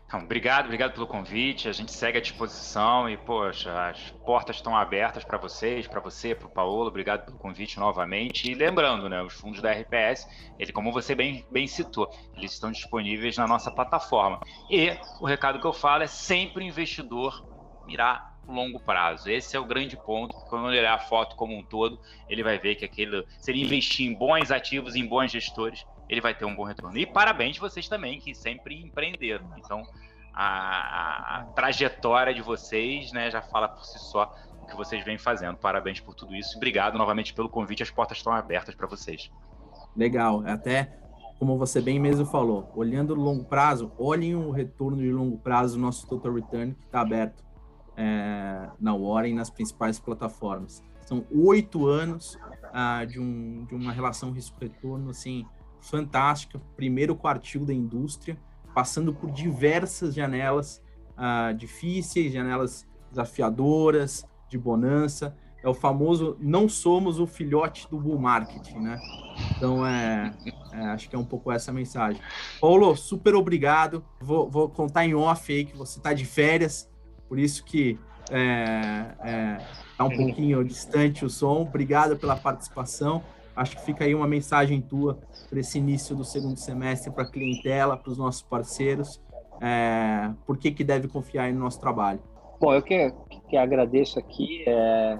Então, 0.06 0.20
obrigado, 0.20 0.66
obrigado 0.66 0.92
pelo 0.92 1.06
convite. 1.06 1.68
A 1.68 1.72
gente 1.72 1.92
segue 1.92 2.18
à 2.18 2.20
disposição 2.20 3.08
e, 3.08 3.16
poxa, 3.16 3.88
as 3.88 4.10
portas 4.24 4.56
estão 4.56 4.76
abertas 4.76 5.24
para 5.24 5.36
vocês, 5.36 5.86
para 5.88 6.00
você, 6.00 6.34
para 6.34 6.46
o 6.46 6.50
Paulo. 6.50 6.86
Obrigado 6.86 7.24
pelo 7.24 7.38
convite 7.38 7.78
novamente. 7.78 8.50
E 8.50 8.54
lembrando, 8.54 9.08
né, 9.08 9.20
os 9.22 9.34
fundos 9.34 9.60
da 9.60 9.72
RPS, 9.72 10.28
ele, 10.58 10.72
como 10.72 10.92
você 10.92 11.14
bem, 11.14 11.44
bem 11.50 11.66
citou, 11.66 12.08
eles 12.36 12.52
estão 12.52 12.70
disponíveis 12.70 13.36
na 13.36 13.48
nossa 13.48 13.70
plataforma. 13.70 14.40
E 14.70 14.96
o 15.20 15.26
recado 15.26 15.58
que 15.60 15.66
eu 15.66 15.72
falo 15.72 16.04
é 16.04 16.06
sempre 16.06 16.64
investidor 16.64 17.44
mirar 17.86 18.35
longo 18.46 18.80
prazo. 18.80 19.28
Esse 19.30 19.56
é 19.56 19.60
o 19.60 19.64
grande 19.64 19.96
ponto. 19.96 20.34
Quando 20.48 20.66
olhar 20.66 20.94
a 20.94 20.98
foto 20.98 21.36
como 21.36 21.56
um 21.56 21.62
todo, 21.62 21.98
ele 22.28 22.42
vai 22.42 22.58
ver 22.58 22.76
que 22.76 22.84
aquele, 22.84 23.26
se 23.40 23.50
ele 23.50 23.62
investir 23.62 24.06
em 24.06 24.14
bons 24.14 24.50
ativos, 24.50 24.94
em 24.94 25.06
bons 25.06 25.30
gestores, 25.30 25.86
ele 26.08 26.20
vai 26.20 26.34
ter 26.34 26.44
um 26.44 26.54
bom 26.54 26.64
retorno. 26.64 26.96
E 26.96 27.06
parabéns 27.06 27.58
vocês 27.58 27.88
também, 27.88 28.20
que 28.20 28.34
sempre 28.34 28.80
empreenderam. 28.80 29.50
Então, 29.56 29.82
a, 30.32 31.38
a, 31.38 31.44
trajetória 31.54 32.32
de 32.32 32.42
vocês 32.42 33.12
né, 33.12 33.30
já 33.30 33.42
fala 33.42 33.68
por 33.68 33.84
si 33.84 33.98
só 33.98 34.34
o 34.62 34.66
que 34.66 34.76
vocês 34.76 35.04
vêm 35.04 35.18
fazendo. 35.18 35.56
Parabéns 35.56 36.00
por 36.00 36.14
tudo 36.14 36.34
isso. 36.34 36.56
Obrigado 36.56 36.96
novamente 36.96 37.34
pelo 37.34 37.48
convite. 37.48 37.82
As 37.82 37.90
portas 37.90 38.18
estão 38.18 38.32
abertas 38.32 38.74
para 38.74 38.86
vocês. 38.86 39.30
Legal. 39.96 40.42
Até 40.46 40.98
como 41.38 41.58
você 41.58 41.80
bem 41.80 41.98
mesmo 41.98 42.24
falou, 42.24 42.70
olhando 42.74 43.12
o 43.12 43.16
longo 43.16 43.44
prazo, 43.44 43.92
olhem 43.98 44.34
o 44.34 44.50
retorno 44.50 44.96
de 44.96 45.10
longo 45.10 45.36
prazo 45.38 45.76
do 45.76 45.82
nosso 45.82 46.06
total 46.06 46.32
return 46.32 46.74
que 46.74 46.84
está 46.84 47.00
aberto 47.00 47.45
é, 47.96 48.68
na 48.78 48.94
Warren 48.94 49.34
nas 49.34 49.50
principais 49.50 49.98
plataformas. 49.98 50.82
São 51.06 51.24
oito 51.30 51.86
anos 51.86 52.38
ah, 52.72 53.04
de, 53.04 53.20
um, 53.20 53.64
de 53.64 53.74
uma 53.74 53.92
relação 53.92 54.32
risco-retorno 54.32 55.10
assim, 55.10 55.46
fantástica, 55.80 56.60
primeiro 56.76 57.14
quartil 57.14 57.64
da 57.64 57.72
indústria, 57.72 58.38
passando 58.74 59.14
por 59.14 59.30
diversas 59.30 60.14
janelas 60.14 60.82
ah, 61.16 61.52
difíceis, 61.52 62.32
janelas 62.32 62.86
desafiadoras, 63.10 64.26
de 64.48 64.58
bonança. 64.58 65.36
É 65.62 65.68
o 65.68 65.74
famoso 65.74 66.36
não 66.38 66.68
somos 66.68 67.18
o 67.18 67.26
filhote 67.26 67.88
do 67.90 67.98
bull 67.98 68.18
market, 68.18 68.72
né? 68.74 69.00
Então, 69.56 69.84
é, 69.84 70.32
é, 70.72 70.78
acho 70.88 71.08
que 71.08 71.16
é 71.16 71.18
um 71.18 71.24
pouco 71.24 71.50
essa 71.50 71.72
mensagem. 71.72 72.20
Paulo, 72.60 72.94
super 72.94 73.34
obrigado. 73.34 74.04
Vou, 74.20 74.48
vou 74.48 74.68
contar 74.68 75.04
em 75.06 75.14
off 75.14 75.52
aí 75.52 75.64
que 75.64 75.76
você 75.76 75.98
está 75.98 76.12
de 76.12 76.24
férias, 76.24 76.88
por 77.28 77.38
isso 77.38 77.64
que 77.64 77.98
é, 78.30 79.06
é, 79.24 79.58
tá 79.96 80.04
um 80.04 80.16
pouquinho 80.16 80.64
distante 80.64 81.24
o 81.24 81.30
som. 81.30 81.62
Obrigado 81.62 82.16
pela 82.16 82.36
participação. 82.36 83.22
Acho 83.54 83.76
que 83.76 83.84
fica 83.84 84.04
aí 84.04 84.14
uma 84.14 84.26
mensagem 84.26 84.80
tua 84.80 85.18
para 85.48 85.60
esse 85.60 85.78
início 85.78 86.14
do 86.14 86.24
segundo 86.24 86.58
semestre 86.58 87.10
para 87.10 87.24
a 87.24 87.30
clientela, 87.30 87.96
para 87.96 88.10
os 88.10 88.18
nossos 88.18 88.42
parceiros. 88.42 89.20
É, 89.60 90.30
por 90.44 90.58
que, 90.58 90.70
que 90.70 90.84
deve 90.84 91.08
confiar 91.08 91.52
no 91.52 91.60
nosso 91.60 91.80
trabalho? 91.80 92.20
Bom, 92.60 92.74
eu 92.74 92.82
que, 92.82 93.12
que 93.48 93.56
agradeço 93.56 94.18
aqui. 94.18 94.64
É 94.66 95.18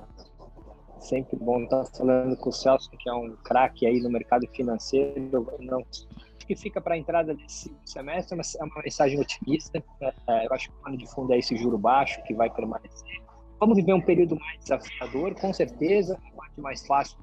sempre 1.01 1.37
bom 1.37 1.63
estar 1.63 1.85
falando 1.87 2.37
com 2.37 2.51
o 2.51 2.53
Celso, 2.53 2.91
que 2.91 3.09
é 3.09 3.13
um 3.13 3.37
craque 3.45 3.87
aí 3.87 4.01
no 4.01 4.11
mercado 4.11 4.47
financeiro. 4.49 5.47
Não 5.61 5.83
que 6.47 6.55
fica 6.55 6.81
para 6.81 6.95
a 6.95 6.99
entrada 6.99 7.35
desse 7.35 7.75
semestre 7.85 8.39
é 8.39 8.43
é 8.61 8.65
uma 8.65 8.83
mensagem 8.83 9.21
otimista. 9.21 9.83
É, 10.29 10.47
eu 10.47 10.53
acho 10.53 10.71
que 10.71 10.77
o 10.83 10.89
ano 10.89 10.97
de 10.97 11.07
fundo 11.07 11.33
é 11.33 11.39
esse 11.39 11.57
juro 11.57 11.77
baixo 11.77 12.23
que 12.25 12.35
vai 12.35 12.49
permanecer. 12.49 13.23
Vamos 13.59 13.77
viver 13.77 13.95
um 13.95 14.01
período 14.01 14.37
mais 14.39 14.59
desafiador, 14.61 15.35
com 15.35 15.53
certeza. 15.53 16.19
A 16.33 16.37
parte 16.37 16.61
mais 16.61 16.87
fácil 16.87 17.19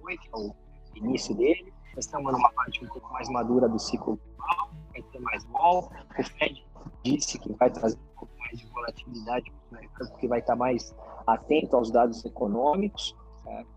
foi, 0.00 0.16
que 0.18 0.28
é 0.28 0.36
o 0.36 0.54
início 0.94 1.34
dele. 1.34 1.72
Nós 1.94 2.04
estamos 2.04 2.32
numa 2.32 2.50
parte 2.52 2.84
um 2.84 2.88
pouco 2.88 3.12
mais 3.12 3.28
madura 3.28 3.68
do 3.68 3.78
ciclo 3.78 4.18
global, 4.36 4.70
vai 4.92 5.02
ter 5.02 5.18
mais 5.20 5.44
vol. 5.44 5.90
O 6.18 6.22
Fed 6.24 6.66
disse 7.02 7.38
que 7.38 7.52
vai 7.54 7.70
trazer 7.70 7.96
um 7.96 8.18
pouco 8.18 8.32
mais 8.38 8.58
de 8.58 8.66
volatilidade 8.66 9.50
para 9.50 9.78
o 9.78 9.80
mercado, 9.80 10.10
porque 10.10 10.28
vai 10.28 10.40
estar 10.40 10.56
mais 10.56 10.94
atento 11.26 11.76
aos 11.76 11.90
dados 11.90 12.24
econômicos 12.24 13.14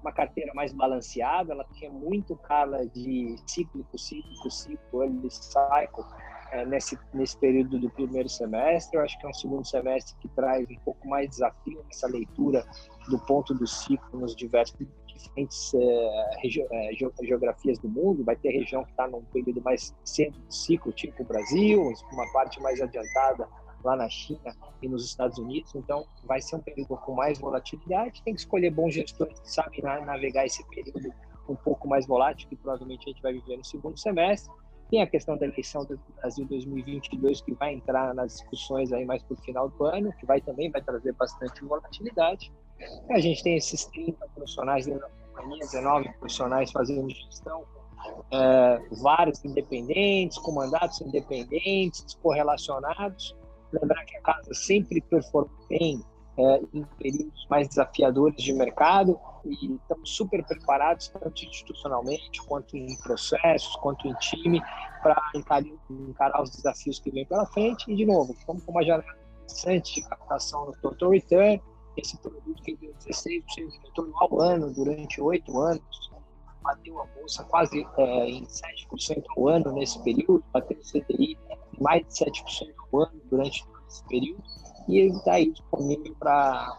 uma 0.01 0.11
carteira 0.11 0.51
mais 0.53 0.73
balanceada, 0.73 1.53
ela 1.53 1.65
tinha 1.73 1.91
muito 1.91 2.35
cara 2.35 2.85
de 2.87 3.35
cíclico, 3.47 3.97
cíclico, 3.97 4.49
ciclo, 4.49 5.03
early 5.03 5.29
cycle, 5.29 6.05
é, 6.51 6.65
nesse, 6.65 6.97
nesse 7.13 7.37
período 7.37 7.79
do 7.79 7.89
primeiro 7.89 8.27
semestre. 8.27 8.97
Eu 8.97 9.03
acho 9.03 9.17
que 9.19 9.25
é 9.25 9.29
um 9.29 9.33
segundo 9.33 9.65
semestre 9.65 10.15
que 10.19 10.27
traz 10.29 10.67
um 10.69 10.79
pouco 10.83 11.07
mais 11.07 11.29
desafio 11.29 11.83
nessa 11.85 12.07
leitura 12.07 12.65
do 13.07 13.19
ponto 13.25 13.53
do 13.53 13.67
ciclo 13.67 14.19
nos 14.19 14.35
diversos 14.35 14.75
diferentes 15.05 15.73
é, 15.73 16.91
é, 16.91 16.93
geografias 17.23 17.77
do 17.79 17.89
mundo. 17.89 18.23
Vai 18.23 18.35
ter 18.35 18.49
região 18.49 18.83
que 18.83 18.91
está 18.91 19.07
num 19.07 19.23
período 19.25 19.61
mais 19.61 19.95
centro 20.03 20.39
do 20.41 20.53
ciclo, 20.53 20.91
tipo 20.91 21.21
o 21.21 21.25
Brasil, 21.25 21.93
uma 22.11 22.31
parte 22.31 22.59
mais 22.61 22.81
adiantada 22.81 23.47
lá 23.83 23.95
na 23.95 24.09
China 24.09 24.55
e 24.81 24.87
nos 24.87 25.05
Estados 25.05 25.37
Unidos. 25.37 25.73
Então, 25.75 26.05
vai 26.23 26.41
ser 26.41 26.55
um 26.55 26.61
período 26.61 26.97
com 26.97 27.13
mais 27.13 27.39
volatilidade. 27.39 28.21
Tem 28.23 28.33
que 28.33 28.41
escolher 28.41 28.71
bons 28.71 28.93
gestores 28.93 29.39
que 29.39 29.51
sabem 29.51 29.81
navegar 29.81 30.45
esse 30.45 30.63
período 30.69 31.13
um 31.47 31.55
pouco 31.55 31.87
mais 31.87 32.05
volátil, 32.05 32.47
que 32.47 32.55
provavelmente 32.55 33.03
a 33.07 33.11
gente 33.11 33.21
vai 33.21 33.33
viver 33.33 33.57
no 33.57 33.65
segundo 33.65 33.97
semestre. 33.97 34.51
Tem 34.89 35.01
a 35.01 35.07
questão 35.07 35.37
da 35.37 35.45
eleição 35.45 35.85
do 35.85 35.99
Brasil 36.15 36.45
2022 36.47 37.41
que 37.41 37.53
vai 37.53 37.73
entrar 37.73 38.13
nas 38.13 38.33
discussões 38.33 38.91
aí 38.91 39.05
mais 39.05 39.21
para 39.21 39.35
o 39.35 39.37
final 39.37 39.69
do 39.69 39.85
ano, 39.85 40.11
que 40.13 40.25
vai 40.25 40.41
também 40.41 40.71
vai 40.71 40.81
trazer 40.81 41.13
bastante 41.13 41.63
volatilidade. 41.63 42.51
A 43.09 43.19
gente 43.19 43.43
tem 43.43 43.55
esses 43.55 43.85
30 43.85 44.27
profissionais 44.33 44.85
dentro 44.85 45.01
da 45.01 45.09
companhia, 45.09 45.59
19 45.59 46.09
profissionais 46.13 46.71
fazendo 46.71 47.09
gestão, 47.09 47.65
é, 48.31 48.79
vários 49.01 49.43
independentes, 49.45 50.37
com 50.39 50.53
mandatos 50.53 51.01
independentes, 51.01 52.15
correlacionados. 52.15 53.35
Lembrar 53.71 54.03
que 54.05 54.17
a 54.17 54.21
casa 54.21 54.53
sempre 54.53 55.01
performa 55.01 55.51
bem 55.69 56.03
é, 56.37 56.61
em 56.73 56.83
períodos 56.97 57.45
mais 57.49 57.67
desafiadores 57.67 58.41
de 58.41 58.53
mercado 58.53 59.19
e 59.45 59.73
estamos 59.75 60.09
super 60.09 60.43
preparados, 60.45 61.09
tanto 61.09 61.43
institucionalmente, 61.43 62.41
quanto 62.47 62.77
em 62.77 62.97
processos, 62.99 63.75
quanto 63.77 64.07
em 64.07 64.13
time, 64.15 64.61
para 65.03 65.21
encarar, 65.35 65.65
encarar, 65.89 66.41
os 66.41 66.51
desafios 66.51 66.99
que 66.99 67.11
vem 67.11 67.25
pela 67.25 67.45
frente. 67.47 67.91
E, 67.91 67.95
de 67.95 68.05
novo, 68.05 68.33
estamos 68.33 68.63
com 68.63 68.71
uma 68.71 68.83
janela 68.83 69.03
interessante 69.43 69.95
de 69.95 70.07
captação 70.07 70.65
no 70.65 70.71
total 70.81 71.09
return, 71.09 71.61
esse 71.97 72.17
produto 72.21 72.61
que 72.63 72.75
deu 72.77 72.93
16% 73.05 73.43
de 73.55 73.77
retorno 73.83 74.13
ao 74.17 74.41
ano 74.41 74.73
durante 74.73 75.21
oito 75.21 75.59
anos, 75.59 76.08
bateu 76.61 77.01
a 77.01 77.05
bolsa 77.05 77.43
quase 77.45 77.85
é, 77.97 78.29
em 78.29 78.45
7% 78.45 79.23
ao 79.35 79.47
ano 79.47 79.71
nesse 79.73 80.01
período, 80.03 80.43
bateu 80.51 80.77
o 80.77 80.81
CDI 80.81 81.37
em 81.77 81.83
mais 81.83 82.05
de 82.07 82.13
7% 82.13 82.73
ao 82.91 83.01
ano 83.01 83.21
durante 83.29 83.65
esse 83.87 84.03
período, 84.05 84.43
e 84.87 84.97
ele 84.97 85.15
está 85.15 85.33
aí 85.33 85.51
disponível 85.51 86.15
para 86.19 86.77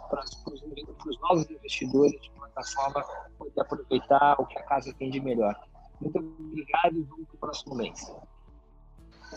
os 1.07 1.20
novos 1.20 1.51
investidores 1.51 2.20
de 2.20 2.31
plataforma 2.31 3.05
poder 3.39 3.61
aproveitar 3.61 4.37
o 4.39 4.47
que 4.47 4.59
a 4.59 4.62
casa 4.62 4.93
tem 4.99 5.11
de 5.11 5.20
melhor. 5.20 5.55
Muito 6.01 6.18
obrigado 6.18 6.97
e 6.97 7.03
vamos 7.03 7.26
para 7.26 7.35
o 7.35 7.39
próximo 7.39 7.74
mês. 7.74 8.12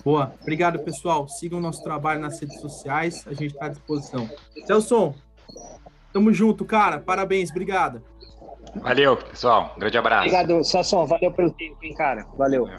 Boa, 0.03 0.33
obrigado 0.41 0.79
pessoal. 0.79 1.27
Sigam 1.27 1.59
o 1.59 1.61
nosso 1.61 1.83
trabalho 1.83 2.19
nas 2.19 2.39
redes 2.39 2.59
sociais, 2.59 3.27
a 3.27 3.33
gente 3.33 3.53
está 3.53 3.67
à 3.67 3.69
disposição. 3.69 4.29
Celso, 4.65 5.13
tamo 6.11 6.33
junto, 6.33 6.65
cara. 6.65 6.99
Parabéns, 6.99 7.51
obrigado. 7.51 8.01
Valeu, 8.81 9.17
pessoal. 9.17 9.73
Um 9.75 9.79
grande 9.79 9.97
abraço. 9.97 10.27
Obrigado, 10.27 10.63
Sasson. 10.63 11.05
Valeu 11.05 11.31
pelo 11.31 11.51
tempo, 11.51 11.77
hein, 11.83 11.93
cara. 11.93 12.25
Valeu. 12.37 12.67
É. 12.67 12.77